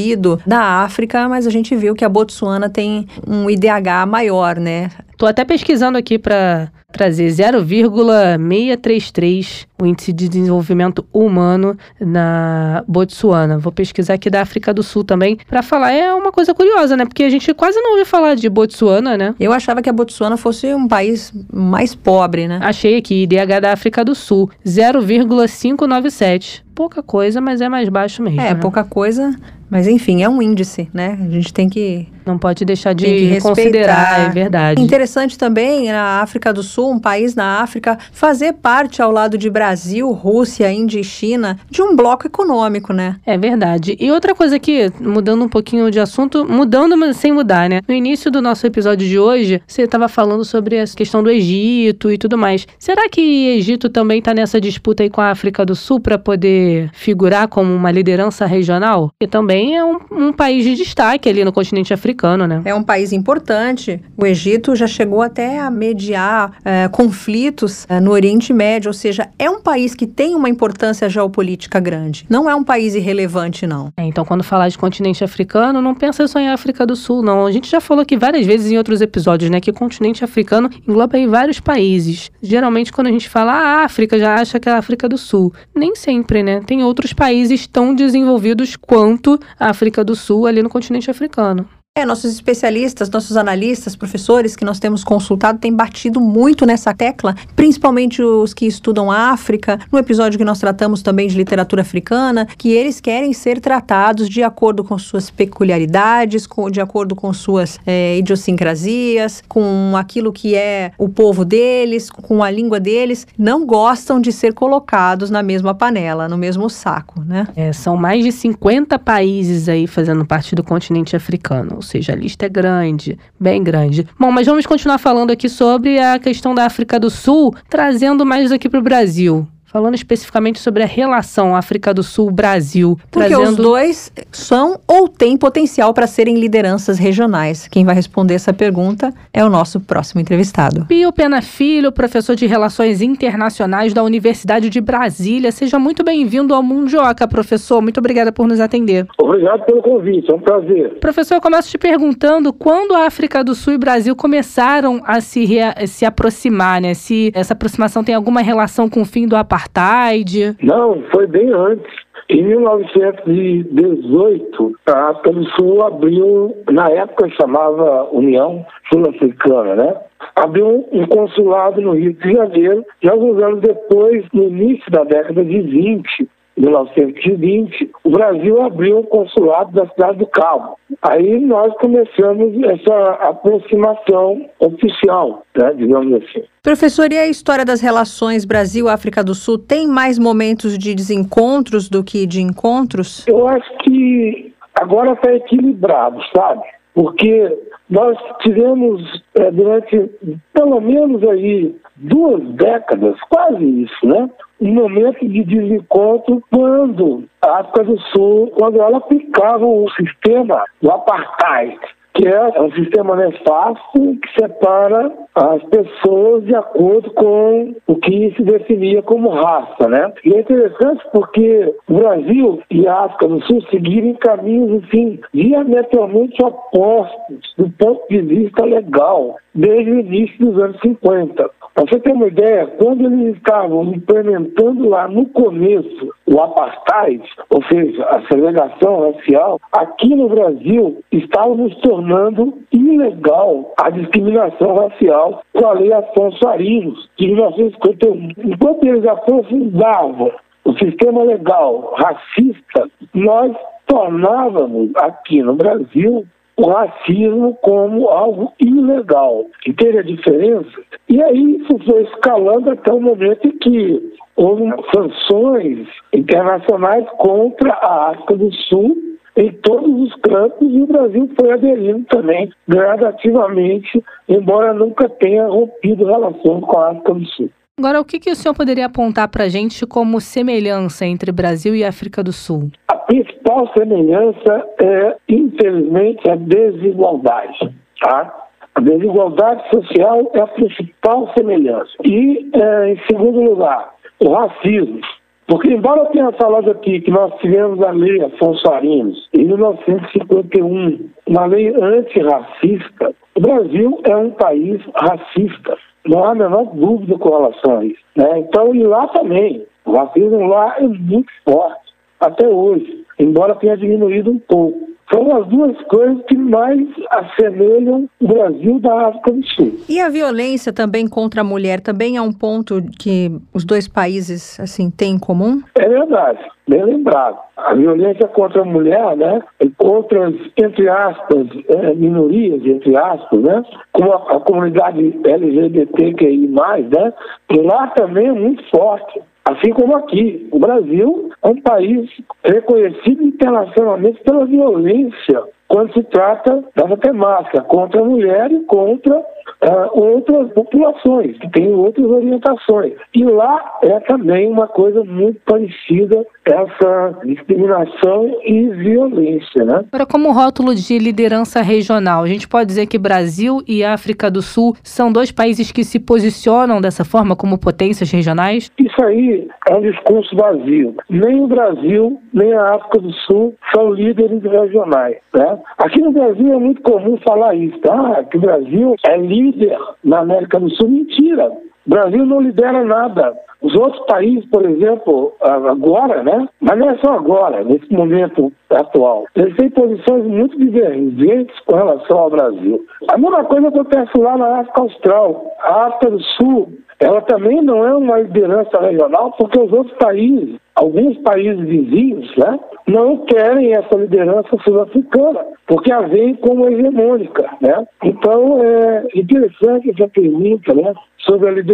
da 0.45 0.83
África, 0.83 1.29
mas 1.29 1.47
a 1.47 1.49
gente 1.49 1.75
viu 1.75 1.95
que 1.95 2.05
a 2.05 2.09
Botsuana 2.09 2.69
tem 2.69 3.07
um 3.27 3.49
IDH 3.49 4.05
maior, 4.07 4.57
né? 4.57 4.91
Tô 5.17 5.25
até 5.25 5.43
pesquisando 5.45 5.97
aqui 5.97 6.19
para 6.19 6.69
trazer 6.91 7.29
0,633 7.29 9.67
o 9.81 9.85
índice 9.85 10.11
de 10.13 10.29
desenvolvimento 10.29 11.03
humano 11.11 11.75
na 11.99 12.83
Botsuana. 12.87 13.57
Vou 13.57 13.71
pesquisar 13.71 14.13
aqui 14.13 14.29
da 14.29 14.41
África 14.41 14.71
do 14.73 14.83
Sul 14.83 15.03
também 15.03 15.39
para 15.49 15.63
falar. 15.63 15.91
É 15.91 16.13
uma 16.13 16.31
coisa 16.31 16.53
curiosa, 16.53 16.95
né? 16.95 17.05
Porque 17.05 17.23
a 17.23 17.29
gente 17.29 17.53
quase 17.53 17.81
não 17.81 17.91
ouviu 17.91 18.05
falar 18.05 18.35
de 18.35 18.47
Botsuana, 18.49 19.17
né? 19.17 19.35
Eu 19.39 19.51
achava 19.51 19.81
que 19.81 19.89
a 19.89 19.93
Botsuana 19.93 20.37
fosse 20.37 20.73
um 20.73 20.87
país 20.87 21.33
mais 21.51 21.95
pobre, 21.95 22.47
né? 22.47 22.59
Achei 22.61 22.97
aqui, 22.97 23.23
IDH 23.23 23.59
da 23.61 23.73
África 23.73 24.05
do 24.05 24.13
Sul, 24.15 24.49
0,597 24.65 26.63
pouca 26.73 27.03
coisa, 27.03 27.39
mas 27.39 27.61
é 27.61 27.69
mais 27.69 27.87
baixo 27.87 28.21
mesmo. 28.21 28.41
É, 28.41 28.53
né? 28.53 28.55
pouca 28.55 28.83
coisa, 28.83 29.35
mas 29.73 29.87
enfim, 29.87 30.21
é 30.21 30.29
um 30.29 30.39
índice, 30.39 30.87
né? 30.93 31.17
A 31.19 31.29
gente 31.31 31.51
tem 31.51 31.67
que 31.67 32.07
não 32.25 32.37
pode 32.37 32.65
deixar 32.65 32.93
de 32.93 33.39
considerar, 33.41 34.27
é 34.27 34.29
verdade. 34.29 34.81
Interessante 34.81 35.37
também 35.37 35.91
na 35.91 36.21
África 36.21 36.53
do 36.53 36.63
Sul, 36.63 36.91
um 36.91 36.99
país 36.99 37.35
na 37.35 37.61
África, 37.61 37.97
fazer 38.11 38.53
parte 38.53 39.01
ao 39.01 39.11
lado 39.11 39.37
de 39.37 39.49
Brasil, 39.49 40.11
Rússia, 40.11 40.71
Índia 40.71 40.99
e 40.99 41.03
China 41.03 41.59
de 41.69 41.81
um 41.81 41.95
bloco 41.95 42.27
econômico, 42.27 42.93
né? 42.93 43.17
É 43.25 43.37
verdade. 43.37 43.97
E 43.99 44.11
outra 44.11 44.33
coisa 44.33 44.55
aqui, 44.55 44.91
mudando 44.99 45.43
um 45.43 45.49
pouquinho 45.49 45.89
de 45.91 45.99
assunto, 45.99 46.45
mudando, 46.45 46.97
mas 46.97 47.17
sem 47.17 47.31
mudar, 47.31 47.69
né? 47.69 47.81
No 47.87 47.93
início 47.93 48.31
do 48.31 48.41
nosso 48.41 48.65
episódio 48.65 49.07
de 49.07 49.19
hoje, 49.19 49.61
você 49.67 49.83
estava 49.83 50.07
falando 50.07 50.45
sobre 50.45 50.79
a 50.79 50.85
questão 50.85 51.23
do 51.23 51.29
Egito 51.29 52.11
e 52.11 52.17
tudo 52.17 52.37
mais. 52.37 52.67
Será 52.79 53.09
que 53.09 53.21
Egito 53.57 53.89
também 53.89 54.19
está 54.19 54.33
nessa 54.33 54.59
disputa 54.59 55.03
aí 55.03 55.09
com 55.09 55.21
a 55.21 55.31
África 55.31 55.65
do 55.65 55.75
Sul 55.75 55.99
para 55.99 56.17
poder 56.17 56.89
figurar 56.93 57.47
como 57.47 57.73
uma 57.73 57.91
liderança 57.91 58.45
regional? 58.45 59.11
E 59.21 59.27
também 59.27 59.75
é 59.75 59.83
um, 59.83 59.97
um 60.11 60.33
país 60.33 60.63
de 60.63 60.75
destaque 60.75 61.29
ali 61.29 61.43
no 61.43 61.51
continente 61.51 61.93
africano 61.93 62.12
né? 62.47 62.61
É 62.65 62.75
um 62.75 62.83
país 62.83 63.11
importante. 63.11 64.01
O 64.17 64.25
Egito 64.25 64.75
já 64.75 64.87
chegou 64.87 65.21
até 65.21 65.59
a 65.59 65.69
mediar 65.69 66.53
é, 66.63 66.87
conflitos 66.87 67.85
é, 67.89 67.99
no 67.99 68.11
Oriente 68.11 68.53
Médio, 68.53 68.89
ou 68.89 68.93
seja, 68.93 69.29
é 69.37 69.49
um 69.49 69.61
país 69.61 69.95
que 69.95 70.05
tem 70.05 70.35
uma 70.35 70.49
importância 70.49 71.09
geopolítica 71.09 71.79
grande. 71.79 72.25
Não 72.29 72.49
é 72.49 72.55
um 72.55 72.63
país 72.63 72.95
irrelevante, 72.95 73.65
não. 73.65 73.91
É, 73.97 74.03
então, 74.03 74.25
quando 74.25 74.43
falar 74.43 74.69
de 74.69 74.77
continente 74.77 75.23
africano, 75.23 75.81
não 75.81 75.95
pensa 75.95 76.27
só 76.27 76.39
em 76.39 76.49
África 76.49 76.85
do 76.85 76.95
Sul, 76.95 77.21
não. 77.21 77.45
A 77.45 77.51
gente 77.51 77.69
já 77.69 77.81
falou 77.81 78.01
aqui 78.01 78.17
várias 78.17 78.45
vezes 78.45 78.71
em 78.71 78.77
outros 78.77 79.01
episódios, 79.01 79.49
né, 79.49 79.59
que 79.59 79.71
o 79.71 79.73
continente 79.73 80.23
africano 80.23 80.69
engloba 80.87 81.17
aí 81.17 81.27
vários 81.27 81.59
países. 81.59 82.31
Geralmente, 82.41 82.91
quando 82.91 83.07
a 83.07 83.11
gente 83.11 83.29
fala 83.29 83.53
ah, 83.53 83.85
África, 83.85 84.17
já 84.19 84.35
acha 84.35 84.59
que 84.59 84.69
é 84.69 84.71
a 84.71 84.77
África 84.77 85.07
do 85.09 85.17
Sul. 85.17 85.53
Nem 85.75 85.95
sempre, 85.95 86.43
né? 86.43 86.61
Tem 86.65 86.83
outros 86.83 87.13
países 87.13 87.67
tão 87.67 87.93
desenvolvidos 87.93 88.75
quanto 88.75 89.39
a 89.59 89.69
África 89.69 90.03
do 90.03 90.15
Sul 90.15 90.45
ali 90.45 90.61
no 90.61 90.69
continente 90.69 91.09
africano. 91.09 91.67
É, 91.95 92.07
nossos 92.07 92.33
especialistas, 92.33 93.07
nossos 93.07 93.37
analistas, 93.37 93.95
professores 93.95 94.55
que 94.55 94.65
nós 94.65 94.79
temos 94.79 95.03
consultado 95.03 95.59
têm 95.59 95.71
batido 95.71 96.19
muito 96.19 96.65
nessa 96.65 96.91
tecla, 96.91 97.35
principalmente 97.55 98.19
os 98.19 98.51
que 98.51 98.65
estudam 98.65 99.11
a 99.11 99.29
África, 99.29 99.79
no 99.91 99.99
episódio 99.99 100.39
que 100.39 100.43
nós 100.43 100.57
tratamos 100.57 101.03
também 101.03 101.27
de 101.27 101.37
literatura 101.37 101.83
africana, 101.83 102.47
que 102.57 102.71
eles 102.71 102.99
querem 102.99 103.31
ser 103.31 103.59
tratados 103.59 104.27
de 104.27 104.41
acordo 104.41 104.83
com 104.83 104.97
suas 104.97 105.29
peculiaridades, 105.29 106.47
com, 106.47 106.67
de 106.67 106.81
acordo 106.81 107.15
com 107.15 107.31
suas 107.31 107.79
é, 107.85 108.17
idiosincrasias, 108.17 109.43
com 109.47 109.93
aquilo 109.95 110.33
que 110.33 110.55
é 110.55 110.93
o 110.97 111.07
povo 111.07 111.45
deles, 111.45 112.09
com 112.09 112.43
a 112.43 112.49
língua 112.49 112.79
deles, 112.79 113.27
não 113.37 113.67
gostam 113.67 114.19
de 114.19 114.31
ser 114.31 114.55
colocados 114.55 115.29
na 115.29 115.43
mesma 115.43 115.75
panela, 115.75 116.27
no 116.27 116.39
mesmo 116.39 116.71
saco, 116.71 117.21
né? 117.21 117.47
É, 117.55 117.71
são 117.71 117.95
mais 117.95 118.23
de 118.23 118.31
50 118.31 118.97
países 118.97 119.69
aí 119.69 119.85
fazendo 119.85 120.25
parte 120.25 120.55
do 120.55 120.63
continente 120.63 121.15
africano 121.15 121.82
seja, 121.83 122.13
a 122.13 122.15
lista 122.15 122.47
é 122.47 122.49
grande, 122.49 123.17
bem 123.39 123.63
grande. 123.63 124.07
Bom, 124.19 124.31
mas 124.31 124.47
vamos 124.47 124.65
continuar 124.65 124.97
falando 124.97 125.31
aqui 125.31 125.47
sobre 125.47 125.99
a 125.99 126.17
questão 126.17 126.55
da 126.55 126.65
África 126.65 126.99
do 126.99 127.09
Sul, 127.09 127.53
trazendo 127.69 128.25
mais 128.25 128.51
aqui 128.51 128.67
para 128.67 128.79
o 128.79 128.83
Brasil 128.83 129.47
falando 129.73 129.95
especificamente 129.95 130.59
sobre 130.59 130.83
a 130.83 130.85
relação 130.85 131.55
África 131.55 131.91
do 131.91 132.03
Sul-Brasil. 132.03 132.95
Porque 133.09 133.29
trazendo... 133.29 133.49
os 133.49 133.55
dois 133.55 134.13
são 134.31 134.79
ou 134.87 135.07
têm 135.07 135.35
potencial 135.35 135.95
para 135.95 136.05
serem 136.05 136.39
lideranças 136.39 136.99
regionais. 136.99 137.67
Quem 137.67 137.83
vai 137.83 137.95
responder 137.95 138.35
essa 138.35 138.53
pergunta 138.53 139.11
é 139.33 139.43
o 139.43 139.49
nosso 139.49 139.79
próximo 139.79 140.21
entrevistado. 140.21 140.85
Pio 140.85 141.11
Pena 141.11 141.41
Filho, 141.41 141.91
professor 141.91 142.35
de 142.35 142.45
Relações 142.45 143.01
Internacionais 143.01 143.95
da 143.95 144.03
Universidade 144.03 144.69
de 144.69 144.79
Brasília. 144.79 145.51
Seja 145.51 145.79
muito 145.79 146.03
bem-vindo 146.03 146.53
ao 146.53 146.61
Mundioca, 146.61 147.27
professor. 147.27 147.81
Muito 147.81 147.97
obrigada 147.97 148.31
por 148.31 148.47
nos 148.47 148.59
atender. 148.59 149.07
Obrigado 149.17 149.65
pelo 149.65 149.81
convite, 149.81 150.31
é 150.31 150.35
um 150.35 150.39
prazer. 150.39 150.99
Professor, 150.99 151.33
eu 151.33 151.41
começo 151.41 151.69
te 151.69 151.79
perguntando 151.79 152.53
quando 152.53 152.93
a 152.93 153.07
África 153.07 153.43
do 153.43 153.55
Sul 153.55 153.73
e 153.73 153.77
Brasil 153.79 154.15
começaram 154.15 155.01
a 155.03 155.19
se, 155.19 155.47
se 155.87 156.05
aproximar, 156.05 156.79
né? 156.79 156.93
Se 156.93 157.31
essa 157.33 157.53
aproximação 157.53 158.03
tem 158.03 158.13
alguma 158.13 158.41
relação 158.41 158.87
com 158.87 159.01
o 159.01 159.05
fim 159.05 159.27
do 159.27 159.35
apartheid 159.35 159.62
apartheid? 159.63 160.57
Não, 160.61 161.01
foi 161.11 161.25
bem 161.27 161.51
antes. 161.51 161.91
Em 162.29 162.41
1918, 162.41 164.73
a 164.87 165.13
Sul 165.55 165.85
abriu, 165.85 166.55
na 166.71 166.89
época 166.89 167.29
chamava 167.31 168.07
União 168.11 168.65
Sul-Africana, 168.91 169.75
né? 169.75 169.93
Abriu 170.35 170.87
um 170.91 171.05
consulado 171.05 171.79
no 171.81 171.93
Rio 171.93 172.13
de 172.13 172.33
Janeiro, 172.33 172.83
e 173.01 173.09
alguns 173.09 173.43
anos 173.43 173.59
depois, 173.59 174.25
no 174.33 174.43
início 174.43 174.89
da 174.89 175.03
década 175.03 175.43
de 175.43 175.61
20, 175.61 176.29
1920, 176.57 177.91
o 178.03 178.09
Brasil 178.11 178.61
abriu 178.61 178.99
um 178.99 179.03
consulado 179.03 179.71
da 179.71 179.87
cidade 179.87 180.19
do 180.19 180.27
Cabo. 180.27 180.77
Aí 181.01 181.39
nós 181.39 181.73
começamos 181.77 182.53
essa 182.63 183.09
aproximação 183.27 184.45
oficial, 184.59 185.43
né, 185.57 185.73
digamos 185.75 186.23
assim. 186.23 186.43
Professor, 186.61 187.11
e 187.11 187.17
a 187.17 187.27
história 187.27 187.65
das 187.65 187.81
relações 187.81 188.45
Brasil-África 188.45 189.23
do 189.23 189.33
Sul 189.33 189.57
tem 189.57 189.87
mais 189.87 190.19
momentos 190.19 190.77
de 190.77 190.93
desencontros 190.93 191.89
do 191.89 192.03
que 192.03 192.25
de 192.25 192.41
encontros? 192.41 193.25
Eu 193.27 193.47
acho 193.47 193.77
que 193.79 194.53
agora 194.75 195.13
está 195.13 195.33
equilibrado, 195.33 196.21
sabe? 196.35 196.63
Porque 196.93 197.51
nós 197.93 198.17
tivemos 198.39 199.23
é, 199.35 199.51
durante 199.51 200.09
pelo 200.51 200.81
menos 200.81 201.21
aí 201.29 201.75
duas 201.95 202.41
décadas, 202.55 203.15
quase 203.29 203.63
isso, 203.83 204.07
né? 204.07 204.27
Um 204.59 204.73
momento 204.73 205.19
de 205.27 205.43
desencontro 205.43 206.41
quando 206.49 207.25
a 207.39 207.59
África 207.59 207.83
do 207.83 207.99
Sul, 208.11 208.51
quando 208.57 208.81
ela 208.81 208.97
aplicava 208.97 209.63
o 209.63 209.87
sistema 209.91 210.65
do 210.81 210.89
apartheid 210.89 211.79
que 212.13 212.27
é 212.27 212.61
um 212.61 212.71
sistema 212.71 213.15
nefasto 213.15 213.91
que 213.93 214.39
separa 214.39 215.11
as 215.35 215.63
pessoas 215.63 216.45
de 216.45 216.55
acordo 216.55 217.11
com 217.11 217.75
o 217.87 217.95
que 217.95 218.33
se 218.35 218.43
definia 218.43 219.01
como 219.01 219.29
raça, 219.29 219.87
né? 219.87 220.13
E 220.23 220.33
é 220.33 220.39
interessante 220.41 221.03
porque 221.11 221.75
o 221.89 221.93
Brasil 221.93 222.61
e 222.69 222.87
a 222.87 223.05
África 223.05 223.27
do 223.27 223.43
Sul 223.45 223.61
seguiram 223.71 224.13
caminhos, 224.15 224.83
assim, 224.83 225.19
diametralmente 225.33 226.43
opostos 226.43 227.53
do 227.57 227.69
ponto 227.71 228.07
de 228.09 228.21
vista 228.21 228.63
legal, 228.63 229.37
desde 229.55 229.91
o 229.91 229.99
início 229.99 230.45
dos 230.45 230.63
anos 230.63 230.79
50. 230.81 231.49
Para 231.73 231.85
você 231.85 231.99
ter 231.99 232.11
uma 232.13 232.27
ideia, 232.27 232.67
quando 232.77 233.03
eles 233.05 233.35
estavam 233.35 233.83
implementando 233.85 234.89
lá 234.89 235.07
no 235.07 235.25
começo 235.29 236.13
o 236.27 236.39
apartheid, 236.39 237.23
ou 237.49 237.63
seja, 237.63 238.03
a 238.05 238.21
segregação 238.27 239.11
racial, 239.11 239.59
aqui 239.71 240.15
no 240.15 240.29
Brasil 240.29 241.03
estávamos 241.11 241.75
tornando 241.77 242.59
ilegal 242.71 243.73
a 243.81 243.89
discriminação 243.89 244.75
racial 244.75 245.41
com 245.51 245.65
a 245.65 245.73
lei 245.73 245.91
Afonso 245.91 246.47
Arinos, 246.47 247.09
de 247.17 247.27
1951. 247.27 248.29
Enquanto 248.45 248.83
eles 248.83 249.05
aprofundavam 249.07 250.31
o 250.65 250.73
sistema 250.73 251.23
legal 251.23 251.95
racista, 251.97 252.87
nós 253.15 253.51
tornávamos 253.87 254.91
aqui 254.95 255.41
no 255.41 255.55
Brasil 255.55 256.23
o 256.57 256.67
racismo 256.67 257.57
como 257.61 258.09
algo 258.09 258.53
ilegal. 258.59 259.45
Entende 259.67 259.99
a 259.99 260.03
diferença? 260.03 260.81
E 261.09 261.21
aí 261.21 261.57
isso 261.57 261.77
foi 261.85 262.03
escalando 262.03 262.71
até 262.71 262.91
o 262.93 263.01
momento 263.01 263.47
em 263.47 263.57
que 263.57 264.13
houve 264.35 264.63
sanções 264.93 265.87
internacionais 266.13 267.07
contra 267.17 267.71
a 267.73 268.11
África 268.11 268.35
do 268.35 268.51
Sul 268.53 268.97
em 269.35 269.51
todos 269.51 269.89
os 269.89 270.15
campos 270.21 270.71
e 270.71 270.81
o 270.81 270.87
Brasil 270.87 271.29
foi 271.39 271.51
aderindo 271.51 272.05
também 272.05 272.51
gradativamente, 272.67 274.03
embora 274.29 274.73
nunca 274.73 275.09
tenha 275.09 275.47
rompido 275.47 276.05
relações 276.05 276.63
com 276.63 276.77
a 276.77 276.91
África 276.91 277.13
do 277.13 277.25
Sul. 277.25 277.49
Agora, 277.79 277.99
o 277.99 278.05
que, 278.05 278.19
que 278.19 278.29
o 278.29 278.35
senhor 278.35 278.53
poderia 278.53 278.85
apontar 278.85 279.27
para 279.27 279.45
a 279.45 279.49
gente 279.49 279.83
como 279.87 280.21
semelhança 280.21 281.07
entre 281.07 281.31
Brasil 281.31 281.75
e 281.75 281.83
África 281.83 282.21
do 282.21 282.31
Sul? 282.31 282.69
A 282.87 282.95
principal 282.95 283.67
semelhança 283.75 284.63
é, 284.79 285.17
infelizmente, 285.27 286.29
a 286.29 286.35
desigualdade. 286.35 287.73
Tá? 287.99 288.47
A 288.75 288.79
desigualdade 288.79 289.67
social 289.73 290.31
é 290.35 290.41
a 290.41 290.47
principal 290.47 291.33
semelhança. 291.35 291.91
E, 292.05 292.47
é, 292.53 292.91
em 292.91 293.01
segundo 293.09 293.41
lugar, 293.41 293.95
o 294.19 294.29
racismo. 294.31 295.01
Porque, 295.47 295.73
embora 295.73 296.05
tenha 296.05 296.31
falado 296.33 296.71
aqui 296.71 297.01
que 297.01 297.11
nós 297.11 297.33
tivemos 297.39 297.81
a 297.81 297.91
lei 297.91 298.23
Afonso 298.23 298.69
Arinos, 298.71 299.29
em 299.33 299.45
1951, 299.45 301.09
uma 301.27 301.45
lei 301.45 301.69
antirracista, 301.75 303.13
O 303.35 303.41
Brasil 303.41 303.99
é 304.03 304.15
um 304.15 304.29
país 304.29 304.79
racista, 304.95 305.75
não 306.05 306.23
há 306.23 306.31
a 306.31 306.35
menor 306.35 306.65
dúvida 306.75 307.17
com 307.17 307.29
relação 307.29 307.79
a 307.79 307.85
isso. 307.85 307.99
Né? 308.15 308.39
Então, 308.39 308.75
e 308.75 308.83
lá 308.83 309.07
também, 309.07 309.65
o 309.85 309.91
racismo 309.91 310.45
lá 310.47 310.75
é 310.77 310.87
muito 310.87 311.31
forte, 311.43 311.93
até 312.19 312.47
hoje, 312.47 313.03
embora 313.19 313.55
tenha 313.55 313.75
diminuído 313.75 314.31
um 314.31 314.39
pouco. 314.39 314.92
São 315.11 315.35
as 315.35 315.47
duas 315.47 315.79
coisas 315.83 316.23
que 316.27 316.37
mais 316.37 316.79
assemelham 317.11 318.09
o 318.19 318.27
Brasil 318.27 318.79
da 318.79 319.07
África 319.07 319.31
do 319.31 319.45
Sul. 319.47 319.79
E 319.89 319.99
a 319.99 320.09
violência 320.09 320.71
também 320.71 321.07
contra 321.07 321.41
a 321.41 321.43
mulher 321.43 321.81
também 321.81 322.17
é 322.17 322.21
um 322.21 322.31
ponto 322.31 322.81
que 322.99 323.31
os 323.53 323.65
dois 323.65 323.87
países 323.87 324.59
assim 324.59 324.89
têm 324.89 325.13
em 325.13 325.19
comum? 325.19 325.61
É 325.75 325.87
verdade, 325.87 326.39
bem 326.67 326.83
lembrado. 326.83 327.37
A 327.57 327.73
violência 327.73 328.27
contra 328.29 328.61
a 328.61 328.65
mulher, 328.65 329.15
né, 329.17 329.41
outras, 329.77 330.33
entre 330.57 330.89
aspas, 330.89 331.47
é, 331.67 331.93
minorias, 331.93 332.65
entre 332.65 332.95
aspas, 332.95 333.39
né, 333.41 333.63
como 333.91 334.11
a, 334.11 334.37
a 334.37 334.39
comunidade 334.39 335.19
LGBTQI+, 335.23 336.47
né, 336.47 337.13
lá 337.61 337.87
também 337.89 338.27
é 338.27 338.33
muito 338.33 338.63
forte. 338.69 339.21
Assim 339.45 339.71
como 339.71 339.97
aqui, 339.97 340.47
o 340.51 340.59
Brasil 340.59 341.29
é 341.43 341.47
um 341.47 341.61
país 341.61 342.09
reconhecido 342.43 343.23
internacionalmente 343.23 344.21
pela 344.23 344.45
violência 344.45 345.43
quando 345.73 345.91
se 345.91 346.03
trata 346.03 346.63
dessa 346.75 346.95
temática 346.97 347.61
contra 347.63 347.99
a 347.99 348.05
mulher 348.05 348.51
e 348.51 348.59
contra 348.65 349.17
uh, 349.17 349.89
outras 349.91 350.51
populações 350.53 351.35
que 351.39 351.49
têm 351.49 351.73
outras 351.73 352.05
orientações. 352.05 352.93
E 353.11 353.23
lá 353.23 353.79
é 353.81 353.99
também 354.01 354.47
uma 354.51 354.67
coisa 354.67 355.03
muito 355.03 355.39
parecida 355.45 356.23
essa 356.45 357.19
discriminação 357.23 358.37
e 358.45 358.67
violência, 358.69 359.63
né? 359.63 359.85
Agora, 359.91 360.05
como 360.05 360.31
rótulo 360.31 360.75
de 360.75 360.99
liderança 360.99 361.61
regional, 361.61 362.23
a 362.23 362.27
gente 362.27 362.47
pode 362.47 362.67
dizer 362.67 362.85
que 362.85 362.97
Brasil 362.97 363.61
e 363.67 363.83
África 363.83 364.29
do 364.29 364.41
Sul 364.41 364.75
são 364.83 365.11
dois 365.11 365.31
países 365.31 365.71
que 365.71 365.83
se 365.83 365.99
posicionam 365.99 366.81
dessa 366.81 367.05
forma 367.05 367.35
como 367.35 367.57
potências 367.57 368.11
regionais? 368.11 368.69
Isso 368.77 369.03
aí 369.03 369.47
é 369.69 369.75
um 369.75 369.81
discurso 369.81 370.35
vazio. 370.35 370.95
Nem 371.09 371.41
o 371.41 371.47
Brasil, 371.47 372.19
nem 372.33 372.53
a 372.53 372.75
África 372.75 372.99
do 372.99 373.13
Sul 373.13 373.55
são 373.73 373.93
líderes 373.93 374.43
regionais, 374.43 375.17
né? 375.33 375.59
Aqui 375.77 376.01
no 376.01 376.11
Brasil 376.11 376.53
é 376.53 376.57
muito 376.57 376.81
comum 376.81 377.17
falar 377.17 377.55
isso, 377.55 377.77
tá? 377.79 378.23
Que 378.25 378.37
o 378.37 378.41
Brasil 378.41 378.95
é 379.07 379.17
líder 379.17 379.77
na 380.03 380.19
América 380.19 380.59
do 380.59 380.69
Sul. 380.69 380.89
Mentira! 380.89 381.51
O 381.85 381.89
Brasil 381.89 382.25
não 382.25 382.41
lidera 382.41 382.83
nada. 382.83 383.33
Os 383.61 383.73
outros 383.75 384.05
países, 384.07 384.45
por 384.49 384.65
exemplo, 384.65 385.33
agora, 385.41 386.21
né? 386.21 386.47
Mas 386.59 386.77
não 386.77 386.89
é 386.89 386.97
só 386.97 387.13
agora, 387.13 387.63
nesse 387.63 387.91
momento 387.93 388.51
atual. 388.69 389.25
Eles 389.35 389.55
têm 389.55 389.69
posições 389.69 390.25
muito 390.25 390.57
divergentes 390.57 391.57
com 391.65 391.75
relação 391.75 392.19
ao 392.19 392.29
Brasil. 392.29 392.85
A 393.09 393.17
mesma 393.17 393.43
coisa 393.45 393.69
acontece 393.69 394.17
lá 394.17 394.37
na 394.37 394.59
África 394.59 394.81
Austral. 394.81 395.45
A 395.61 395.87
África 395.87 396.11
do 396.11 396.21
Sul 396.21 396.69
ela 397.03 397.21
também 397.21 397.61
não 397.61 397.85
é 397.85 397.93
uma 397.93 398.19
liderança 398.19 398.79
regional, 398.79 399.33
porque 399.37 399.59
os 399.59 399.71
outros 399.73 399.95
países, 399.97 400.55
alguns 400.73 401.17
países 401.17 401.59
vizinhos, 401.59 402.33
né, 402.37 402.57
não 402.87 403.17
querem 403.25 403.73
essa 403.73 403.95
liderança 403.95 404.57
sul-africana, 404.63 405.45
porque 405.67 405.91
a 405.91 406.01
veem 406.01 406.35
como 406.35 406.67
hegemônica. 406.69 407.49
Né? 407.61 407.85
Então, 408.03 408.61
é 408.63 409.03
interessante 409.15 409.89
essa 409.89 410.07
pergunta 410.07 410.73
né, 410.73 410.93
sobre 411.17 411.49
a 411.49 411.51
liderança. 411.51 411.72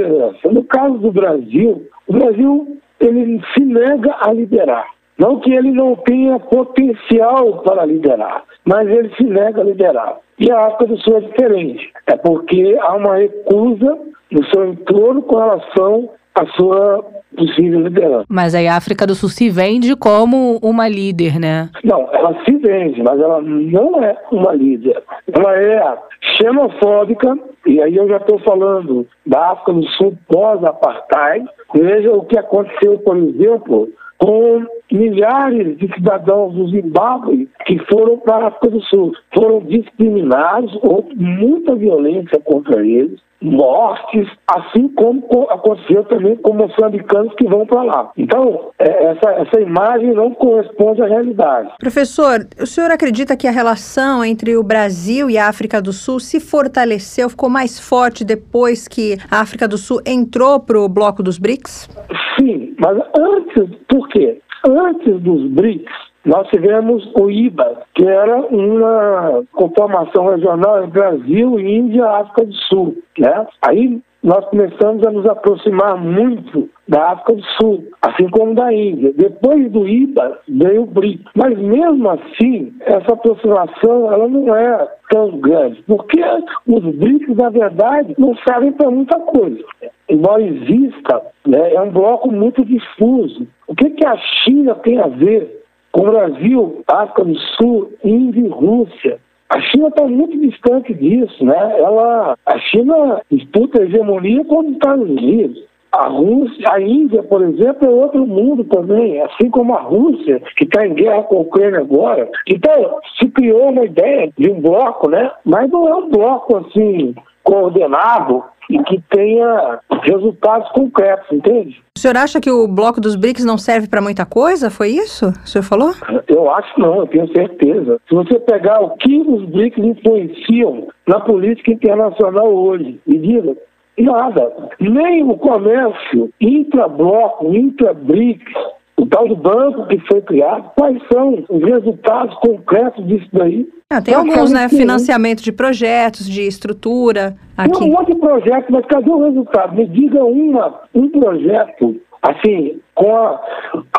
No 0.51 0.63
caso 0.63 0.97
do 0.97 1.11
Brasil, 1.11 1.87
o 2.07 2.13
Brasil 2.13 2.77
ele 2.99 3.41
se 3.53 3.63
nega 3.63 4.15
a 4.19 4.33
liderar. 4.33 4.87
Não 5.17 5.39
que 5.39 5.51
ele 5.51 5.71
não 5.71 5.95
tenha 5.95 6.39
potencial 6.39 7.61
para 7.63 7.85
liderar, 7.85 8.43
mas 8.65 8.87
ele 8.87 9.13
se 9.15 9.23
nega 9.23 9.61
a 9.61 9.65
liderar. 9.65 10.17
E 10.39 10.49
a 10.49 10.67
África 10.67 10.87
do 10.87 10.97
Sul 11.01 11.17
é 11.17 11.21
diferente. 11.21 11.91
É 12.07 12.15
porque 12.15 12.77
há 12.79 12.95
uma 12.95 13.17
recusa 13.17 13.99
no 14.31 14.45
seu 14.45 14.69
entorno 14.69 15.21
com 15.23 15.35
relação 15.35 16.09
à 16.35 16.45
sua 16.55 17.05
possível 17.39 17.81
liderança. 17.81 18.25
Mas 18.27 18.53
aí 18.53 18.67
a 18.67 18.75
África 18.75 19.07
do 19.07 19.15
Sul 19.15 19.29
se 19.29 19.49
vende 19.49 19.95
como 19.95 20.59
uma 20.61 20.87
líder, 20.87 21.39
né? 21.39 21.69
Não, 21.83 22.09
ela 22.11 22.35
se 22.43 22.51
vende, 22.57 23.01
mas 23.01 23.19
ela 23.19 23.41
não 23.41 24.03
é 24.03 24.15
uma 24.31 24.53
líder. 24.53 25.01
Ela 25.31 25.57
é 25.57 25.97
xenofóbica, 26.37 27.37
e 27.65 27.81
aí 27.81 27.95
eu 27.95 28.07
já 28.07 28.17
estou 28.17 28.39
falando 28.39 29.07
da 29.25 29.51
África 29.51 29.73
do 29.73 29.87
Sul 29.91 30.17
pós-apartheid. 30.27 31.45
Veja 31.73 32.11
o 32.11 32.25
que 32.25 32.37
aconteceu, 32.37 32.99
por 32.99 33.15
exemplo, 33.15 33.89
com 34.17 34.65
milhares 34.91 35.77
de 35.77 35.87
cidadãos 35.93 36.53
do 36.53 36.67
Zimbábue 36.69 37.47
que 37.65 37.79
foram 37.85 38.17
para 38.17 38.35
a 38.35 38.47
África 38.47 38.69
do 38.69 38.81
Sul. 38.83 39.13
Foram 39.33 39.59
discriminados, 39.61 40.77
houve 40.83 41.15
muita 41.15 41.75
violência 41.75 42.39
contra 42.39 42.85
eles 42.85 43.19
mortes, 43.41 44.27
assim 44.47 44.87
como 44.89 45.23
aconteceu 45.49 46.03
também 46.05 46.35
com 46.37 46.53
moçambicanos 46.53 47.33
que 47.35 47.47
vão 47.47 47.65
para 47.65 47.83
lá. 47.83 48.11
Então, 48.17 48.71
é, 48.77 49.11
essa, 49.11 49.29
essa 49.31 49.61
imagem 49.61 50.13
não 50.13 50.33
corresponde 50.33 51.01
à 51.01 51.05
realidade. 51.05 51.69
Professor, 51.79 52.47
o 52.59 52.65
senhor 52.65 52.91
acredita 52.91 53.37
que 53.37 53.47
a 53.47 53.51
relação 53.51 54.23
entre 54.23 54.57
o 54.57 54.63
Brasil 54.63 55.29
e 55.29 55.37
a 55.37 55.47
África 55.47 55.81
do 55.81 55.93
Sul 55.93 56.19
se 56.19 56.39
fortaleceu, 56.39 57.29
ficou 57.29 57.49
mais 57.49 57.79
forte 57.79 58.23
depois 58.25 58.87
que 58.87 59.17
a 59.29 59.41
África 59.41 59.67
do 59.67 59.77
Sul 59.77 60.01
entrou 60.05 60.59
para 60.59 60.79
o 60.79 60.89
bloco 60.89 61.23
dos 61.23 61.37
BRICS? 61.37 61.89
Sim, 62.37 62.75
mas 62.79 62.97
antes, 63.17 63.75
por 63.87 64.07
quê? 64.09 64.39
Antes 64.69 65.19
dos 65.21 65.49
BRICS, 65.49 65.91
nós 66.25 66.47
tivemos 66.49 67.09
o 67.15 67.31
IBA, 67.31 67.81
que 67.95 68.05
era 68.05 68.37
uma 68.37 69.43
conformação 69.53 70.27
regional 70.29 70.83
entre 70.83 70.91
Brasil, 70.99 71.59
Índia 71.59 72.05
África 72.05 72.45
do 72.45 72.53
Sul. 72.53 72.97
Né? 73.17 73.47
Aí 73.63 73.99
nós 74.21 74.43
começamos 74.45 75.05
a 75.07 75.11
nos 75.11 75.25
aproximar 75.25 75.97
muito 75.97 76.69
da 76.87 77.11
África 77.11 77.35
do 77.35 77.43
Sul, 77.59 77.83
assim 78.01 78.29
como 78.29 78.53
da 78.53 78.73
Índia. 78.73 79.13
Depois 79.15 79.71
do 79.71 79.87
IBA 79.87 80.39
veio 80.47 80.83
o 80.83 80.85
BRIC. 80.85 81.23
Mas 81.35 81.57
mesmo 81.57 82.09
assim, 82.09 82.73
essa 82.81 83.13
aproximação 83.13 84.11
ela 84.11 84.27
não 84.27 84.53
é 84.53 84.87
tão 85.09 85.39
grande, 85.39 85.81
porque 85.83 86.21
os 86.67 86.83
BRICS, 86.95 87.35
na 87.37 87.49
verdade, 87.49 88.13
não 88.17 88.35
servem 88.47 88.73
para 88.73 88.91
muita 88.91 89.17
coisa. 89.19 89.63
Embora 90.09 90.41
exista, 90.41 91.21
né, 91.47 91.73
é 91.73 91.81
um 91.81 91.91
bloco 91.91 92.31
muito 92.31 92.65
difuso. 92.65 93.47
O 93.67 93.75
que, 93.75 93.89
que 93.91 94.05
a 94.05 94.17
China 94.17 94.75
tem 94.75 94.99
a 94.99 95.07
ver 95.07 95.63
com 95.91 96.01
o 96.01 96.11
Brasil, 96.11 96.83
África 96.87 97.23
do 97.23 97.35
Sul, 97.37 97.91
Índia 98.03 98.41
e 98.41 98.47
Rússia. 98.47 99.19
A 99.49 99.59
China 99.61 99.87
está 99.87 100.05
muito 100.05 100.39
distante 100.39 100.93
disso, 100.93 101.43
né? 101.43 101.79
Ela, 101.79 102.37
a 102.45 102.59
China 102.59 103.21
disputa 103.31 103.81
a 103.81 103.83
hegemonia 103.83 104.45
com 104.45 104.59
os 104.59 104.71
Estados 104.73 105.09
Unidos. 105.09 105.67
A 105.91 106.07
Rússia, 106.07 106.71
a 106.71 106.79
Índia, 106.79 107.23
por 107.23 107.41
exemplo, 107.41 107.87
é 107.87 107.89
outro 107.89 108.27
mundo 108.27 108.63
também, 108.63 109.19
assim 109.21 109.49
como 109.49 109.73
a 109.73 109.81
Rússia, 109.81 110.39
que 110.55 110.65
está 110.65 110.85
em 110.85 110.93
guerra 110.93 111.23
com 111.23 111.37
a 111.37 111.41
Ucrânia 111.41 111.79
agora. 111.79 112.29
Então, 112.47 112.99
se 113.17 113.27
criou 113.29 113.71
uma 113.71 113.85
ideia 113.85 114.31
de 114.37 114.51
um 114.51 114.61
bloco, 114.61 115.09
né? 115.09 115.31
Mas 115.43 115.67
não 115.71 115.87
é 115.87 115.95
um 115.95 116.09
bloco 116.09 116.57
assim 116.57 117.15
coordenado 117.49 118.43
e 118.69 118.77
que 118.83 119.01
tenha 119.09 119.79
resultados 120.03 120.69
concretos, 120.71 121.25
entende? 121.31 121.81
O 121.97 121.99
senhor 121.99 122.15
acha 122.15 122.39
que 122.39 122.51
o 122.51 122.67
bloco 122.67 123.01
dos 123.01 123.15
BRICS 123.15 123.43
não 123.43 123.57
serve 123.57 123.87
para 123.87 124.01
muita 124.01 124.25
coisa? 124.25 124.69
Foi 124.69 124.89
isso 124.89 125.33
que 125.33 125.45
o 125.45 125.47
senhor 125.47 125.63
falou? 125.63 125.91
Eu 126.27 126.51
acho 126.51 126.79
não, 126.79 126.97
eu 126.97 127.07
tenho 127.07 127.27
certeza. 127.33 127.99
Se 128.07 128.13
você 128.13 128.39
pegar 128.39 128.79
o 128.79 128.95
que 128.97 129.21
os 129.21 129.45
BRICS 129.49 129.79
influenciam 129.79 130.87
na 131.07 131.19
política 131.19 131.71
internacional 131.71 132.53
hoje, 132.53 133.01
me 133.07 133.17
diga, 133.17 133.57
nada. 133.97 134.69
Nem 134.79 135.23
o 135.23 135.35
comércio 135.35 136.29
intra-bloco, 136.39 137.53
intra-BRICS, 137.53 138.53
o 138.99 139.05
tal 139.05 139.27
do 139.27 139.35
banco 139.35 139.87
que 139.87 139.97
foi 140.07 140.21
criado, 140.21 140.71
quais 140.75 141.01
são 141.11 141.45
os 141.49 141.63
resultados 141.63 142.35
concretos 142.39 143.05
disso 143.07 143.27
daí? 143.31 143.67
Ah, 143.89 144.01
tem 144.01 144.13
alguns, 144.13 144.51
né? 144.51 144.67
Financiamento 144.67 145.41
de 145.41 145.51
projetos, 145.51 146.29
de 146.29 146.41
estrutura. 146.41 147.35
Aqui. 147.57 147.79
Tem 147.79 147.87
um 147.87 147.93
monte 147.93 148.13
de 148.13 148.19
projetos, 148.19 148.69
mas 148.69 148.85
cadê 148.85 149.09
o 149.09 149.23
resultado? 149.23 149.75
Me 149.75 149.87
diga 149.87 150.23
uma, 150.23 150.81
um 150.93 151.09
projeto, 151.09 151.95
assim, 152.21 152.79
com 152.93 153.15
a, 153.15 153.41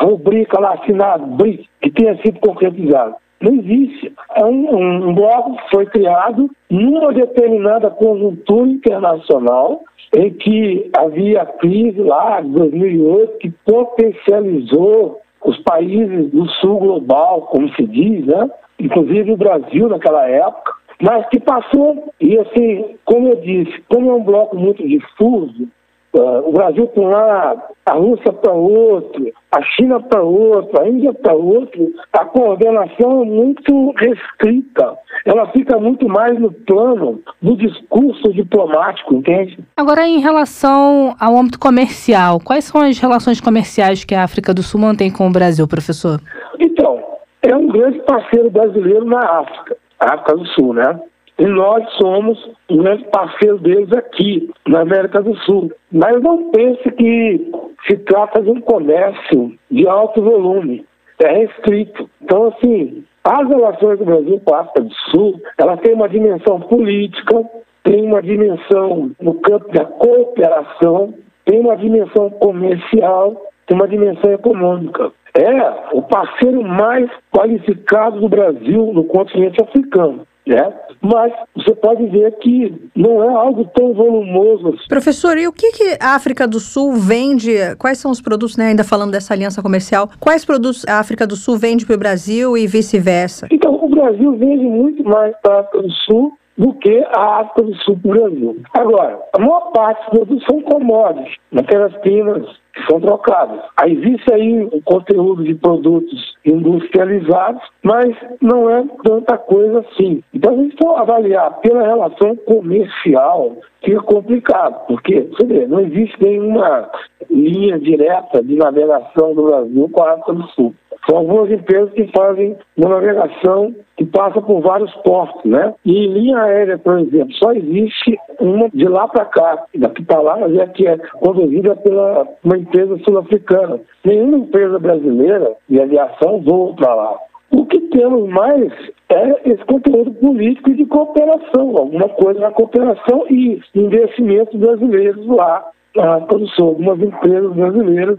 rubrica 0.01 0.59
lá 0.59 0.75
assinada, 0.75 1.25
BRIC, 1.25 1.67
que 1.81 1.91
tenha 1.91 2.15
sido 2.21 2.39
concretizado. 2.39 3.15
Não 3.41 3.53
existe. 3.55 4.13
É 4.35 4.45
um, 4.45 5.09
um 5.09 5.15
bloco 5.15 5.57
que 5.57 5.69
foi 5.71 5.85
criado 5.87 6.47
numa 6.69 7.11
determinada 7.11 7.89
conjuntura 7.89 8.69
internacional 8.69 9.81
em 10.13 10.29
que 10.31 10.89
havia 10.97 11.45
crise 11.45 12.01
lá 12.01 12.41
de 12.41 12.49
2008 12.49 13.37
que 13.37 13.49
potencializou 13.65 15.19
os 15.43 15.57
países 15.59 16.29
do 16.31 16.47
sul 16.49 16.77
global, 16.77 17.43
como 17.43 17.69
se 17.75 17.83
diz, 17.83 18.25
né? 18.25 18.49
inclusive 18.79 19.31
o 19.31 19.37
Brasil 19.37 19.87
naquela 19.87 20.27
época, 20.27 20.73
mas 21.01 21.27
que 21.29 21.39
passou, 21.39 22.13
e 22.19 22.37
assim, 22.37 22.95
como 23.05 23.29
eu 23.29 23.35
disse, 23.37 23.81
como 23.89 24.11
é 24.11 24.13
um 24.13 24.23
bloco 24.23 24.55
muito 24.55 24.87
difuso, 24.87 25.67
o 26.13 26.51
Brasil 26.51 26.87
para 26.87 27.03
um 27.03 27.09
lado, 27.09 27.61
a 27.85 27.93
Rússia 27.93 28.33
para 28.33 28.51
outro, 28.51 29.31
a 29.51 29.61
China 29.61 29.99
para 30.01 30.21
outro, 30.21 30.81
a 30.81 30.87
Índia 30.87 31.13
para 31.13 31.33
outro, 31.33 31.93
a 32.13 32.25
coordenação 32.25 33.21
é 33.21 33.25
muito 33.25 33.91
restrita. 33.97 34.97
Ela 35.25 35.47
fica 35.51 35.77
muito 35.79 36.07
mais 36.07 36.37
no 36.39 36.51
plano 36.51 37.21
do 37.41 37.55
discurso 37.55 38.33
diplomático, 38.33 39.13
entende? 39.13 39.57
Agora, 39.77 40.05
em 40.07 40.19
relação 40.19 41.15
ao 41.19 41.37
âmbito 41.37 41.59
comercial, 41.59 42.39
quais 42.39 42.65
são 42.65 42.81
as 42.81 42.99
relações 42.99 43.39
comerciais 43.39 44.03
que 44.03 44.15
a 44.15 44.23
África 44.23 44.53
do 44.53 44.63
Sul 44.63 44.81
mantém 44.81 45.11
com 45.11 45.27
o 45.27 45.31
Brasil, 45.31 45.67
professor? 45.67 46.19
Então, 46.59 46.99
é 47.41 47.55
um 47.55 47.67
grande 47.67 47.99
parceiro 47.99 48.49
brasileiro 48.49 49.05
na 49.05 49.19
África, 49.19 49.77
África 49.99 50.35
do 50.35 50.45
Sul, 50.47 50.73
né? 50.73 50.99
E 51.41 51.45
nós 51.47 51.83
somos 51.93 52.37
um 52.69 52.77
grande 52.77 53.03
parceiro 53.05 53.57
deles 53.57 53.91
aqui, 53.93 54.47
na 54.67 54.81
América 54.81 55.23
do 55.23 55.35
Sul. 55.37 55.71
Mas 55.91 56.21
não 56.21 56.51
pense 56.51 56.91
que 56.91 57.51
se 57.87 57.97
trata 57.97 58.43
de 58.43 58.51
um 58.51 58.61
comércio 58.61 59.51
de 59.71 59.87
alto 59.87 60.21
volume. 60.21 60.85
É 61.17 61.39
restrito. 61.39 62.07
Então, 62.21 62.49
assim, 62.49 63.03
as 63.23 63.49
relações 63.49 63.97
do 63.97 64.05
Brasil 64.05 64.39
com 64.45 64.53
a 64.53 64.59
África 64.59 64.81
do 64.81 64.93
Sul, 65.09 65.41
ela 65.57 65.77
tem 65.77 65.95
uma 65.95 66.07
dimensão 66.07 66.59
política, 66.59 67.43
tem 67.83 68.05
uma 68.05 68.21
dimensão 68.21 69.09
no 69.19 69.33
campo 69.41 69.67
da 69.73 69.85
cooperação, 69.85 71.15
tem 71.45 71.59
uma 71.59 71.75
dimensão 71.75 72.29
comercial, 72.29 73.35
tem 73.65 73.75
uma 73.75 73.87
dimensão 73.87 74.31
econômica. 74.31 75.11
É 75.33 75.95
o 75.97 76.03
parceiro 76.03 76.61
mais 76.61 77.09
qualificado 77.31 78.19
do 78.19 78.29
Brasil 78.29 78.93
no 78.93 79.05
continente 79.05 79.59
africano 79.59 80.27
né? 80.47 80.73
Mas 81.01 81.33
você 81.55 81.73
pode 81.75 82.05
ver 82.07 82.31
que 82.39 82.89
não 82.95 83.23
é 83.23 83.29
algo 83.29 83.65
tão 83.75 83.93
volumoso. 83.93 84.69
Assim. 84.69 84.87
Professor, 84.87 85.37
e 85.37 85.47
o 85.47 85.53
que, 85.53 85.71
que 85.71 85.97
a 85.99 86.15
África 86.15 86.47
do 86.47 86.59
Sul 86.59 86.93
vende? 86.93 87.53
Quais 87.77 87.97
são 87.97 88.11
os 88.11 88.21
produtos, 88.21 88.57
né, 88.57 88.67
ainda 88.67 88.83
falando 88.83 89.11
dessa 89.11 89.33
aliança 89.33 89.61
comercial, 89.61 90.09
quais 90.19 90.45
produtos 90.45 90.85
a 90.87 90.99
África 90.99 91.25
do 91.25 91.35
Sul 91.35 91.57
vende 91.57 91.85
para 91.85 91.95
o 91.95 91.99
Brasil 91.99 92.57
e 92.57 92.67
vice-versa? 92.67 93.47
Então, 93.51 93.75
o 93.75 93.89
Brasil 93.89 94.35
vende 94.37 94.63
muito 94.63 95.03
mais 95.03 95.35
para 95.41 95.55
a 95.55 95.59
África 95.61 95.81
do 95.81 95.91
Sul 95.91 96.33
do 96.57 96.73
que 96.73 97.03
a 97.13 97.39
África 97.39 97.63
do 97.63 97.75
Sul 97.77 97.99
o 98.03 98.07
Brasil. 98.07 98.57
Agora, 98.73 99.19
a 99.33 99.39
maior 99.39 99.71
parte 99.71 100.01
dos 100.01 100.19
produtos 100.19 100.45
são 100.45 100.61
commodities, 100.61 101.35
matérias-primas 101.51 102.45
que 102.73 102.85
são 102.87 103.01
trocadas. 103.01 103.59
Aí 103.77 103.93
existe 103.93 104.33
aí 104.33 104.63
um 104.63 104.81
conteúdo 104.81 105.43
de 105.43 105.55
produtos 105.55 106.35
industrializados, 106.45 107.61
mas 107.83 108.15
não 108.41 108.69
é 108.69 108.83
tanta 109.03 109.37
coisa 109.37 109.79
assim. 109.79 110.23
Então, 110.33 110.53
a 110.53 110.57
gente 110.57 110.77
for 110.81 110.97
avaliar 110.97 111.59
pela 111.59 111.83
relação 111.83 112.35
comercial, 112.37 113.57
fica 113.83 114.01
complicado, 114.01 114.85
porque, 114.87 115.21
você 115.21 115.45
vê, 115.45 115.67
não 115.67 115.79
existe 115.81 116.21
nenhuma 116.21 116.89
linha 117.29 117.77
direta 117.79 118.41
de 118.41 118.55
navegação 118.55 119.35
do 119.35 119.43
Brasil 119.43 119.89
com 119.91 120.03
a 120.03 120.13
África 120.13 120.33
do 120.33 120.47
Sul. 120.49 120.73
São 121.09 121.17
algumas 121.17 121.51
empresas 121.51 121.91
que 121.93 122.11
fazem 122.15 122.55
uma 122.77 122.89
navegação 122.89 123.75
que 124.01 124.05
passa 124.07 124.41
por 124.41 124.61
vários 124.61 124.91
portos, 125.03 125.43
né? 125.45 125.75
E 125.85 126.07
linha 126.07 126.39
aérea, 126.39 126.79
por 126.79 126.99
exemplo, 126.99 127.31
só 127.35 127.51
existe 127.51 128.17
uma 128.39 128.67
de 128.73 128.87
lá 128.87 129.07
para 129.07 129.25
cá, 129.25 129.63
daqui 129.75 130.03
para 130.03 130.19
lá, 130.19 130.39
é 130.39 130.67
que 130.67 130.87
é 130.87 130.97
conduzida 130.97 131.75
pela 131.75 132.27
uma 132.43 132.57
empresa 132.57 132.97
sul-africana. 133.03 133.79
Nenhuma 134.03 134.39
empresa 134.39 134.79
brasileira 134.79 135.53
de 135.69 135.79
aviação 135.79 136.41
voa 136.41 136.73
para 136.75 136.95
lá. 136.95 137.15
O 137.51 137.65
que 137.67 137.79
temos 137.89 138.27
mais 138.27 138.71
é 139.09 139.51
esse 139.51 139.63
conteúdo 139.65 140.11
político 140.13 140.71
e 140.71 140.75
de 140.75 140.85
cooperação, 140.85 141.77
alguma 141.77 142.09
coisa 142.09 142.39
na 142.39 142.51
cooperação 142.51 143.25
e 143.29 143.61
investimentos 143.75 144.59
brasileiros 144.59 145.27
lá 145.27 145.63
na 145.95 146.15
África 146.15 146.39
do 146.39 146.47
Sul. 146.47 146.67
Algumas 146.69 146.99
empresas 147.01 147.53
brasileiras 147.53 148.17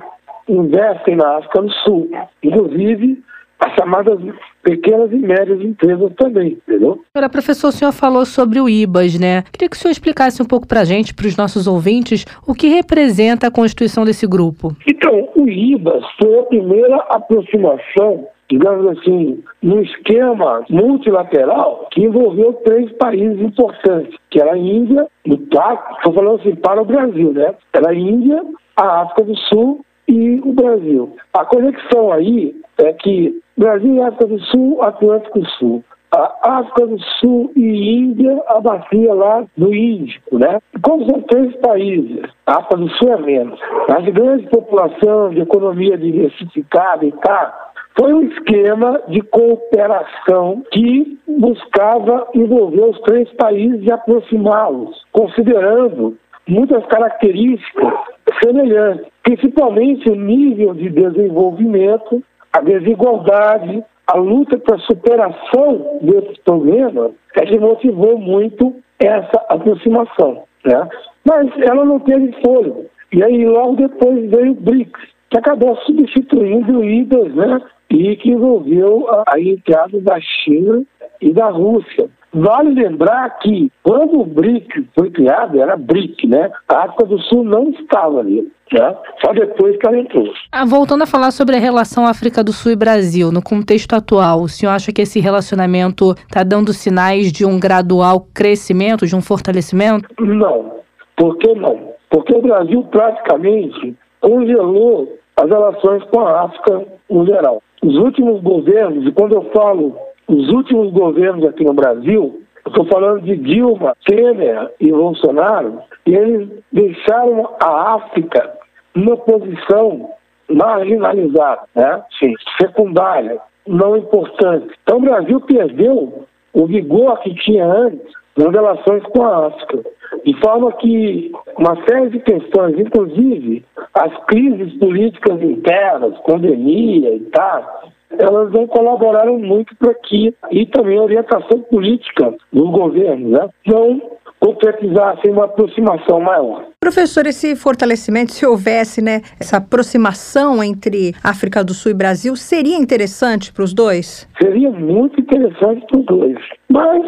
investem 0.48 1.16
na 1.16 1.38
África 1.38 1.62
do 1.62 1.72
Sul, 1.72 2.08
inclusive 2.40 3.20
as 3.62 3.74
chamadas 3.74 4.18
pequenas 4.62 5.12
e 5.12 5.16
médias 5.16 5.60
empresas 5.60 6.12
também, 6.16 6.58
entendeu? 6.66 7.00
Agora, 7.14 7.28
professor, 7.28 7.68
o 7.68 7.72
senhor 7.72 7.92
falou 7.92 8.24
sobre 8.24 8.60
o 8.60 8.68
IBAS, 8.68 9.18
né? 9.18 9.42
Queria 9.52 9.68
que 9.68 9.76
o 9.76 9.78
senhor 9.78 9.92
explicasse 9.92 10.42
um 10.42 10.46
pouco 10.46 10.66
para 10.66 10.80
a 10.80 10.84
gente, 10.84 11.14
para 11.14 11.26
os 11.26 11.36
nossos 11.36 11.66
ouvintes, 11.66 12.24
o 12.46 12.54
que 12.54 12.68
representa 12.68 13.46
a 13.46 13.50
constituição 13.50 14.04
desse 14.04 14.26
grupo. 14.26 14.76
Então, 14.86 15.28
o 15.36 15.48
IBAS 15.48 16.04
foi 16.20 16.38
a 16.38 16.42
primeira 16.42 16.96
aproximação 17.08 18.26
digamos 18.50 18.98
assim, 18.98 19.42
num 19.62 19.80
esquema 19.80 20.62
multilateral 20.68 21.88
que 21.90 22.02
envolveu 22.02 22.52
três 22.64 22.92
países 22.98 23.40
importantes, 23.40 24.14
que 24.28 24.38
era 24.38 24.52
a 24.52 24.58
Índia, 24.58 25.06
no 25.24 25.38
TAC, 25.38 25.96
estou 25.96 26.12
falando 26.12 26.38
assim, 26.38 26.54
para 26.56 26.82
o 26.82 26.84
Brasil, 26.84 27.32
né? 27.32 27.54
Era 27.72 27.88
a 27.88 27.94
Índia, 27.94 28.44
a 28.76 29.02
África 29.02 29.24
do 29.24 29.36
Sul 29.48 29.82
e 30.08 30.40
o 30.44 30.52
Brasil. 30.52 31.16
A 31.32 31.44
conexão 31.44 32.12
aí 32.12 32.54
é 32.78 32.92
que 32.92 33.40
Brasil 33.56 33.94
e 33.94 34.02
África 34.02 34.26
do 34.26 34.40
Sul, 34.40 34.82
Atlântico 34.82 35.44
Sul. 35.58 35.84
A 36.14 36.58
África 36.58 36.86
do 36.86 36.98
Sul 37.20 37.50
e 37.56 37.96
Índia, 37.96 38.42
a 38.48 38.60
bacia 38.60 39.14
lá 39.14 39.44
do 39.56 39.74
Índico, 39.74 40.38
né? 40.38 40.58
Como 40.82 41.10
são 41.10 41.22
três 41.22 41.56
países, 41.56 42.22
a 42.46 42.58
África 42.58 42.76
do 42.76 42.88
Sul 42.90 43.12
é 43.12 43.16
menos, 43.16 43.58
mas 43.88 44.04
de 44.04 44.10
grande 44.10 44.46
população, 44.48 45.30
de 45.30 45.40
economia 45.40 45.96
diversificada 45.96 47.06
e 47.06 47.12
tal, 47.12 47.72
foi 47.98 48.12
um 48.12 48.22
esquema 48.22 49.00
de 49.08 49.20
cooperação 49.22 50.62
que 50.70 51.18
buscava 51.26 52.26
envolver 52.34 52.84
os 52.84 53.00
três 53.02 53.30
países 53.34 53.82
e 53.82 53.92
aproximá-los, 53.92 55.04
considerando 55.12 56.16
muitas 56.46 56.84
características 56.86 57.94
semelhantes, 58.42 59.06
principalmente 59.22 60.08
o 60.10 60.14
nível 60.14 60.74
de 60.74 60.88
desenvolvimento, 60.88 62.22
a 62.52 62.60
desigualdade, 62.60 63.84
a 64.06 64.16
luta 64.16 64.58
para 64.58 64.76
a 64.76 64.80
superação 64.80 65.98
desses 66.02 66.38
problemas 66.38 67.12
é 67.36 67.46
que 67.46 67.58
motivou 67.58 68.18
muito 68.18 68.74
essa 68.98 69.44
aproximação. 69.48 70.44
Né? 70.64 70.88
Mas 71.24 71.50
ela 71.60 71.84
não 71.84 71.98
teve 72.00 72.32
fôlego. 72.44 72.86
E 73.12 73.22
aí 73.22 73.46
logo 73.46 73.76
depois 73.76 74.30
veio 74.30 74.52
o 74.52 74.54
BRICS, 74.54 75.00
que 75.30 75.38
acabou 75.38 75.76
substituindo 75.78 76.78
o 76.78 76.84
IDAS, 76.84 77.34
né? 77.34 77.60
e 77.90 78.16
que 78.16 78.30
envolveu 78.30 79.06
a 79.26 79.38
entrada 79.38 80.00
da 80.00 80.18
China 80.20 80.82
e 81.20 81.32
da 81.32 81.48
Rússia. 81.48 82.08
Vale 82.34 82.70
lembrar 82.70 83.38
que 83.40 83.70
quando 83.82 84.20
o 84.20 84.24
BRIC 84.24 84.88
foi 84.98 85.10
criado, 85.10 85.60
era 85.60 85.76
BRIC, 85.76 86.26
né? 86.26 86.50
A 86.68 86.84
África 86.84 87.04
do 87.04 87.18
Sul 87.22 87.44
não 87.44 87.68
estava 87.70 88.20
ali. 88.20 88.50
Né? 88.72 88.96
Só 89.22 89.34
depois 89.34 89.76
que 89.76 89.86
ela 89.86 89.98
entrou. 89.98 90.32
Ah, 90.50 90.64
voltando 90.64 91.02
a 91.02 91.06
falar 91.06 91.30
sobre 91.30 91.56
a 91.56 91.60
relação 91.60 92.06
África 92.06 92.42
do 92.42 92.54
Sul 92.54 92.72
e 92.72 92.76
Brasil, 92.76 93.30
no 93.30 93.42
contexto 93.42 93.92
atual, 93.92 94.40
o 94.40 94.48
senhor 94.48 94.72
acha 94.72 94.90
que 94.90 95.02
esse 95.02 95.20
relacionamento 95.20 96.12
está 96.12 96.42
dando 96.42 96.72
sinais 96.72 97.30
de 97.30 97.44
um 97.44 97.60
gradual 97.60 98.26
crescimento, 98.32 99.06
de 99.06 99.14
um 99.14 99.20
fortalecimento? 99.20 100.08
Não. 100.18 100.76
Por 101.14 101.36
que 101.36 101.54
não? 101.54 101.92
Porque 102.08 102.34
o 102.34 102.40
Brasil 102.40 102.82
praticamente 102.84 103.94
congelou 104.20 105.18
as 105.36 105.50
relações 105.50 106.02
com 106.04 106.20
a 106.20 106.44
África 106.44 106.86
no 107.10 107.26
geral. 107.26 107.62
Os 107.82 107.96
últimos 107.96 108.40
governos, 108.42 109.06
e 109.06 109.12
quando 109.12 109.34
eu 109.34 109.50
falo 109.54 109.94
os 110.32 110.48
últimos 110.48 110.90
governos 110.92 111.44
aqui 111.44 111.62
no 111.62 111.74
Brasil, 111.74 112.40
estou 112.66 112.86
falando 112.86 113.20
de 113.20 113.36
Dilma, 113.36 113.94
Temer 114.06 114.70
e 114.80 114.90
Bolsonaro, 114.90 115.80
eles 116.06 116.48
deixaram 116.72 117.50
a 117.60 117.94
África 117.96 118.50
numa 118.94 119.16
posição 119.18 120.08
marginalizada, 120.50 121.62
né? 121.74 122.02
Sim. 122.18 122.32
secundária, 122.60 123.38
não 123.66 123.96
importante. 123.96 124.74
Então 124.82 124.98
o 124.98 125.02
Brasil 125.02 125.40
perdeu 125.42 126.24
o 126.54 126.66
vigor 126.66 127.18
que 127.20 127.34
tinha 127.34 127.66
antes 127.66 128.12
nas 128.36 128.50
relações 128.50 129.02
com 129.04 129.22
a 129.22 129.48
África. 129.48 129.80
De 130.24 130.40
forma 130.40 130.72
que 130.72 131.32
uma 131.58 131.76
série 131.86 132.10
de 132.10 132.20
questões, 132.20 132.78
inclusive 132.78 133.64
as 133.94 134.16
crises 134.26 134.78
políticas 134.78 135.42
internas, 135.42 136.18
pandemia 136.26 137.14
e 137.14 137.20
tal, 137.32 137.82
elas 138.18 138.52
não 138.52 138.66
colaboraram 138.66 139.38
muito 139.38 139.74
para 139.76 139.94
que, 139.94 140.34
e 140.50 140.66
também 140.66 140.98
a 140.98 141.02
orientação 141.02 141.60
política 141.60 142.34
do 142.52 142.70
governo, 142.70 143.30
né, 143.30 143.48
não 143.66 144.00
concretizassem 144.40 145.30
uma 145.30 145.44
aproximação 145.44 146.20
maior. 146.20 146.64
Professor, 146.80 147.26
esse 147.28 147.54
fortalecimento, 147.54 148.32
se 148.32 148.44
houvesse 148.44 149.00
né, 149.00 149.22
essa 149.38 149.58
aproximação 149.58 150.62
entre 150.64 151.14
África 151.22 151.62
do 151.62 151.72
Sul 151.72 151.92
e 151.92 151.94
Brasil, 151.94 152.34
seria 152.34 152.76
interessante 152.76 153.52
para 153.52 153.62
os 153.62 153.72
dois? 153.72 154.28
Seria 154.42 154.70
muito 154.70 155.20
interessante 155.20 155.86
para 155.86 156.00
os 156.00 156.06
dois. 156.06 156.38
Mas 156.68 157.04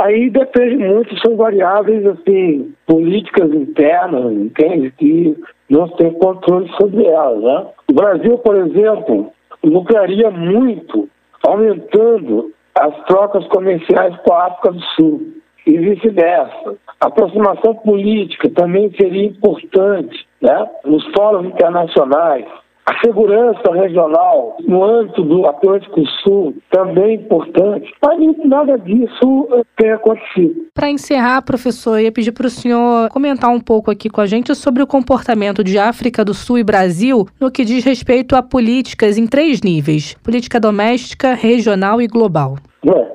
Aí 0.00 0.30
depende 0.30 0.76
muito, 0.78 1.14
são 1.20 1.36
variáveis 1.36 2.06
assim, 2.06 2.72
políticas 2.86 3.52
internas, 3.52 4.32
entende? 4.32 4.90
Que 4.92 5.36
não 5.68 5.86
tem 5.88 6.10
controle 6.14 6.70
sobre 6.80 7.04
elas. 7.04 7.42
Né? 7.42 7.66
O 7.90 7.92
Brasil, 7.92 8.38
por 8.38 8.56
exemplo, 8.56 9.30
lucraria 9.64 10.30
muito 10.30 11.08
aumentando 11.46 12.52
as 12.74 13.04
trocas 13.04 13.46
comerciais 13.48 14.16
com 14.18 14.32
a 14.32 14.46
África 14.46 14.72
do 14.72 14.80
Sul. 14.96 15.42
e 15.64 15.78
vice-versa. 15.78 16.76
A 17.00 17.06
aproximação 17.06 17.74
política 17.76 18.50
também 18.50 18.92
seria 19.00 19.26
importante, 19.26 20.26
né? 20.40 20.68
Nos 20.84 21.04
fóruns 21.16 21.46
internacionais, 21.46 22.46
a 22.86 22.98
segurança 23.04 23.72
regional 23.72 24.56
no 24.66 24.82
âmbito 24.82 25.22
do 25.22 25.46
Atlântico 25.46 26.04
Sul 26.22 26.54
também 26.70 27.04
é 27.04 27.14
importante, 27.14 27.92
mas 28.02 28.18
nada 28.44 28.76
disso 28.78 29.48
tem 29.76 29.92
acontecido. 29.92 30.66
Para 30.74 30.90
encerrar, 30.90 31.42
professor, 31.42 31.98
eu 31.98 32.04
ia 32.04 32.12
pedir 32.12 32.32
para 32.32 32.46
o 32.46 32.50
senhor 32.50 33.08
comentar 33.10 33.50
um 33.50 33.60
pouco 33.60 33.90
aqui 33.90 34.10
com 34.10 34.20
a 34.20 34.26
gente 34.26 34.54
sobre 34.54 34.82
o 34.82 34.86
comportamento 34.86 35.62
de 35.62 35.78
África 35.78 36.24
do 36.24 36.34
Sul 36.34 36.58
e 36.58 36.64
Brasil 36.64 37.26
no 37.40 37.50
que 37.50 37.64
diz 37.64 37.84
respeito 37.84 38.34
a 38.34 38.42
políticas 38.42 39.16
em 39.16 39.26
três 39.26 39.62
níveis: 39.62 40.14
política 40.22 40.58
doméstica, 40.58 41.34
regional 41.34 42.00
e 42.00 42.08
global. 42.08 42.56
Bom, 42.84 43.14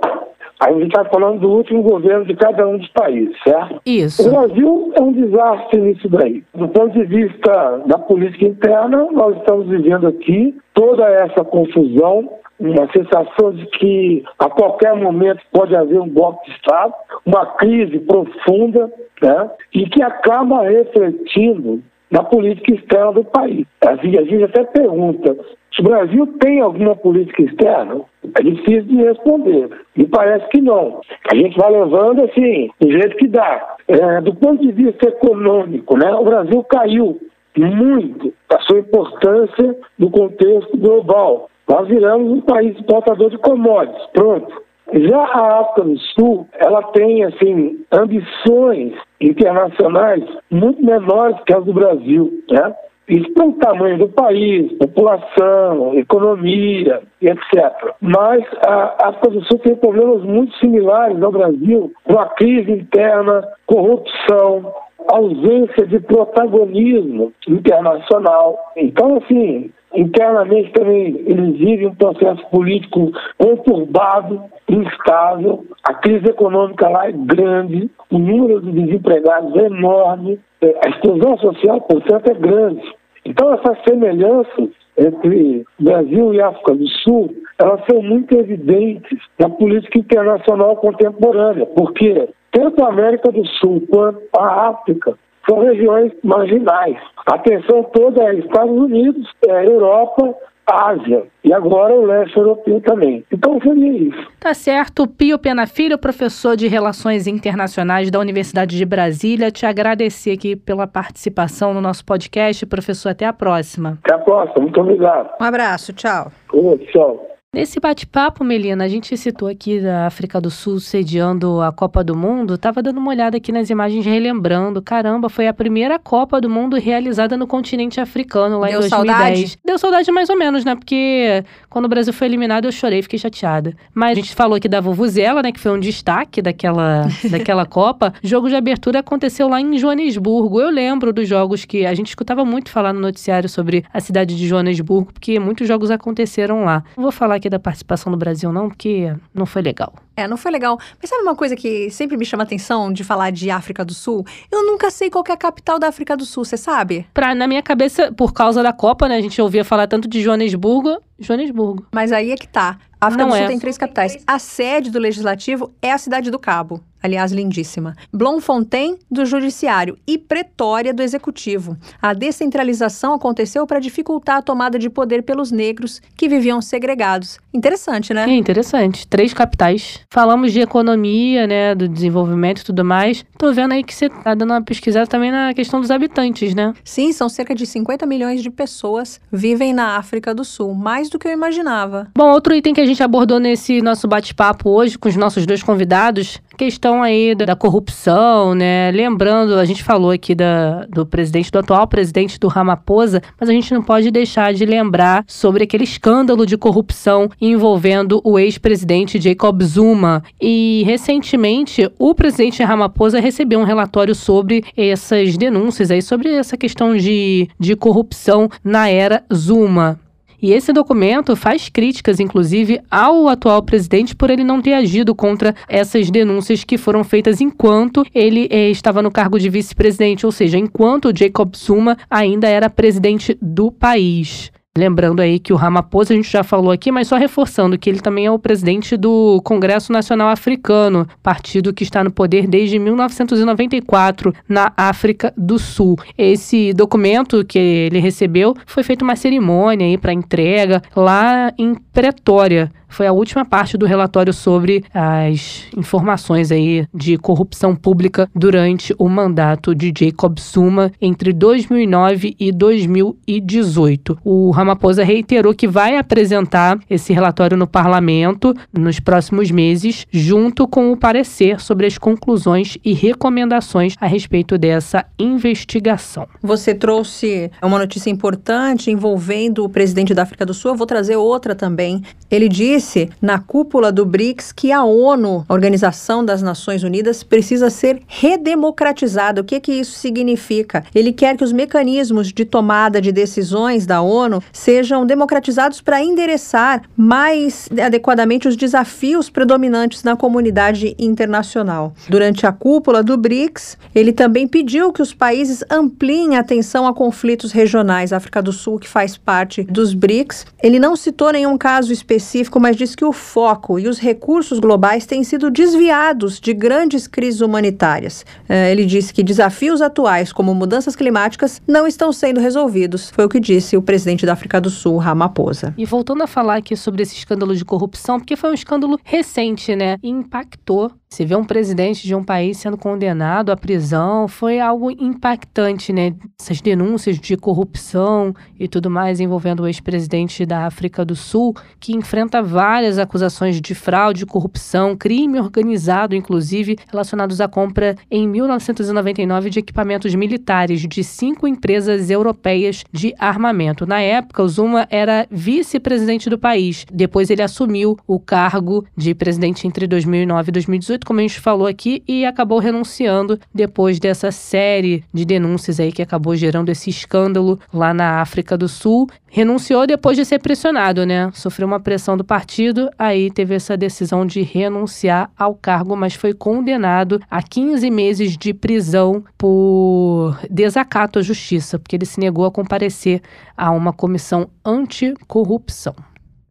a 0.59 0.71
gente 0.71 0.87
está 0.87 1.05
falando 1.05 1.39
do 1.39 1.49
último 1.49 1.83
governo 1.83 2.25
de 2.25 2.35
cada 2.35 2.67
um 2.67 2.77
dos 2.77 2.89
países, 2.89 3.35
certo? 3.43 3.79
Isso. 3.85 4.27
O 4.27 4.31
Brasil 4.31 4.91
é 4.95 5.01
um 5.01 5.11
desastre 5.11 5.79
nisso 5.79 6.09
daí. 6.09 6.43
Do 6.53 6.67
ponto 6.67 6.93
de 6.93 7.05
vista 7.05 7.83
da 7.85 7.97
política 7.99 8.45
interna, 8.45 9.07
nós 9.11 9.37
estamos 9.37 9.67
vivendo 9.67 10.07
aqui 10.07 10.57
toda 10.73 11.03
essa 11.05 11.43
confusão, 11.43 12.29
uma 12.59 12.91
sensação 12.91 13.51
de 13.51 13.65
que 13.67 14.23
a 14.39 14.49
qualquer 14.49 14.95
momento 14.95 15.41
pode 15.51 15.75
haver 15.75 16.01
um 16.01 16.09
golpe 16.09 16.45
de 16.45 16.55
Estado, 16.55 16.93
uma 17.23 17.45
crise 17.57 17.99
profunda, 17.99 18.91
né? 19.21 19.51
E 19.75 19.87
que 19.87 20.01
acaba 20.01 20.63
refletindo 20.63 21.83
na 22.09 22.23
política 22.23 22.73
externa 22.73 23.11
do 23.11 23.23
país. 23.23 23.67
Assim, 23.85 24.17
a 24.17 24.23
gente 24.23 24.43
até 24.43 24.63
pergunta 24.63 25.35
se 25.77 25.81
o 25.81 25.83
Brasil 25.83 26.25
tem 26.39 26.59
alguma 26.59 26.95
política 26.95 27.43
externa. 27.43 28.01
É 28.35 28.41
difícil 28.41 28.83
de 28.83 28.95
responder. 28.95 29.69
Me 29.95 30.07
parece 30.07 30.49
que 30.49 30.59
não. 30.59 31.01
A 31.31 31.35
gente 31.35 31.57
vai 31.57 31.71
levando 31.71 32.23
assim, 32.23 32.69
do 32.81 32.91
jeito 32.91 33.15
que 33.17 33.27
dá. 33.27 33.75
É, 33.87 34.21
do 34.21 34.33
ponto 34.33 34.61
de 34.61 34.71
vista 34.71 35.07
econômico, 35.07 35.95
né, 35.95 36.11
o 36.13 36.25
Brasil 36.25 36.63
caiu 36.63 37.19
muito 37.55 38.33
a 38.49 38.59
sua 38.61 38.79
importância 38.79 39.75
no 39.97 40.09
contexto 40.09 40.75
global. 40.77 41.49
Nós 41.67 41.87
viramos 41.87 42.31
um 42.31 42.41
país 42.41 42.75
exportador 42.75 43.29
de 43.29 43.37
commodities. 43.37 44.07
Pronto. 44.13 44.67
Já 44.93 45.19
a 45.19 45.59
África 45.59 45.83
do 45.83 45.99
Sul, 45.99 46.47
ela 46.53 46.81
tem 46.93 47.23
assim 47.25 47.79
ambições 47.91 48.93
internacionais 49.19 50.23
muito 50.49 50.83
menores 50.83 51.37
que 51.45 51.53
as 51.53 51.63
do 51.65 51.73
Brasil, 51.73 52.31
né? 52.49 52.73
Isso 53.07 53.31
pelo 53.33 53.53
tamanho 53.53 53.99
do 53.99 54.09
país, 54.09 54.71
população, 54.73 55.93
economia, 55.95 57.01
etc. 57.21 57.93
Mas 58.01 58.43
a 58.65 59.07
África 59.07 59.29
do 59.29 59.45
Sul 59.45 59.59
tem 59.59 59.75
problemas 59.75 60.23
muito 60.23 60.53
similares 60.57 61.21
ao 61.23 61.31
Brasil, 61.31 61.91
com 62.03 62.19
a 62.19 62.25
crise 62.25 62.69
interna, 62.69 63.47
corrupção, 63.65 64.73
ausência 65.07 65.87
de 65.87 65.99
protagonismo 66.01 67.31
internacional. 67.47 68.57
Então, 68.75 69.17
assim, 69.17 69.71
internamente 69.95 70.71
também 70.73 71.23
eles 71.25 71.57
vivem 71.57 71.87
um 71.87 71.95
processo 71.95 72.45
político 72.49 73.11
conturbado, 73.37 74.43
instável, 74.67 75.65
a 75.83 75.93
crise 75.93 76.27
econômica 76.29 76.89
lá 76.89 77.07
é 77.07 77.13
grande, 77.13 77.89
o 78.11 78.17
número 78.17 78.61
de 78.61 78.71
desempregados 78.71 79.55
é 79.55 79.67
enorme, 79.67 80.39
a 80.61 80.89
exclusão 80.89 81.37
social, 81.37 81.79
portanto, 81.81 82.29
é 82.29 82.33
grande. 82.33 82.96
Então, 83.27 83.53
essas 83.53 83.77
semelhanças 83.83 84.69
entre 84.97 85.65
Brasil 85.77 86.33
e 86.33 86.41
África 86.41 86.73
do 86.73 86.87
Sul, 86.87 87.35
elas 87.59 87.81
são 87.85 88.01
muito 88.01 88.33
evidentes 88.33 89.19
na 89.37 89.49
política 89.49 89.99
internacional 89.99 90.77
contemporânea, 90.77 91.65
porque 91.65 92.29
tanto 92.51 92.81
a 92.81 92.87
América 92.87 93.29
do 93.29 93.45
Sul 93.45 93.83
quanto 93.91 94.21
a 94.33 94.69
África 94.69 95.17
são 95.47 95.59
regiões 95.59 96.13
marginais. 96.23 96.97
A 97.29 97.35
atenção 97.35 97.83
toda 97.93 98.23
é 98.23 98.35
Estados 98.35 98.75
Unidos, 98.75 99.29
é 99.45 99.65
Europa, 99.65 100.33
Ásia 100.67 101.25
e 101.43 101.53
agora 101.53 101.93
o 101.93 102.05
leste 102.05 102.37
europeu 102.37 102.81
também. 102.81 103.23
Então 103.31 103.59
seria 103.61 104.09
isso. 104.09 104.27
Tá 104.39 104.53
certo. 104.53 105.07
Pio 105.07 105.39
Pena 105.39 105.65
Filho, 105.65 105.97
professor 105.97 106.57
de 106.57 106.67
Relações 106.67 107.25
Internacionais 107.25 108.11
da 108.11 108.19
Universidade 108.19 108.77
de 108.77 108.85
Brasília, 108.85 109.51
te 109.51 109.65
agradecer 109.65 110.31
aqui 110.31 110.55
pela 110.55 110.85
participação 110.85 111.73
no 111.73 111.81
nosso 111.81 112.05
podcast. 112.05 112.65
Professor, 112.65 113.09
até 113.09 113.25
a 113.25 113.33
próxima. 113.33 113.97
Até 114.03 114.15
a 114.15 114.19
próxima. 114.19 114.61
Muito 114.61 114.81
obrigado. 114.81 115.29
Um 115.39 115.45
abraço. 115.45 115.93
Tchau. 115.93 116.31
Oh, 116.51 116.77
tchau. 116.77 117.36
Nesse 117.57 117.79
bate-papo, 117.79 118.43
Melina, 118.43 118.83
a 118.83 118.87
gente 118.87 119.17
citou 119.17 119.47
aqui 119.47 119.83
a 119.83 120.05
África 120.05 120.39
do 120.39 120.51
Sul 120.51 120.79
sediando 120.79 121.59
a 121.59 121.71
Copa 121.71 122.03
do 122.03 122.15
Mundo. 122.15 122.55
Tava 122.55 122.83
dando 122.83 122.99
uma 122.99 123.09
olhada 123.09 123.37
aqui 123.37 123.51
nas 123.51 123.71
imagens, 123.71 124.05
relembrando. 124.05 124.79
Caramba, 124.79 125.27
foi 125.27 125.47
a 125.47 125.53
primeira 125.55 125.97
Copa 125.97 126.39
do 126.39 126.51
Mundo 126.51 126.75
realizada 126.75 127.35
no 127.35 127.47
continente 127.47 127.99
africano 127.99 128.59
lá 128.59 128.67
Deu 128.67 128.77
em 128.77 128.87
2010. 128.87 128.89
saudade? 128.91 129.59
Deu 129.65 129.79
saudade 129.79 130.11
mais 130.11 130.29
ou 130.29 130.37
menos, 130.37 130.63
né? 130.63 130.75
Porque 130.75 131.43
quando 131.67 131.85
o 131.85 131.87
Brasil 131.87 132.13
foi 132.13 132.27
eliminado, 132.27 132.65
eu 132.65 132.71
chorei, 132.71 133.01
fiquei 133.01 133.17
chateada. 133.17 133.73
Mas 133.91 134.11
a 134.11 134.21
gente 134.21 134.35
falou 134.35 134.55
aqui 134.55 134.69
da 134.69 134.79
Vuvuzela, 134.79 135.41
né? 135.41 135.51
Que 135.51 135.59
foi 135.59 135.71
um 135.71 135.79
destaque 135.79 136.43
daquela, 136.43 137.07
daquela 137.27 137.65
Copa. 137.65 138.13
O 138.23 138.27
jogo 138.27 138.49
de 138.49 138.55
abertura 138.55 138.99
aconteceu 138.99 139.47
lá 139.47 139.59
em 139.59 139.79
Joanesburgo. 139.79 140.61
Eu 140.61 140.69
lembro 140.69 141.11
dos 141.11 141.27
jogos 141.27 141.65
que 141.65 141.87
a 141.87 141.95
gente 141.95 142.09
escutava 142.09 142.45
muito 142.45 142.69
falar 142.69 142.93
no 142.93 142.99
noticiário 142.99 143.49
sobre 143.49 143.83
a 143.91 143.99
cidade 143.99 144.37
de 144.37 144.47
Joanesburgo, 144.47 145.11
porque 145.11 145.39
muitos 145.39 145.67
jogos 145.67 145.89
aconteceram 145.89 146.63
lá. 146.63 146.83
Não 146.95 147.01
vou 147.01 147.11
falar 147.11 147.39
aqui 147.47 147.49
da 147.49 147.59
participação 147.59 148.11
do 148.11 148.17
Brasil, 148.17 148.51
não, 148.51 148.67
porque 148.67 149.15
não 149.33 149.45
foi 149.45 149.61
legal. 149.61 149.93
É, 150.15 150.27
não 150.27 150.37
foi 150.37 150.51
legal. 150.51 150.77
Mas 151.01 151.09
sabe 151.09 151.23
uma 151.23 151.35
coisa 151.35 151.55
que 151.55 151.89
sempre 151.89 152.17
me 152.17 152.25
chama 152.25 152.43
atenção 152.43 152.91
de 152.91 153.03
falar 153.03 153.31
de 153.31 153.49
África 153.49 153.83
do 153.83 153.93
Sul? 153.93 154.25
Eu 154.51 154.65
nunca 154.65 154.91
sei 154.91 155.09
qual 155.09 155.23
é 155.27 155.31
a 155.31 155.37
capital 155.37 155.79
da 155.79 155.87
África 155.87 156.15
do 156.15 156.25
Sul, 156.25 156.45
você 156.45 156.57
sabe? 156.57 157.07
Pra, 157.13 157.33
na 157.33 157.47
minha 157.47 157.63
cabeça, 157.63 158.11
por 158.11 158.33
causa 158.33 158.61
da 158.61 158.73
Copa, 158.73 159.07
né? 159.07 159.15
A 159.15 159.21
gente 159.21 159.41
ouvia 159.41 159.63
falar 159.63 159.87
tanto 159.87 160.07
de 160.07 160.21
Joanesburgo. 160.21 160.99
Joanesburgo. 161.19 161.87
Mas 161.93 162.11
aí 162.11 162.31
é 162.31 162.35
que 162.35 162.47
tá. 162.47 162.77
A 162.99 163.07
África 163.07 163.23
Não 163.23 163.29
do 163.31 163.35
Sul 163.35 163.45
é. 163.45 163.47
tem 163.47 163.59
três 163.59 163.77
capitais. 163.77 164.17
A 164.25 164.39
sede 164.39 164.91
do 164.91 164.99
Legislativo 164.99 165.71
é 165.81 165.91
a 165.91 165.97
cidade 165.97 166.29
do 166.29 166.39
Cabo. 166.39 166.81
Aliás, 167.01 167.31
lindíssima. 167.31 167.95
Bloemfontein, 168.11 168.97
do 169.09 169.25
Judiciário. 169.25 169.97
E 170.07 170.17
Pretória, 170.17 170.93
do 170.93 171.03
Executivo. 171.03 171.77
A 172.01 172.13
descentralização 172.13 173.13
aconteceu 173.13 173.65
para 173.67 173.79
dificultar 173.79 174.37
a 174.37 174.41
tomada 174.41 174.79
de 174.79 174.89
poder 174.89 175.23
pelos 175.23 175.51
negros 175.51 176.01
que 176.15 176.27
viviam 176.27 176.61
segregados. 176.61 177.39
Interessante, 177.53 178.13
né? 178.13 178.25
É 178.27 178.35
interessante. 178.35 179.07
Três 179.07 179.33
capitais. 179.33 180.01
Falamos 180.11 180.51
de 180.51 180.59
economia, 180.59 181.47
né? 181.47 181.75
Do 181.75 181.87
desenvolvimento 181.87 182.61
e 182.61 182.65
tudo 182.65 182.83
mais. 182.83 183.25
Tô 183.37 183.53
vendo 183.53 183.73
aí 183.73 183.83
que 183.83 183.93
você 183.93 184.09
tá 184.09 184.33
dando 184.33 184.51
uma 184.51 184.61
pesquisada 184.61 185.07
também 185.07 185.31
na 185.31 185.53
questão 185.53 185.79
dos 185.79 185.91
habitantes, 185.91 186.53
né? 186.53 186.73
Sim, 186.83 187.11
são 187.11 187.29
cerca 187.29 187.53
de 187.53 187.65
50 187.65 188.05
milhões 188.05 188.41
de 188.41 188.49
pessoas 188.49 189.19
vivem 189.31 189.73
na 189.73 189.97
África 189.97 190.33
do 190.33 190.43
Sul. 190.43 190.73
Mais 190.73 191.09
do 191.09 191.19
que 191.19 191.27
eu 191.27 191.31
imaginava. 191.31 192.07
Bom, 192.15 192.31
outro 192.31 192.53
item 192.53 192.73
que 192.73 192.81
a 192.81 192.85
gente 192.85 193.01
abordou 193.03 193.39
nesse 193.39 193.81
nosso 193.81 194.07
bate-papo 194.07 194.69
hoje 194.69 194.97
com 194.97 195.09
os 195.09 195.15
nossos 195.15 195.45
dois 195.45 195.63
convidados, 195.63 196.41
questão 196.57 197.03
aí 197.03 197.35
da, 197.35 197.45
da 197.45 197.55
corrupção, 197.55 198.55
né? 198.55 198.91
Lembrando, 198.91 199.55
a 199.55 199.63
gente 199.63 199.83
falou 199.83 200.11
aqui 200.11 200.33
da, 200.33 200.85
do 200.87 201.05
presidente, 201.05 201.51
do 201.51 201.59
atual 201.59 201.87
presidente 201.87 202.39
do 202.39 202.47
Ramaphosa, 202.47 203.21
mas 203.39 203.47
a 203.47 203.53
gente 203.53 203.73
não 203.73 203.81
pode 203.81 204.09
deixar 204.11 204.53
de 204.53 204.65
lembrar 204.65 205.23
sobre 205.27 205.63
aquele 205.63 205.83
escândalo 205.83 206.45
de 206.45 206.57
corrupção 206.57 207.29
envolvendo 207.39 208.19
o 208.23 208.39
ex-presidente 208.39 209.21
Jacob 209.21 209.61
Zuma. 209.63 210.23
E 210.41 210.83
recentemente, 210.85 211.89
o 211.99 212.15
presidente 212.15 212.63
Ramaphosa 212.63 213.19
recebeu 213.19 213.59
um 213.59 213.63
relatório 213.63 214.15
sobre 214.15 214.63
essas 214.75 215.37
denúncias 215.37 215.91
aí, 215.91 216.01
sobre 216.01 216.29
essa 216.29 216.57
questão 216.57 216.97
de, 216.97 217.47
de 217.59 217.75
corrupção 217.75 218.49
na 218.63 218.89
era 218.89 219.23
Zuma. 219.33 219.99
E 220.41 220.51
esse 220.51 220.71
documento 220.71 221.35
faz 221.35 221.67
críticas, 221.67 222.19
inclusive, 222.19 222.79
ao 222.91 223.27
atual 223.27 223.63
presidente 223.63 224.15
por 224.15 224.29
ele 224.29 224.43
não 224.43 224.61
ter 224.61 224.73
agido 224.73 225.15
contra 225.15 225.55
essas 225.67 226.11
denúncias 226.11 226.63
que 226.63 226.77
foram 226.77 227.03
feitas 227.03 227.41
enquanto 227.41 228.05
ele 228.13 228.47
eh, 228.51 228.69
estava 228.69 229.01
no 229.01 229.11
cargo 229.11 229.39
de 229.39 229.49
vice-presidente, 229.49 230.25
ou 230.25 230.31
seja, 230.31 230.57
enquanto 230.57 231.15
Jacob 231.15 231.55
Zuma 231.55 231.97
ainda 232.09 232.47
era 232.47 232.69
presidente 232.69 233.37
do 233.41 233.71
país. 233.71 234.51
Lembrando 234.77 235.21
aí 235.21 235.39
que 235.39 235.51
o 235.51 235.55
Ramaphosa 235.55 236.13
a 236.13 236.15
gente 236.15 236.31
já 236.31 236.43
falou 236.43 236.71
aqui, 236.71 236.91
mas 236.91 237.07
só 237.07 237.17
reforçando 237.17 237.77
que 237.77 237.89
ele 237.89 237.99
também 237.99 238.27
é 238.27 238.31
o 238.31 238.37
presidente 238.37 238.95
do 238.95 239.41
Congresso 239.43 239.91
Nacional 239.91 240.29
Africano, 240.29 241.07
partido 241.23 241.73
que 241.73 241.83
está 241.83 242.03
no 242.03 242.11
poder 242.11 242.47
desde 242.47 242.77
1994 242.77 244.33
na 244.47 244.71
África 244.77 245.33
do 245.35 245.57
Sul. 245.57 245.97
Esse 246.15 246.73
documento 246.73 247.43
que 247.43 247.57
ele 247.57 247.99
recebeu 247.99 248.55
foi 248.67 248.83
feita 248.83 249.03
uma 249.03 249.15
cerimônia 249.15 249.87
aí 249.87 249.97
para 249.97 250.13
entrega 250.13 250.81
lá 250.95 251.51
em 251.57 251.73
Pretória, 251.91 252.71
foi 252.87 253.07
a 253.07 253.11
última 253.11 253.45
parte 253.45 253.77
do 253.77 253.85
relatório 253.85 254.33
sobre 254.33 254.83
as 254.93 255.65
informações 255.75 256.51
aí 256.51 256.87
de 256.93 257.17
corrupção 257.17 257.75
pública 257.75 258.29
durante 258.33 258.95
o 258.97 259.07
mandato 259.09 259.75
de 259.75 259.93
Jacob 259.97 260.39
Zuma 260.39 260.91
entre 261.01 261.33
2009 261.33 262.35
e 262.39 262.51
2018. 262.51 264.17
O 264.23 264.51
Ramaphosa 264.51 265.03
reiterou 265.03 265.53
que 265.53 265.67
vai 265.67 265.97
apresentar 265.97 266.79
esse 266.89 267.13
relatório 267.13 267.57
no 267.57 267.67
parlamento 267.67 268.53
nos 268.73 268.99
próximos 268.99 269.51
meses, 269.51 270.05
junto 270.11 270.67
com 270.67 270.91
o 270.91 270.97
parecer 270.97 271.59
sobre 271.59 271.85
as 271.85 271.97
conclusões 271.97 272.77
e 272.83 272.93
recomendações 272.93 273.95
a 273.99 274.07
respeito 274.07 274.57
dessa 274.57 275.05
investigação. 275.19 276.27
Você 276.41 276.73
trouxe 276.73 277.51
uma 277.61 277.79
notícia 277.79 278.09
importante 278.09 278.89
envolvendo 278.89 279.63
o 279.63 279.69
presidente 279.69 280.13
da 280.13 280.23
África 280.23 280.45
do 280.45 280.53
Sul. 280.53 280.71
Eu 280.71 280.77
vou 280.77 280.87
trazer 280.87 281.15
outra 281.15 281.53
também. 281.53 282.01
Ele 282.29 282.47
disse 282.49 282.76
na 283.21 283.39
cúpula 283.39 283.91
do 283.91 284.05
BRICS 284.05 284.51
que 284.51 284.71
a 284.71 284.83
ONU, 284.83 285.45
a 285.47 285.53
Organização 285.53 286.23
das 286.23 286.41
Nações 286.41 286.83
Unidas, 286.83 287.23
precisa 287.23 287.69
ser 287.69 288.01
redemocratizada. 288.07 289.41
O 289.41 289.43
que 289.43 289.59
que 289.59 289.71
isso 289.71 289.97
significa? 289.97 290.83
Ele 290.93 291.11
quer 291.11 291.37
que 291.37 291.43
os 291.43 291.51
mecanismos 291.51 292.31
de 292.31 292.45
tomada 292.45 293.01
de 293.01 293.11
decisões 293.11 293.85
da 293.85 294.01
ONU 294.01 294.43
sejam 294.51 295.05
democratizados 295.05 295.81
para 295.81 296.03
endereçar 296.03 296.81
mais 296.95 297.69
adequadamente 297.83 298.47
os 298.47 298.55
desafios 298.55 299.29
predominantes 299.29 300.03
na 300.03 300.15
comunidade 300.15 300.95
internacional. 300.99 301.93
Durante 302.09 302.45
a 302.45 302.51
cúpula 302.51 303.01
do 303.01 303.17
BRICS, 303.17 303.77
ele 303.95 304.11
também 304.11 304.47
pediu 304.47 304.91
que 304.91 305.01
os 305.01 305.13
países 305.13 305.63
ampliem 305.69 306.35
a 306.35 306.39
atenção 306.39 306.85
a 306.85 306.93
conflitos 306.93 307.51
regionais. 307.51 308.11
A 308.11 308.17
África 308.17 308.41
do 308.41 308.51
Sul, 308.51 308.79
que 308.79 308.87
faz 308.87 309.17
parte 309.17 309.63
dos 309.63 309.93
BRICS, 309.93 310.45
ele 310.61 310.79
não 310.79 310.95
citou 310.95 311.31
nenhum 311.31 311.57
caso 311.57 311.93
específico, 311.93 312.59
mas 312.59 312.66
disse 312.75 312.95
que 312.95 313.05
o 313.05 313.11
foco 313.11 313.79
e 313.79 313.87
os 313.87 313.99
recursos 313.99 314.59
globais 314.59 315.05
têm 315.05 315.23
sido 315.23 315.49
desviados 315.49 316.39
de 316.39 316.53
grandes 316.53 317.07
crises 317.07 317.41
humanitárias. 317.41 318.25
É, 318.47 318.71
ele 318.71 318.85
disse 318.85 319.13
que 319.13 319.23
desafios 319.23 319.81
atuais, 319.81 320.31
como 320.33 320.53
mudanças 320.53 320.95
climáticas, 320.95 321.61
não 321.67 321.87
estão 321.87 322.11
sendo 322.11 322.39
resolvidos. 322.39 323.09
Foi 323.09 323.25
o 323.25 323.29
que 323.29 323.39
disse 323.39 323.77
o 323.77 323.81
presidente 323.81 324.25
da 324.25 324.33
África 324.33 324.59
do 324.59 324.69
Sul, 324.69 324.97
Ramaphosa. 324.97 325.73
E 325.77 325.85
voltando 325.85 326.23
a 326.23 326.27
falar 326.27 326.57
aqui 326.57 326.75
sobre 326.75 327.03
esse 327.03 327.15
escândalo 327.15 327.55
de 327.55 327.63
corrupção, 327.63 328.19
porque 328.19 328.35
foi 328.35 328.51
um 328.51 328.53
escândalo 328.53 328.99
recente, 329.03 329.75
né? 329.75 329.97
E 330.03 330.09
impactou 330.09 330.91
se 331.09 331.25
vê 331.25 331.35
um 331.35 331.43
presidente 331.43 332.05
de 332.05 332.13
um 332.13 332.23
país 332.23 332.57
sendo 332.57 332.77
condenado 332.77 333.51
à 333.51 333.55
prisão, 333.55 334.27
foi 334.27 334.59
algo 334.59 334.91
impactante, 334.91 335.93
né? 335.93 336.13
Essas 336.39 336.59
denúncias 336.59 337.17
de 337.17 337.37
corrupção 337.37 338.33
e 338.59 338.67
tudo 338.67 338.89
mais 338.89 339.19
envolvendo 339.19 339.61
o 339.61 339.67
ex-presidente 339.67 340.45
da 340.45 340.65
África 340.65 341.05
do 341.05 341.15
Sul, 341.15 341.55
que 341.79 341.95
enfrenta 341.95 342.43
várias 342.43 342.99
acusações 342.99 343.61
de 343.61 343.73
fraude, 343.73 344.25
corrupção, 344.25 344.97
crime 344.97 345.39
organizado, 345.39 346.13
inclusive, 346.13 346.77
relacionados 346.91 347.39
à 347.39 347.47
compra 347.47 347.95
em 348.11 348.27
1999 348.27 349.49
de 349.49 349.59
equipamentos 349.59 350.13
militares 350.13 350.81
de 350.81 351.03
cinco 351.03 351.47
empresas 351.47 352.09
europeias 352.09 352.83
de 352.91 353.13
armamento. 353.17 353.85
Na 353.85 354.01
época, 354.01 354.43
o 354.43 354.49
Zuma 354.49 354.85
era 354.89 355.25
vice-presidente 355.31 356.29
do 356.29 356.37
país. 356.37 356.85
Depois 356.91 357.29
ele 357.29 357.41
assumiu 357.41 357.97
o 358.05 358.19
cargo 358.19 358.85
de 358.95 359.15
presidente 359.15 359.65
entre 359.65 359.87
2009 359.87 360.49
e 360.49 360.51
2018 360.51 360.96
como 361.05 361.19
a 361.19 361.23
gente 361.23 361.39
falou 361.39 361.67
aqui, 361.67 362.03
e 362.07 362.25
acabou 362.25 362.59
renunciando 362.59 363.39
depois 363.53 363.99
dessa 363.99 364.31
série 364.31 365.03
de 365.13 365.25
denúncias 365.25 365.79
aí 365.79 365.91
que 365.91 366.01
acabou 366.01 366.35
gerando 366.35 366.69
esse 366.69 366.89
escândalo 366.89 367.59
lá 367.73 367.93
na 367.93 368.21
África 368.21 368.57
do 368.57 368.67
Sul. 368.67 369.09
Renunciou 369.29 369.85
depois 369.85 370.17
de 370.17 370.25
ser 370.25 370.39
pressionado, 370.39 371.05
né? 371.05 371.29
Sofreu 371.33 371.67
uma 371.67 371.79
pressão 371.79 372.17
do 372.17 372.23
partido, 372.23 372.89
aí 372.97 373.29
teve 373.29 373.55
essa 373.55 373.75
decisão 373.75 374.25
de 374.25 374.41
renunciar 374.41 375.29
ao 375.37 375.53
cargo, 375.53 375.95
mas 375.95 376.13
foi 376.15 376.33
condenado 376.33 377.19
a 377.29 377.43
15 377.43 377.89
meses 377.91 378.37
de 378.37 378.53
prisão 378.53 379.23
por 379.37 380.39
desacato 380.49 381.19
à 381.19 381.21
justiça, 381.21 381.77
porque 381.77 381.95
ele 381.95 382.05
se 382.05 382.19
negou 382.19 382.45
a 382.45 382.51
comparecer 382.51 383.21
a 383.55 383.71
uma 383.71 383.91
comissão 383.91 384.49
anticorrupção. 384.65 385.95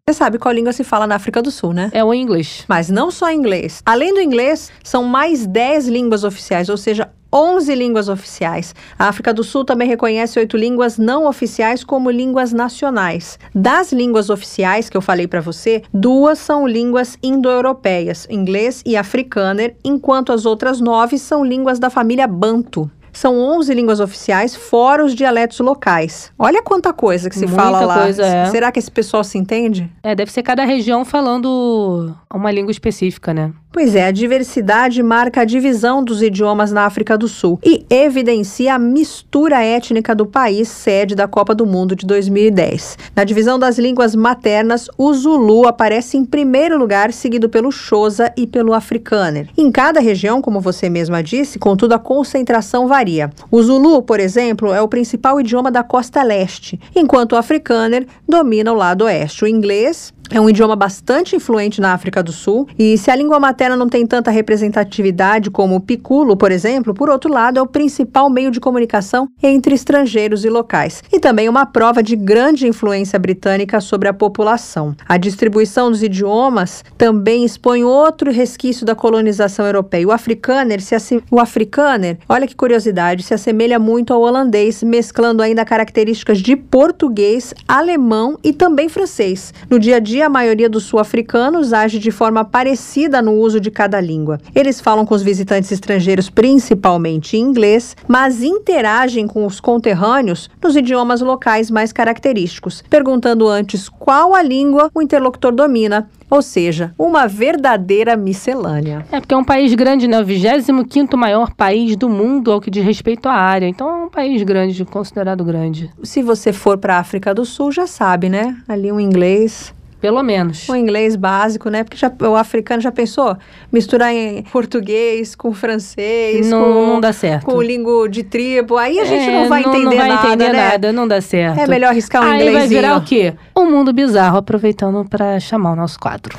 Você 0.08 0.18
sabe 0.18 0.38
qual 0.38 0.54
língua 0.54 0.72
se 0.72 0.84
fala 0.84 1.04
na 1.04 1.16
África 1.16 1.42
do 1.42 1.50
Sul, 1.50 1.72
né? 1.72 1.90
É 1.92 2.04
o 2.04 2.14
inglês. 2.14 2.64
Mas 2.68 2.88
não 2.88 3.10
só 3.10 3.32
inglês. 3.32 3.82
Além 3.84 4.14
do 4.14 4.20
inglês, 4.20 4.70
são 4.84 5.02
mais 5.02 5.44
10 5.44 5.88
línguas 5.88 6.22
oficiais, 6.22 6.68
ou 6.68 6.76
seja, 6.76 7.10
11 7.32 7.74
línguas 7.74 8.08
oficiais. 8.08 8.72
A 8.96 9.08
África 9.08 9.34
do 9.34 9.42
Sul 9.42 9.64
também 9.64 9.88
reconhece 9.88 10.38
oito 10.38 10.56
línguas 10.56 10.96
não 10.96 11.26
oficiais 11.26 11.82
como 11.82 12.08
línguas 12.08 12.52
nacionais. 12.52 13.36
Das 13.52 13.90
línguas 13.90 14.30
oficiais 14.30 14.88
que 14.88 14.96
eu 14.96 15.02
falei 15.02 15.26
para 15.26 15.40
você, 15.40 15.82
duas 15.92 16.38
são 16.38 16.68
línguas 16.68 17.18
indo-europeias, 17.20 18.28
inglês 18.30 18.84
e 18.86 18.96
africâner, 18.96 19.74
enquanto 19.84 20.32
as 20.32 20.46
outras 20.46 20.80
nove 20.80 21.18
são 21.18 21.44
línguas 21.44 21.80
da 21.80 21.90
família 21.90 22.28
Banto. 22.28 22.88
São 23.16 23.38
11 23.38 23.72
línguas 23.72 23.98
oficiais, 23.98 24.54
fora 24.54 25.02
os 25.02 25.14
dialetos 25.14 25.58
locais. 25.60 26.30
Olha 26.38 26.62
quanta 26.62 26.92
coisa 26.92 27.30
que 27.30 27.34
se 27.34 27.46
Muita 27.46 27.62
fala 27.62 27.80
lá. 27.80 28.02
coisa, 28.02 28.22
é. 28.22 28.44
Será 28.50 28.70
que 28.70 28.78
esse 28.78 28.90
pessoal 28.90 29.24
se 29.24 29.38
entende? 29.38 29.90
É, 30.02 30.14
deve 30.14 30.30
ser 30.30 30.42
cada 30.42 30.66
região 30.66 31.02
falando 31.02 32.14
uma 32.30 32.50
língua 32.52 32.70
específica, 32.70 33.32
né? 33.32 33.52
Pois 33.72 33.94
é, 33.94 34.06
a 34.06 34.10
diversidade 34.10 35.02
marca 35.02 35.42
a 35.42 35.44
divisão 35.44 36.02
dos 36.02 36.22
idiomas 36.22 36.72
na 36.72 36.86
África 36.86 37.16
do 37.16 37.28
Sul 37.28 37.58
e 37.62 37.84
evidencia 37.90 38.74
a 38.74 38.78
mistura 38.78 39.62
étnica 39.62 40.14
do 40.14 40.24
país 40.24 40.68
sede 40.68 41.14
da 41.14 41.28
Copa 41.28 41.54
do 41.54 41.66
Mundo 41.66 41.94
de 41.94 42.06
2010. 42.06 42.96
Na 43.14 43.22
divisão 43.22 43.58
das 43.58 43.78
línguas 43.78 44.14
maternas, 44.14 44.88
o 44.96 45.12
Zulu 45.12 45.66
aparece 45.66 46.16
em 46.16 46.24
primeiro 46.24 46.78
lugar, 46.78 47.12
seguido 47.12 47.50
pelo 47.50 47.70
Xhosa 47.70 48.32
e 48.34 48.46
pelo 48.46 48.72
Afrikaner. 48.72 49.48
Em 49.58 49.70
cada 49.70 50.00
região, 50.00 50.40
como 50.40 50.58
você 50.58 50.88
mesma 50.88 51.22
disse, 51.22 51.58
contudo 51.58 51.92
a 51.92 51.98
concentração 51.98 52.88
varia. 52.88 53.05
O 53.50 53.62
Zulu, 53.62 54.02
por 54.02 54.20
exemplo, 54.20 54.72
é 54.72 54.80
o 54.80 54.88
principal 54.88 55.40
idioma 55.40 55.70
da 55.70 55.82
costa 55.82 56.22
leste, 56.22 56.78
enquanto 56.94 57.32
o 57.32 57.36
Afrikaner 57.36 58.06
domina 58.28 58.72
o 58.72 58.76
lado 58.76 59.04
oeste. 59.04 59.44
O 59.44 59.48
inglês 59.48 60.12
é 60.30 60.40
um 60.40 60.50
idioma 60.50 60.76
bastante 60.76 61.36
influente 61.36 61.80
na 61.80 61.92
África 61.92 62.22
do 62.22 62.32
Sul, 62.32 62.68
e 62.78 62.96
se 62.98 63.10
a 63.10 63.16
língua 63.16 63.38
materna 63.38 63.76
não 63.76 63.88
tem 63.88 64.06
tanta 64.06 64.30
representatividade 64.30 65.50
como 65.50 65.76
o 65.76 65.80
piculo, 65.80 66.36
por 66.36 66.50
exemplo, 66.50 66.94
por 66.94 67.08
outro 67.08 67.32
lado, 67.32 67.58
é 67.58 67.62
o 67.62 67.66
principal 67.66 68.28
meio 68.28 68.50
de 68.50 68.60
comunicação 68.60 69.28
entre 69.42 69.74
estrangeiros 69.74 70.44
e 70.44 70.48
locais, 70.48 71.02
e 71.12 71.20
também 71.20 71.48
uma 71.48 71.66
prova 71.66 72.02
de 72.02 72.16
grande 72.16 72.66
influência 72.66 73.18
britânica 73.18 73.80
sobre 73.80 74.08
a 74.08 74.14
população. 74.14 74.94
A 75.08 75.16
distribuição 75.16 75.90
dos 75.90 76.02
idiomas 76.02 76.84
também 76.98 77.44
expõe 77.44 77.84
outro 77.84 78.30
resquício 78.30 78.84
da 78.86 78.94
colonização 78.94 79.66
europeia. 79.66 80.06
O 80.06 80.12
afrikaner, 80.12 80.80
se 80.80 80.94
assim, 80.94 81.20
o 81.30 81.38
afrikaner, 81.38 82.18
olha 82.28 82.46
que 82.46 82.54
curiosidade, 82.56 83.22
se 83.22 83.34
assemelha 83.34 83.78
muito 83.78 84.12
ao 84.12 84.22
holandês, 84.22 84.82
mesclando 84.82 85.42
ainda 85.42 85.64
características 85.64 86.38
de 86.38 86.56
português, 86.56 87.54
alemão 87.68 88.38
e 88.42 88.52
também 88.52 88.88
francês. 88.88 89.52
No 89.68 89.78
dia 89.78 89.96
a 89.96 90.00
dia 90.00 90.15
dia, 90.16 90.26
a 90.26 90.30
maioria 90.30 90.66
dos 90.66 90.84
sul-africanos 90.84 91.74
age 91.74 91.98
de 91.98 92.10
forma 92.10 92.42
parecida 92.42 93.20
no 93.20 93.32
uso 93.32 93.60
de 93.60 93.70
cada 93.70 94.00
língua. 94.00 94.40
Eles 94.54 94.80
falam 94.80 95.04
com 95.04 95.14
os 95.14 95.22
visitantes 95.22 95.70
estrangeiros 95.70 96.30
principalmente 96.30 97.36
em 97.36 97.40
inglês, 97.40 97.94
mas 98.08 98.42
interagem 98.42 99.26
com 99.26 99.44
os 99.44 99.60
conterrâneos 99.60 100.48
nos 100.62 100.74
idiomas 100.74 101.20
locais 101.20 101.70
mais 101.70 101.92
característicos, 101.92 102.82
perguntando 102.88 103.46
antes 103.46 103.90
qual 103.90 104.34
a 104.34 104.42
língua 104.42 104.90
o 104.94 105.02
interlocutor 105.02 105.52
domina 105.52 106.08
ou 106.28 106.42
seja, 106.42 106.92
uma 106.98 107.28
verdadeira 107.28 108.16
miscelânea. 108.16 109.06
É 109.12 109.20
porque 109.20 109.32
é 109.32 109.36
um 109.36 109.44
país 109.44 109.72
grande, 109.74 110.08
né? 110.08 110.18
O 110.18 110.24
25 110.24 111.16
maior 111.16 111.54
país 111.54 111.94
do 111.94 112.08
mundo 112.08 112.50
ao 112.50 112.60
que 112.60 112.68
diz 112.68 112.84
respeito 112.84 113.28
à 113.28 113.32
área. 113.32 113.68
Então 113.68 113.88
é 113.88 114.04
um 114.06 114.08
país 114.08 114.42
grande, 114.42 114.84
considerado 114.84 115.44
grande. 115.44 115.88
Se 116.02 116.22
você 116.22 116.52
for 116.52 116.78
para 116.78 116.96
a 116.96 116.98
África 116.98 117.32
do 117.32 117.44
Sul, 117.44 117.70
já 117.70 117.86
sabe, 117.86 118.28
né? 118.28 118.56
Ali 118.66 118.90
um 118.90 118.98
inglês 118.98 119.72
pelo 120.06 120.22
menos. 120.22 120.68
O 120.68 120.76
inglês 120.76 121.16
básico, 121.16 121.68
né? 121.68 121.82
Porque 121.82 121.96
já, 121.96 122.12
o 122.20 122.36
africano 122.36 122.80
já 122.80 122.92
pensou? 122.92 123.36
Misturar 123.72 124.14
em 124.14 124.44
português 124.44 125.34
com 125.34 125.52
francês, 125.52 126.48
não, 126.48 126.62
com, 126.62 126.86
não 126.86 127.00
dá 127.00 127.12
certo. 127.12 127.44
com 127.44 127.60
língua 127.60 128.08
de 128.08 128.22
tribo. 128.22 128.76
Aí 128.76 129.00
a 129.00 129.04
gente 129.04 129.28
é, 129.28 129.32
não 129.32 129.48
vai 129.48 129.62
não, 129.62 129.70
entender 129.70 129.84
não 129.84 129.96
vai 129.96 130.08
nada, 130.08 130.28
entender 130.28 130.52
né? 130.52 130.68
nada, 130.70 130.92
não 130.92 131.08
dá 131.08 131.20
certo. 131.20 131.58
É 131.58 131.66
melhor 131.66 131.88
arriscar 131.88 132.22
um 132.22 132.26
Aí 132.26 132.34
inglesinho. 132.34 132.58
vai 132.60 132.68
virar 132.68 132.96
o 132.96 133.00
quê? 133.00 133.34
Um 133.56 133.68
mundo 133.68 133.92
bizarro, 133.92 134.38
aproveitando 134.38 135.04
para 135.10 135.40
chamar 135.40 135.72
o 135.72 135.76
nosso 135.76 135.98
quadro. 135.98 136.38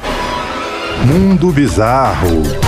Mundo 1.05 1.51
Bizarro. 1.51 2.66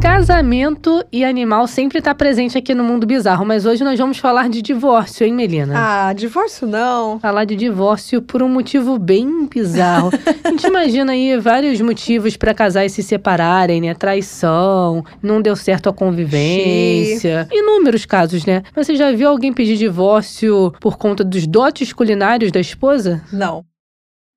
Casamento 0.00 1.04
e 1.12 1.24
animal 1.24 1.66
sempre 1.66 1.98
está 1.98 2.14
presente 2.14 2.56
aqui 2.56 2.72
no 2.72 2.84
mundo 2.84 3.06
bizarro, 3.06 3.44
mas 3.44 3.66
hoje 3.66 3.82
nós 3.82 3.98
vamos 3.98 4.18
falar 4.18 4.48
de 4.48 4.62
divórcio, 4.62 5.26
hein, 5.26 5.32
Melina? 5.34 5.74
Ah, 5.76 6.12
divórcio 6.12 6.66
não. 6.68 7.18
Falar 7.18 7.44
de 7.44 7.56
divórcio 7.56 8.22
por 8.22 8.42
um 8.42 8.48
motivo 8.48 8.96
bem 8.98 9.46
bizarro. 9.46 10.10
A 10.44 10.50
gente 10.50 10.66
imagina 10.66 11.12
aí 11.12 11.36
vários 11.38 11.80
motivos 11.80 12.36
para 12.36 12.54
casais 12.54 12.92
se 12.92 13.02
separarem, 13.02 13.80
né? 13.80 13.92
Traição, 13.94 15.04
não 15.22 15.42
deu 15.42 15.56
certo 15.56 15.88
a 15.88 15.92
convivência. 15.92 17.48
Inúmeros 17.50 18.06
casos, 18.06 18.44
né? 18.46 18.62
Mas 18.76 18.86
Você 18.86 18.94
já 18.94 19.10
viu 19.12 19.28
alguém 19.28 19.52
pedir 19.52 19.76
divórcio 19.76 20.72
por 20.80 20.96
conta 20.96 21.24
dos 21.24 21.46
dotes 21.46 21.92
culinários 21.92 22.52
da 22.52 22.60
esposa? 22.60 23.22
Não. 23.32 23.64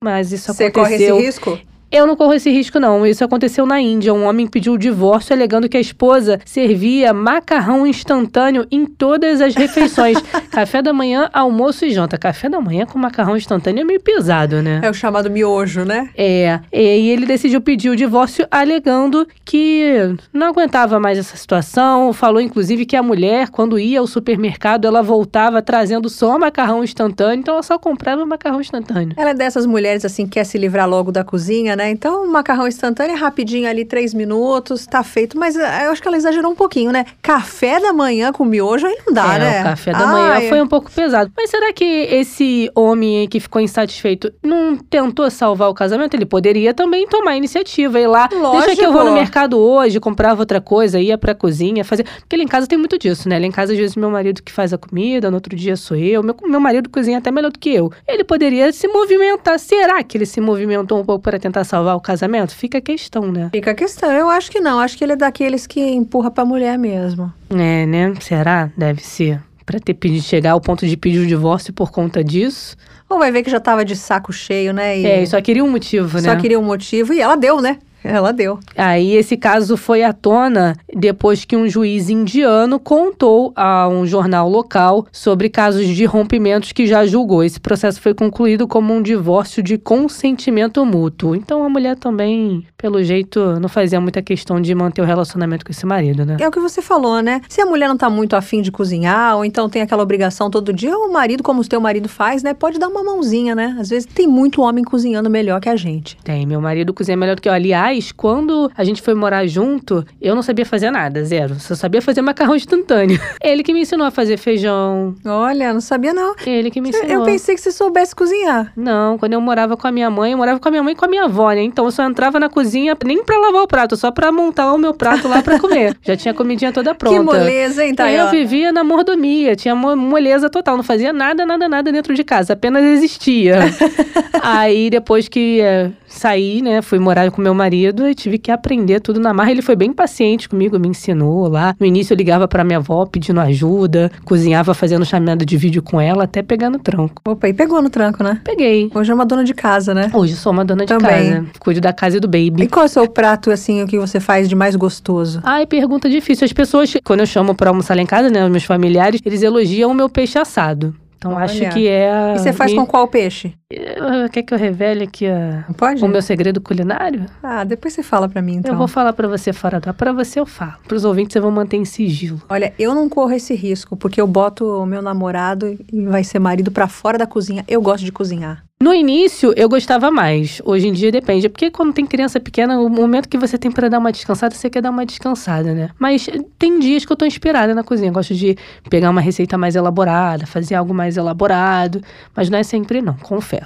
Mas 0.02 0.32
isso 0.32 0.52
Você 0.52 0.64
aconteceu. 0.64 1.14
corre 1.14 1.24
esse 1.26 1.26
risco? 1.26 1.71
Eu 1.92 2.06
não 2.06 2.16
corro 2.16 2.32
esse 2.32 2.50
risco, 2.50 2.80
não. 2.80 3.06
Isso 3.06 3.22
aconteceu 3.22 3.66
na 3.66 3.78
Índia. 3.78 4.14
Um 4.14 4.24
homem 4.24 4.46
pediu 4.46 4.72
o 4.72 4.78
divórcio 4.78 5.34
alegando 5.34 5.68
que 5.68 5.76
a 5.76 5.80
esposa 5.80 6.40
servia 6.46 7.12
macarrão 7.12 7.86
instantâneo 7.86 8.66
em 8.70 8.86
todas 8.86 9.42
as 9.42 9.54
refeições. 9.54 10.16
Café 10.50 10.80
da 10.80 10.94
manhã, 10.94 11.28
almoço 11.34 11.84
e 11.84 11.90
janta. 11.90 12.16
Café 12.16 12.48
da 12.48 12.62
manhã 12.62 12.86
com 12.86 12.98
macarrão 12.98 13.36
instantâneo 13.36 13.82
é 13.82 13.84
meio 13.84 14.00
pesado, 14.00 14.62
né? 14.62 14.80
É 14.82 14.88
o 14.88 14.94
chamado 14.94 15.30
miojo, 15.30 15.84
né? 15.84 16.08
É, 16.16 16.60
e 16.72 17.10
ele 17.10 17.26
decidiu 17.26 17.60
pedir 17.60 17.90
o 17.90 17.96
divórcio 17.96 18.46
alegando 18.50 19.28
que 19.44 20.16
não 20.32 20.46
aguentava 20.46 20.98
mais 20.98 21.18
essa 21.18 21.36
situação. 21.36 22.10
Falou, 22.14 22.40
inclusive, 22.40 22.86
que 22.86 22.96
a 22.96 23.02
mulher, 23.02 23.50
quando 23.50 23.78
ia 23.78 24.00
ao 24.00 24.06
supermercado, 24.06 24.86
ela 24.86 25.02
voltava 25.02 25.60
trazendo 25.60 26.08
só 26.08 26.38
macarrão 26.38 26.82
instantâneo, 26.82 27.40
então 27.40 27.52
ela 27.52 27.62
só 27.62 27.78
comprava 27.78 28.24
macarrão 28.24 28.62
instantâneo. 28.62 29.14
Ela 29.14 29.30
é 29.30 29.34
dessas 29.34 29.66
mulheres 29.66 30.06
assim 30.06 30.24
que 30.24 30.32
quer 30.32 30.44
se 30.44 30.56
livrar 30.56 30.88
logo 30.88 31.12
da 31.12 31.22
cozinha, 31.22 31.76
né? 31.76 31.81
Então, 31.90 32.26
macarrão 32.30 32.66
instantâneo 32.66 33.14
é 33.14 33.18
rapidinho 33.18 33.68
ali, 33.68 33.84
três 33.84 34.14
minutos, 34.14 34.86
tá 34.86 35.02
feito. 35.02 35.38
Mas 35.38 35.56
eh, 35.56 35.86
eu 35.86 35.92
acho 35.92 36.00
que 36.02 36.08
ela 36.08 36.16
exagerou 36.16 36.50
um 36.50 36.54
pouquinho, 36.54 36.92
né? 36.92 37.04
Café 37.20 37.80
da 37.80 37.92
manhã 37.92 38.32
com 38.32 38.44
miojo 38.44 38.86
aí 38.86 38.98
não 39.06 39.12
dá, 39.12 39.34
é, 39.34 39.38
né? 39.38 39.60
o 39.60 39.64
café 39.64 39.92
da 39.92 40.06
manhã 40.06 40.48
foi 40.48 40.60
um 40.60 40.66
pouco 40.68 40.90
pesado. 40.90 41.32
Mas 41.36 41.50
será 41.50 41.72
que 41.72 41.84
esse 41.84 42.70
homem 42.74 43.28
que 43.28 43.40
ficou 43.40 43.60
insatisfeito 43.60 44.32
não 44.42 44.76
tentou 44.76 45.30
salvar 45.30 45.68
o 45.68 45.74
casamento? 45.74 46.14
Ele 46.14 46.26
poderia 46.26 46.74
também 46.74 47.06
tomar 47.06 47.32
a 47.32 47.36
iniciativa, 47.36 47.98
ir 47.98 48.06
lá, 48.06 48.28
deixa 48.28 48.76
que 48.76 48.84
eu 48.84 48.92
vou 48.92 49.04
no 49.04 49.10
Lógico. 49.10 49.20
mercado 49.20 49.58
hoje, 49.58 50.00
comprava 50.00 50.40
outra 50.40 50.60
coisa, 50.60 50.98
ia 51.00 51.16
pra 51.18 51.34
cozinha, 51.34 51.84
fazer... 51.84 52.04
Porque 52.20 52.36
lá 52.36 52.42
em 52.42 52.48
casa 52.48 52.66
tem 52.66 52.78
muito 52.78 52.98
disso, 52.98 53.28
né? 53.28 53.38
Lá 53.38 53.46
em 53.46 53.50
casa, 53.50 53.72
às 53.72 53.78
vezes, 53.78 53.96
meu 53.96 54.10
marido 54.10 54.42
que 54.42 54.52
faz 54.52 54.72
a 54.72 54.78
comida, 54.78 55.30
no 55.30 55.36
outro 55.36 55.54
dia 55.56 55.76
sou 55.76 55.96
eu. 55.96 56.22
Meu, 56.22 56.36
meu 56.44 56.60
marido 56.60 56.88
cozinha 56.88 57.18
até 57.18 57.30
melhor 57.30 57.50
do 57.50 57.58
que 57.58 57.70
eu. 57.70 57.90
Ele 58.06 58.24
poderia 58.24 58.72
se 58.72 58.86
movimentar. 58.88 59.58
Será 59.58 60.02
que 60.02 60.16
ele 60.16 60.26
se 60.26 60.40
movimentou 60.40 61.00
um 61.00 61.04
pouco 61.04 61.22
para 61.22 61.38
tentar 61.38 61.64
salvar 61.72 61.96
o 61.96 62.00
casamento? 62.00 62.54
Fica 62.54 62.76
a 62.78 62.80
questão, 62.82 63.32
né? 63.32 63.48
Fica 63.50 63.70
a 63.70 63.74
questão. 63.74 64.12
Eu 64.12 64.28
acho 64.28 64.50
que 64.50 64.60
não. 64.60 64.78
Acho 64.78 64.98
que 64.98 65.02
ele 65.02 65.12
é 65.14 65.16
daqueles 65.16 65.66
que 65.66 65.80
empurra 65.80 66.30
pra 66.30 66.44
mulher 66.44 66.78
mesmo. 66.78 67.32
É, 67.48 67.86
né? 67.86 68.12
Será? 68.20 68.70
Deve 68.76 69.02
ser. 69.02 69.40
Pra 69.64 69.80
ter 69.80 69.94
pedido, 69.94 70.22
chegar 70.22 70.50
ao 70.52 70.60
ponto 70.60 70.86
de 70.86 70.96
pedir 70.98 71.20
o 71.20 71.26
divórcio 71.26 71.72
por 71.72 71.90
conta 71.90 72.22
disso. 72.22 72.76
Ou 73.08 73.18
vai 73.18 73.32
ver 73.32 73.42
que 73.42 73.50
já 73.50 73.58
tava 73.60 73.84
de 73.86 73.96
saco 73.96 74.32
cheio, 74.32 74.72
né? 74.74 74.98
E 74.98 75.06
É, 75.06 75.24
só 75.24 75.40
queria 75.40 75.64
um 75.64 75.70
motivo, 75.70 76.18
né? 76.20 76.24
só 76.24 76.36
queria 76.36 76.58
um 76.60 76.64
motivo. 76.64 77.14
E 77.14 77.20
ela 77.22 77.36
deu, 77.36 77.62
né? 77.62 77.78
Ela 78.12 78.32
deu. 78.32 78.58
Aí 78.76 79.14
esse 79.14 79.36
caso 79.36 79.76
foi 79.76 80.02
à 80.02 80.12
tona 80.12 80.76
depois 80.94 81.44
que 81.44 81.56
um 81.56 81.68
juiz 81.68 82.08
indiano 82.08 82.78
contou 82.78 83.52
a 83.56 83.88
um 83.88 84.06
jornal 84.06 84.48
local 84.48 85.06
sobre 85.12 85.48
casos 85.48 85.86
de 85.86 86.04
rompimentos 86.04 86.72
que 86.72 86.86
já 86.86 87.06
julgou. 87.06 87.42
Esse 87.44 87.60
processo 87.60 88.00
foi 88.00 88.14
concluído 88.14 88.66
como 88.66 88.92
um 88.92 89.02
divórcio 89.02 89.62
de 89.62 89.78
consentimento 89.78 90.84
mútuo. 90.84 91.34
Então 91.34 91.64
a 91.64 91.68
mulher 91.68 91.96
também, 91.96 92.64
pelo 92.76 93.02
jeito, 93.02 93.58
não 93.60 93.68
fazia 93.68 94.00
muita 94.00 94.22
questão 94.22 94.60
de 94.60 94.74
manter 94.74 95.02
o 95.02 95.04
relacionamento 95.04 95.64
com 95.64 95.72
esse 95.72 95.86
marido, 95.86 96.24
né? 96.24 96.36
É 96.40 96.48
o 96.48 96.50
que 96.50 96.60
você 96.60 96.82
falou, 96.82 97.22
né? 97.22 97.40
Se 97.48 97.60
a 97.60 97.66
mulher 97.66 97.88
não 97.88 97.96
tá 97.96 98.10
muito 98.10 98.34
afim 98.34 98.62
de 98.62 98.70
cozinhar, 98.70 99.36
ou 99.36 99.44
então 99.44 99.68
tem 99.68 99.82
aquela 99.82 100.02
obrigação 100.02 100.50
todo 100.50 100.72
dia, 100.72 100.96
o 100.96 101.12
marido, 101.12 101.42
como 101.42 101.60
o 101.60 101.64
teu 101.64 101.80
marido 101.80 102.08
faz, 102.08 102.42
né? 102.42 102.54
Pode 102.54 102.78
dar 102.78 102.88
uma 102.88 103.02
mãozinha, 103.02 103.54
né? 103.54 103.76
Às 103.78 103.90
vezes 103.90 104.06
tem 104.06 104.26
muito 104.26 104.62
homem 104.62 104.84
cozinhando 104.84 105.30
melhor 105.30 105.60
que 105.60 105.68
a 105.68 105.76
gente. 105.76 106.16
Tem, 106.24 106.46
meu 106.46 106.60
marido 106.60 106.92
cozinha 106.92 107.16
melhor 107.16 107.36
do 107.36 107.42
que 107.42 107.48
eu. 107.48 107.52
Aliás, 107.52 107.91
quando 108.16 108.70
a 108.76 108.84
gente 108.84 109.02
foi 109.02 109.14
morar 109.14 109.46
junto, 109.46 110.04
eu 110.20 110.34
não 110.34 110.42
sabia 110.42 110.64
fazer 110.64 110.90
nada, 110.90 111.24
zero. 111.24 111.56
Só 111.60 111.74
sabia 111.74 112.00
fazer 112.00 112.22
macarrão 112.22 112.54
instantâneo. 112.56 113.20
Ele 113.42 113.62
que 113.62 113.72
me 113.72 113.80
ensinou 113.82 114.06
a 114.06 114.10
fazer 114.10 114.36
feijão. 114.36 115.14
Olha, 115.24 115.72
não 115.72 115.80
sabia 115.80 116.12
não. 116.14 116.34
Ele 116.46 116.70
que 116.70 116.80
me 116.80 116.90
ensinou. 116.90 117.08
Eu 117.10 117.22
pensei 117.24 117.54
que 117.54 117.60
você 117.60 117.72
soubesse 117.72 118.14
cozinhar. 118.14 118.72
Não, 118.76 119.18
quando 119.18 119.32
eu 119.34 119.40
morava 119.40 119.76
com 119.76 119.86
a 119.86 119.92
minha 119.92 120.08
mãe, 120.10 120.32
eu 120.32 120.38
morava 120.38 120.58
com 120.60 120.68
a 120.68 120.70
minha 120.70 120.82
mãe 120.82 120.92
e 120.92 120.96
com 120.96 121.04
a 121.04 121.08
minha 121.08 121.24
avó, 121.24 121.50
né? 121.52 121.62
Então 121.62 121.84
eu 121.84 121.90
só 121.90 122.04
entrava 122.04 122.38
na 122.40 122.48
cozinha 122.48 122.96
nem 123.04 123.22
pra 123.24 123.36
lavar 123.38 123.62
o 123.62 123.66
prato, 123.66 123.96
só 123.96 124.10
pra 124.10 124.30
montar 124.32 124.72
o 124.72 124.78
meu 124.78 124.94
prato 124.94 125.28
lá 125.28 125.42
pra 125.42 125.58
comer. 125.58 125.96
Já 126.02 126.16
tinha 126.16 126.32
a 126.32 126.34
comidinha 126.34 126.72
toda 126.72 126.94
pronta. 126.94 127.16
Que 127.18 127.22
moleza, 127.24 127.82
hein, 127.84 127.94
Aí 127.98 128.14
eu 128.14 128.26
Tayana? 128.26 128.30
vivia 128.30 128.72
na 128.72 128.84
mordomia, 128.84 129.54
tinha 129.56 129.74
mo- 129.74 129.96
moleza 129.96 130.48
total, 130.48 130.76
não 130.76 130.84
fazia 130.84 131.12
nada, 131.12 131.44
nada, 131.44 131.68
nada 131.68 131.90
dentro 131.92 132.14
de 132.14 132.22
casa, 132.24 132.52
apenas 132.52 132.82
existia. 132.84 133.58
Aí 134.42 134.90
depois 134.90 135.28
que 135.28 135.60
eh, 135.60 135.90
saí, 136.06 136.60
né, 136.62 136.82
fui 136.82 136.98
morar 136.98 137.30
com 137.30 137.40
meu 137.40 137.54
marido 137.54 137.81
e 137.90 138.14
tive 138.14 138.38
que 138.38 138.50
aprender 138.50 139.00
tudo 139.00 139.18
na 139.20 139.32
marra. 139.32 139.50
Ele 139.50 139.62
foi 139.62 139.74
bem 139.76 139.92
paciente 139.92 140.48
comigo, 140.48 140.78
me 140.78 140.88
ensinou 140.88 141.48
lá. 141.48 141.74
No 141.78 141.86
início 141.86 142.12
eu 142.12 142.16
ligava 142.16 142.46
pra 142.46 142.62
minha 142.64 142.78
avó 142.78 143.04
pedindo 143.06 143.40
ajuda, 143.40 144.10
cozinhava 144.24 144.74
fazendo 144.74 145.04
chamada 145.04 145.44
de 145.44 145.56
vídeo 145.56 145.82
com 145.82 146.00
ela 146.00 146.24
até 146.24 146.42
pegar 146.42 146.70
no 146.70 146.78
tranco. 146.78 147.20
Opa, 147.26 147.48
e 147.48 147.52
pegou 147.52 147.80
no 147.82 147.90
tranco, 147.90 148.22
né? 148.22 148.40
Peguei. 148.44 148.90
Hoje 148.94 149.10
é 149.10 149.14
uma 149.14 149.26
dona 149.26 149.44
de 149.44 149.54
casa, 149.54 149.94
né? 149.94 150.10
Hoje 150.14 150.34
sou 150.34 150.52
uma 150.52 150.64
dona 150.64 150.84
de 150.84 150.88
Também. 150.92 151.32
casa. 151.32 151.46
Cuido 151.58 151.80
da 151.80 151.92
casa 151.92 152.16
e 152.16 152.20
do 152.20 152.26
E 152.36 152.50
baby. 152.50 152.68
qual 152.68 152.84
é 152.84 152.86
o 152.86 152.88
seu 152.88 153.08
prato, 153.08 153.50
assim, 153.50 153.82
o 153.82 153.86
que 153.86 153.98
você 153.98 154.20
faz 154.20 154.48
de 154.48 154.54
mais 154.54 154.76
gostoso? 154.76 155.40
Ai, 155.42 155.66
pergunta 155.66 156.08
difícil. 156.08 156.44
As 156.44 156.52
pessoas, 156.52 156.92
quando 157.04 157.20
eu 157.20 157.26
chamo 157.26 157.54
pra 157.54 157.70
almoçar 157.70 157.94
lá 157.96 158.02
em 158.02 158.06
casa, 158.06 158.28
né, 158.30 158.44
os 158.44 158.50
meus 158.50 158.64
familiares, 158.64 159.20
eles 159.24 159.42
elogiam 159.42 159.90
o 159.90 159.94
meu 159.94 160.08
peixe 160.08 160.38
assado. 160.38 160.94
Então 161.18 161.34
Olha. 161.34 161.44
acho 161.44 161.60
que 161.70 161.86
é. 161.86 162.34
E 162.34 162.38
você 162.38 162.52
faz 162.52 162.72
minha- 162.72 162.84
com 162.84 162.90
qual 162.90 163.06
peixe? 163.06 163.52
Eh, 163.74 164.28
Quer 164.30 164.42
que 164.42 164.54
eu 164.54 164.58
revele 164.58 165.04
aqui 165.04 165.26
a- 165.26 165.64
pode? 165.76 166.02
o 166.04 166.08
meu 166.08 166.22
segredo 166.22 166.60
culinário? 166.60 167.26
Ah, 167.42 167.64
depois 167.64 167.94
você 167.94 168.02
fala 168.02 168.28
pra 168.28 168.42
mim, 168.42 168.56
então. 168.56 168.72
Eu 168.72 168.78
vou 168.78 168.88
falar 168.88 169.12
pra 169.12 169.26
você 169.28 169.52
fora 169.52 169.80
do 169.80 169.88
ar. 169.88 169.94
Pra 169.94 170.12
você 170.12 170.38
eu 170.40 170.46
falo. 170.46 170.74
Pros 170.86 171.04
ouvintes 171.04 171.34
eu 171.36 171.42
vou 171.42 171.50
manter 171.50 171.76
em 171.76 171.84
sigilo. 171.84 172.40
Olha, 172.48 172.72
eu 172.78 172.94
não 172.94 173.08
corro 173.08 173.32
esse 173.32 173.54
risco, 173.54 173.96
porque 173.96 174.20
eu 174.20 174.26
boto 174.26 174.64
o 174.64 174.86
meu 174.86 175.02
namorado 175.02 175.76
e 175.92 176.04
vai 176.06 176.24
ser 176.24 176.38
marido 176.38 176.70
pra 176.70 176.88
fora 176.88 177.16
da 177.18 177.26
cozinha. 177.26 177.64
Eu 177.68 177.80
gosto 177.82 178.04
de 178.04 178.12
cozinhar. 178.12 178.62
No 178.82 178.92
início 178.92 179.52
eu 179.56 179.68
gostava 179.68 180.10
mais. 180.10 180.60
Hoje 180.64 180.88
em 180.88 180.92
dia 180.92 181.12
depende. 181.12 181.46
É 181.46 181.48
porque 181.48 181.70
quando 181.70 181.92
tem 181.92 182.04
criança 182.04 182.40
pequena, 182.40 182.80
o 182.80 182.88
momento 182.88 183.28
que 183.28 183.38
você 183.38 183.56
tem 183.56 183.70
pra 183.70 183.88
dar 183.88 184.00
uma 184.00 184.10
descansada, 184.10 184.56
você 184.56 184.68
quer 184.68 184.82
dar 184.82 184.90
uma 184.90 185.06
descansada, 185.06 185.72
né? 185.72 185.90
Mas 186.00 186.28
tem 186.58 186.80
dias 186.80 187.04
que 187.04 187.12
eu 187.12 187.16
tô 187.16 187.24
inspirada 187.24 187.76
na 187.76 187.84
cozinha. 187.84 188.10
Gosto 188.10 188.34
de 188.34 188.56
pegar 188.90 189.10
uma 189.10 189.20
receita 189.20 189.56
mais 189.56 189.76
elaborada, 189.76 190.46
fazer 190.46 190.74
algo 190.74 190.92
mais 190.92 191.16
elaborado. 191.16 192.02
Mas 192.34 192.50
não 192.50 192.58
é 192.58 192.64
sempre, 192.64 193.00
não, 193.00 193.14
confesso. 193.14 193.61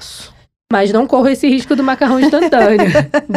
Mas 0.72 0.92
não 0.92 1.06
corro 1.06 1.28
esse 1.28 1.46
risco 1.48 1.76
do 1.76 1.84
macarrão 1.84 2.18
instantâneo. 2.18 2.90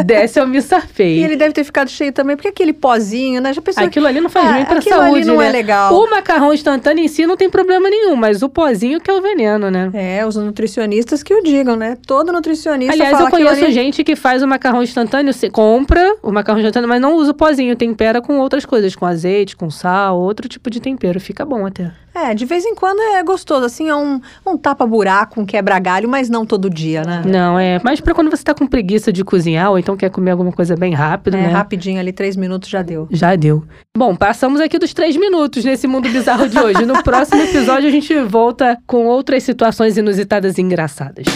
Dessa 0.04 0.40
eu 0.40 0.48
me 0.48 0.58
E 0.58 0.62
safei. 0.62 1.22
ele 1.22 1.36
deve 1.36 1.52
ter 1.52 1.62
ficado 1.62 1.88
cheio 1.88 2.12
também, 2.12 2.34
porque 2.34 2.48
aquele 2.48 2.72
pozinho, 2.72 3.40
né? 3.40 3.52
Já 3.52 3.62
pensou? 3.62 3.84
Aquilo 3.84 4.08
ali 4.08 4.20
não 4.20 4.28
faz 4.28 4.48
Ah, 4.48 4.52
bem 4.54 4.64
pra 4.64 4.78
aquilo 4.80 4.96
saúde, 4.96 5.18
ali 5.18 5.24
não 5.24 5.36
né? 5.36 5.46
é 5.46 5.52
legal. 5.52 5.94
O 5.94 6.10
macarrão 6.10 6.52
instantâneo 6.52 7.04
em 7.04 7.06
si 7.06 7.24
não 7.28 7.36
tem 7.36 7.48
problema 7.48 7.88
nenhum, 7.88 8.16
mas 8.16 8.42
o 8.42 8.48
pozinho 8.48 9.00
que 9.00 9.08
é 9.08 9.14
o 9.14 9.22
veneno, 9.22 9.70
né? 9.70 9.90
É, 9.94 10.26
os 10.26 10.34
nutricionistas 10.34 11.22
que 11.22 11.32
o 11.32 11.40
digam, 11.40 11.76
né? 11.76 11.96
Todo 12.04 12.32
nutricionista 12.32 12.92
Aliás, 12.94 13.20
eu 13.20 13.30
conheço 13.30 13.64
ali... 13.64 13.72
gente 13.72 14.02
que 14.02 14.16
faz 14.16 14.42
o 14.42 14.48
macarrão 14.48 14.82
instantâneo, 14.82 15.32
você 15.32 15.48
compra 15.48 16.16
o 16.24 16.32
macarrão 16.32 16.58
instantâneo, 16.58 16.88
mas 16.88 17.00
não 17.00 17.14
usa 17.14 17.30
o 17.30 17.34
pozinho, 17.34 17.76
tempera 17.76 18.20
com 18.20 18.38
outras 18.40 18.66
coisas, 18.66 18.96
com 18.96 19.06
azeite, 19.06 19.54
com 19.54 19.70
sal, 19.70 20.18
outro 20.18 20.48
tipo 20.48 20.68
de 20.68 20.80
tempero. 20.80 21.20
Fica 21.20 21.44
bom 21.44 21.64
até. 21.64 21.92
É, 22.14 22.34
de 22.34 22.44
vez 22.44 22.64
em 22.64 22.74
quando 22.74 23.00
é 23.00 23.22
gostoso, 23.22 23.64
assim, 23.64 23.88
é 23.88 23.94
um, 23.94 24.20
um 24.46 24.56
tapa-buraco, 24.56 25.40
um 25.40 25.46
quebra-galho, 25.46 26.08
mas 26.08 26.28
não 26.28 26.44
todo 26.44 26.68
dia, 26.68 27.02
né? 27.02 27.22
Não, 27.24 27.58
é. 27.58 27.80
Mas 27.84 28.00
pra 28.00 28.12
quando 28.14 28.30
você 28.30 28.42
tá 28.42 28.52
com 28.54 28.66
preguiça 28.66 29.12
de 29.12 29.22
cozinhar, 29.24 29.70
ou 29.70 29.78
então 29.78 29.96
quer 29.96 30.10
comer 30.10 30.32
alguma 30.32 30.50
coisa 30.52 30.76
bem 30.76 30.92
rápido, 30.92 31.36
É, 31.36 31.42
né? 31.42 31.48
rapidinho 31.48 32.00
ali, 32.00 32.12
três 32.12 32.36
minutos 32.36 32.68
já 32.68 32.82
deu. 32.82 33.06
Já 33.10 33.36
deu. 33.36 33.64
Bom, 33.96 34.14
passamos 34.16 34.60
aqui 34.60 34.78
dos 34.78 34.92
três 34.92 35.16
minutos 35.16 35.64
nesse 35.64 35.86
mundo 35.86 36.08
bizarro 36.08 36.48
de 36.48 36.58
hoje. 36.58 36.84
No 36.84 37.02
próximo 37.02 37.42
episódio 37.42 37.88
a 37.88 37.92
gente 37.92 38.12
volta 38.22 38.76
com 38.86 39.06
outras 39.06 39.42
situações 39.44 39.96
inusitadas 39.96 40.58
e 40.58 40.62
engraçadas. 40.62 41.26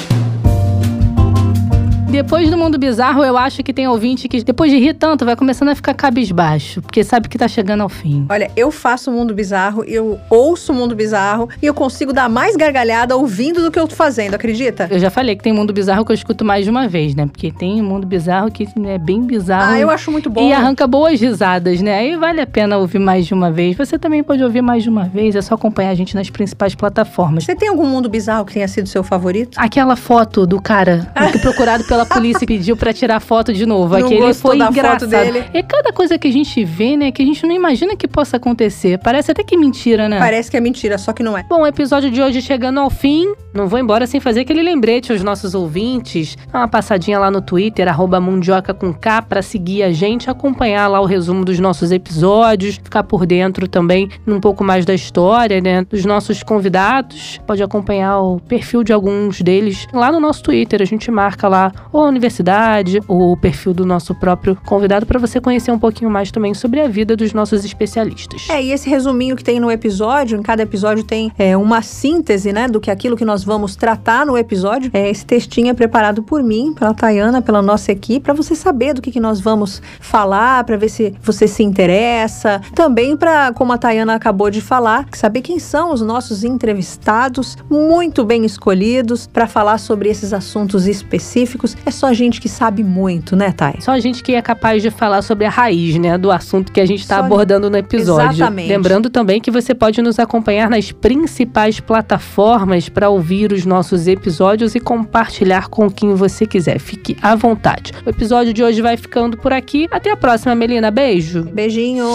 Depois 2.15 2.49
do 2.49 2.57
mundo 2.57 2.79
bizarro, 2.79 3.25
eu 3.25 3.37
acho 3.37 3.61
que 3.65 3.73
tem 3.73 3.89
ouvinte 3.89 4.29
que, 4.29 4.41
depois 4.45 4.71
de 4.71 4.79
rir 4.79 4.95
tanto, 4.95 5.25
vai 5.25 5.35
começando 5.35 5.71
a 5.71 5.75
ficar 5.75 5.95
cabisbaixo, 5.95 6.81
porque 6.81 7.03
sabe 7.03 7.29
que 7.29 7.37
tá 7.37 7.49
chegando 7.49 7.81
ao 7.81 7.89
fim. 7.89 8.25
Olha, 8.31 8.49
eu 8.57 8.71
faço 8.71 9.11
o 9.11 9.13
mundo 9.13 9.35
bizarro, 9.35 9.83
eu 9.83 10.21
ouço 10.31 10.71
o 10.71 10.75
mundo 10.77 10.95
bizarro 10.95 11.49
e 11.61 11.67
eu 11.67 11.75
consigo 11.75 12.13
dar 12.13 12.29
mais 12.29 12.55
gargalhada 12.55 13.17
ouvindo 13.17 13.65
do 13.65 13.69
que 13.69 13.81
eu 13.81 13.89
tô 13.89 13.97
fazendo, 13.97 14.35
acredita? 14.35 14.87
Eu 14.93 15.01
já 15.01 15.11
falei 15.11 15.35
que 15.35 15.43
tem 15.43 15.53
mundo 15.53 15.73
bizarro 15.73 16.05
que 16.05 16.13
eu 16.13 16.15
escuto 16.15 16.45
mais 16.45 16.65
de 16.65 16.71
uma 16.71 16.87
vez, 16.87 17.17
né? 17.17 17.27
Porque 17.27 17.51
tem 17.51 17.83
mundo 17.83 18.07
bizarro 18.07 18.49
que 18.49 18.69
é 18.87 18.97
bem 18.97 19.21
bizarro. 19.23 19.73
Ah, 19.73 19.81
eu 19.81 19.91
acho 19.91 20.13
muito 20.13 20.31
bom. 20.31 20.49
E 20.49 20.53
arranca 20.53 20.87
boas 20.87 21.21
risadas, 21.21 21.83
né? 21.83 21.99
Aí 21.99 22.17
vale 22.17 22.41
a 22.41 22.47
pena 22.47 22.79
ouvir 22.79 23.01
mais 23.01 23.27
de 23.27 23.35
uma 23.35 23.51
vez. 23.51 23.77
Você 23.77 23.99
também 23.99 24.23
pode 24.23 24.41
ouvir 24.41 24.63
mais 24.63 24.85
de 24.85 24.89
uma 24.89 25.07
vez, 25.07 25.35
é 25.35 25.43
só 25.43 25.57
acompanhar 25.57 25.91
a 25.91 25.95
gente 25.97 26.15
nas 26.15 26.31
principais 26.31 26.77
plataformas. 26.77 27.43
Você 27.43 27.57
tem 27.57 27.69
algum 27.69 27.89
mundo 27.89 28.09
bizarro 28.09 28.45
que 28.45 28.53
tenha 28.53 28.69
sido 28.69 28.89
seu 28.89 29.03
favorito? 29.03 29.59
Aquela 29.59 29.97
foto 29.97 30.47
do 30.47 30.63
cara 30.63 31.13
que 31.33 31.41
procurado 31.41 31.83
pela 31.83 32.04
a 32.05 32.15
polícia 32.15 32.47
pediu 32.47 32.77
para 32.77 32.93
tirar 32.93 33.21
foto 33.21 33.53
de 33.53 33.67
novo. 33.67 33.99
Não 33.99 34.07
Aquele 34.07 34.35
foi 34.35 34.59
da 34.59 34.69
engraçado. 34.69 35.01
foto 35.01 35.11
dele. 35.11 35.45
É 35.53 35.63
cada 35.63 35.93
coisa 35.93 36.19
que 36.19 36.29
a 36.29 36.33
gente 36.33 36.65
vê, 36.65 36.97
né, 36.97 37.11
que 37.11 37.23
a 37.23 37.25
gente 37.25 37.45
não 37.47 37.55
imagina 37.55 37.97
que 37.97 38.07
possa 38.07 38.37
acontecer. 38.37 38.99
Parece 38.99 39.33
até 39.33 39.43
que 39.43 39.57
mentira, 39.57 40.09
né? 40.09 40.19
Parece 40.19 40.51
que 40.51 40.57
é 40.57 40.61
mentira, 40.61 40.99
só 40.99 41.13
que 41.13 41.23
não 41.23 41.37
é. 41.37 41.45
Bom, 41.49 41.63
o 41.63 41.67
episódio 41.67 42.11
de 42.11 42.21
hoje 42.21 42.41
chegando 42.41 42.79
ao 42.81 42.91
fim. 42.91 43.33
Não 43.53 43.69
vou 43.69 43.79
embora 43.79 44.07
sem 44.07 44.21
fazer 44.21 44.41
aquele 44.41 44.63
lembrete 44.63 45.13
aos 45.13 45.23
nossos 45.23 45.55
ouvintes. 45.55 46.37
Dá 46.53 46.59
uma 46.59 46.69
passadinha 46.69 47.19
lá 47.19 47.31
no 47.31 47.41
Twitter, 47.41 47.89
arroba 47.89 48.21
Mundioca 48.21 48.75
com 48.75 48.93
K, 48.93 49.23
pra 49.23 49.43
seguir 49.43 49.83
a 49.85 49.93
gente, 49.93 50.29
acompanhar 50.29 50.89
lá 50.89 51.01
o 51.01 51.05
resumo 51.05 51.45
dos 51.45 51.59
nossos 51.61 51.93
episódios, 51.93 52.77
ficar 52.77 53.05
por 53.05 53.25
dentro 53.25 53.69
também 53.69 54.09
um 54.27 54.41
pouco 54.41 54.65
mais 54.65 54.85
da 54.85 54.93
história, 54.95 55.61
né? 55.61 55.85
Dos 55.89 56.05
nossos 56.05 56.43
convidados. 56.43 57.41
Pode 57.47 57.63
acompanhar 57.63 58.19
o 58.21 58.41
perfil 58.41 58.83
de 58.83 58.93
alguns 58.93 59.41
deles 59.41 59.87
lá 59.93 60.11
no 60.11 60.19
nosso 60.19 60.43
Twitter. 60.43 60.83
A 60.83 60.85
gente 60.85 61.11
marca 61.11 61.47
lá 61.47 61.73
ou 61.95 62.05
a 62.05 62.09
universidade, 62.09 63.01
ou 63.07 63.31
o 63.31 63.37
perfil 63.37 63.73
do 63.73 63.87
nosso 63.87 64.17
próprio 64.17 64.59
convidado, 64.67 65.07
para 65.07 65.17
você 65.17 65.41
conhecer 65.41 65.71
um 65.71 65.79
pouquinho 65.79 66.11
mais 66.11 66.33
também 66.33 66.53
sobre 66.53 66.81
a 66.81 66.89
vida 66.89 67.15
dos 67.15 67.33
nossos 67.33 67.65
especialistas. 67.65 68.49
É, 68.51 68.61
e 68.61 68.73
esse 68.73 68.91
resuminho 68.91 69.37
que 69.37 69.45
tem 69.45 69.61
no 69.61 69.71
episódio, 69.71 70.37
em 70.37 70.43
cada 70.43 70.61
episódio 70.61 71.05
tem 71.05 71.31
é, 71.39 71.57
uma 71.57 71.83
síntese, 71.83 72.53
né, 72.53 72.67
do 72.67 72.81
que 72.81 72.91
aquilo 72.91 73.17
que 73.17 73.25
nós 73.25 73.45
vamos 73.45 73.77
tratar 73.77 74.27
no 74.27 74.37
episódio. 74.37 74.91
É, 74.93 75.09
esse 75.09 75.25
textinho 75.25 75.69
é 75.69 75.73
preparado 75.73 76.21
por 76.21 76.43
mim, 76.43 76.75
pela 76.77 76.93
Tayana, 76.93 77.41
pela 77.41 77.63
nossa 77.63 77.93
equipe, 77.93 78.25
para 78.25 78.35
você 78.35 78.57
saber 78.57 78.93
do 78.93 79.01
que, 79.01 79.13
que 79.13 79.21
nós 79.21 79.41
vamos 79.41 79.81
falar, 80.01 80.65
para 80.65 80.77
ver 80.77 80.89
se 80.89 81.15
você 81.23 81.47
se 81.47 81.63
interessa. 81.63 82.61
Também 82.75 83.17
para, 83.17 83.53
como 83.53 83.73
a 83.73 83.79
Tayana 83.79 84.17
acabou 84.17 84.51
de 84.51 84.61
falar, 84.61 85.07
saber 85.13 85.43
quem 85.43 85.61
são 85.61 85.93
os 85.93 86.03
nossos 86.03 86.43
entrevistados, 86.43 87.57
muito 87.71 88.25
bem 88.25 88.45
escolhidos, 88.45 89.29
para 89.29 89.47
falar 89.47 89.79
sobre 89.79 90.09
esses 90.09 90.33
assuntos 90.33 90.89
específicos. 90.89 91.77
É 91.87 91.91
só 91.91 92.13
gente 92.15 92.41
que 92.41 92.49
sabe 92.49 92.83
muito, 92.83 93.37
né, 93.37 93.53
Thay? 93.53 93.77
Só 93.81 93.99
gente 93.99 94.23
que 94.23 94.35
é 94.35 94.41
capaz 94.41 94.83
de 94.83 94.91
falar 94.91 95.21
sobre 95.21 95.45
a 95.45 95.51
raiz, 95.51 95.97
né, 95.99 96.17
do 96.17 96.31
assunto 96.31 96.73
que 96.73 96.81
a 96.81 96.87
gente 96.87 97.01
está 97.01 97.19
abordando 97.19 97.69
no 97.69 97.77
episódio. 97.77 98.37
Exatamente. 98.37 98.69
Lembrando 98.69 99.11
também 99.11 99.41
que 99.41 99.51
você 99.51 99.75
pode 99.75 100.01
nos 100.01 100.19
acompanhar 100.19 100.71
nas 100.71 100.91
principais 100.93 101.81
plataformas 101.81 102.89
para 102.89 103.11
ouvir 103.11 103.53
os 103.53 103.67
nossos 103.67 104.07
episódios 104.07 104.75
e 104.75 104.81
compartilhar 104.81 105.69
com 105.69 105.91
quem 105.91 106.15
você 106.15 106.47
quiser. 106.47 106.79
Fique 106.79 107.17
à 107.21 107.35
vontade. 107.35 107.93
O 108.07 108.11
episódio 108.11 108.55
de 108.55 108.63
hoje 108.63 108.81
vai 108.81 108.97
ficando 108.97 109.37
por 109.37 109.53
aqui. 109.53 109.87
Até 109.91 110.11
a 110.11 110.17
próxima, 110.17 110.55
Melina. 110.55 110.91
Beijo. 110.91 111.45
Beijinho! 111.45 112.07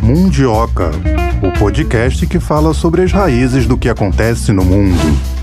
Mundioca, 0.00 0.92
o 1.42 1.58
podcast 1.58 2.24
que 2.28 2.38
fala 2.38 2.72
sobre 2.72 3.02
as 3.02 3.10
raízes 3.10 3.66
do 3.66 3.76
que 3.76 3.88
acontece 3.88 4.52
no 4.52 4.64
mundo. 4.64 5.35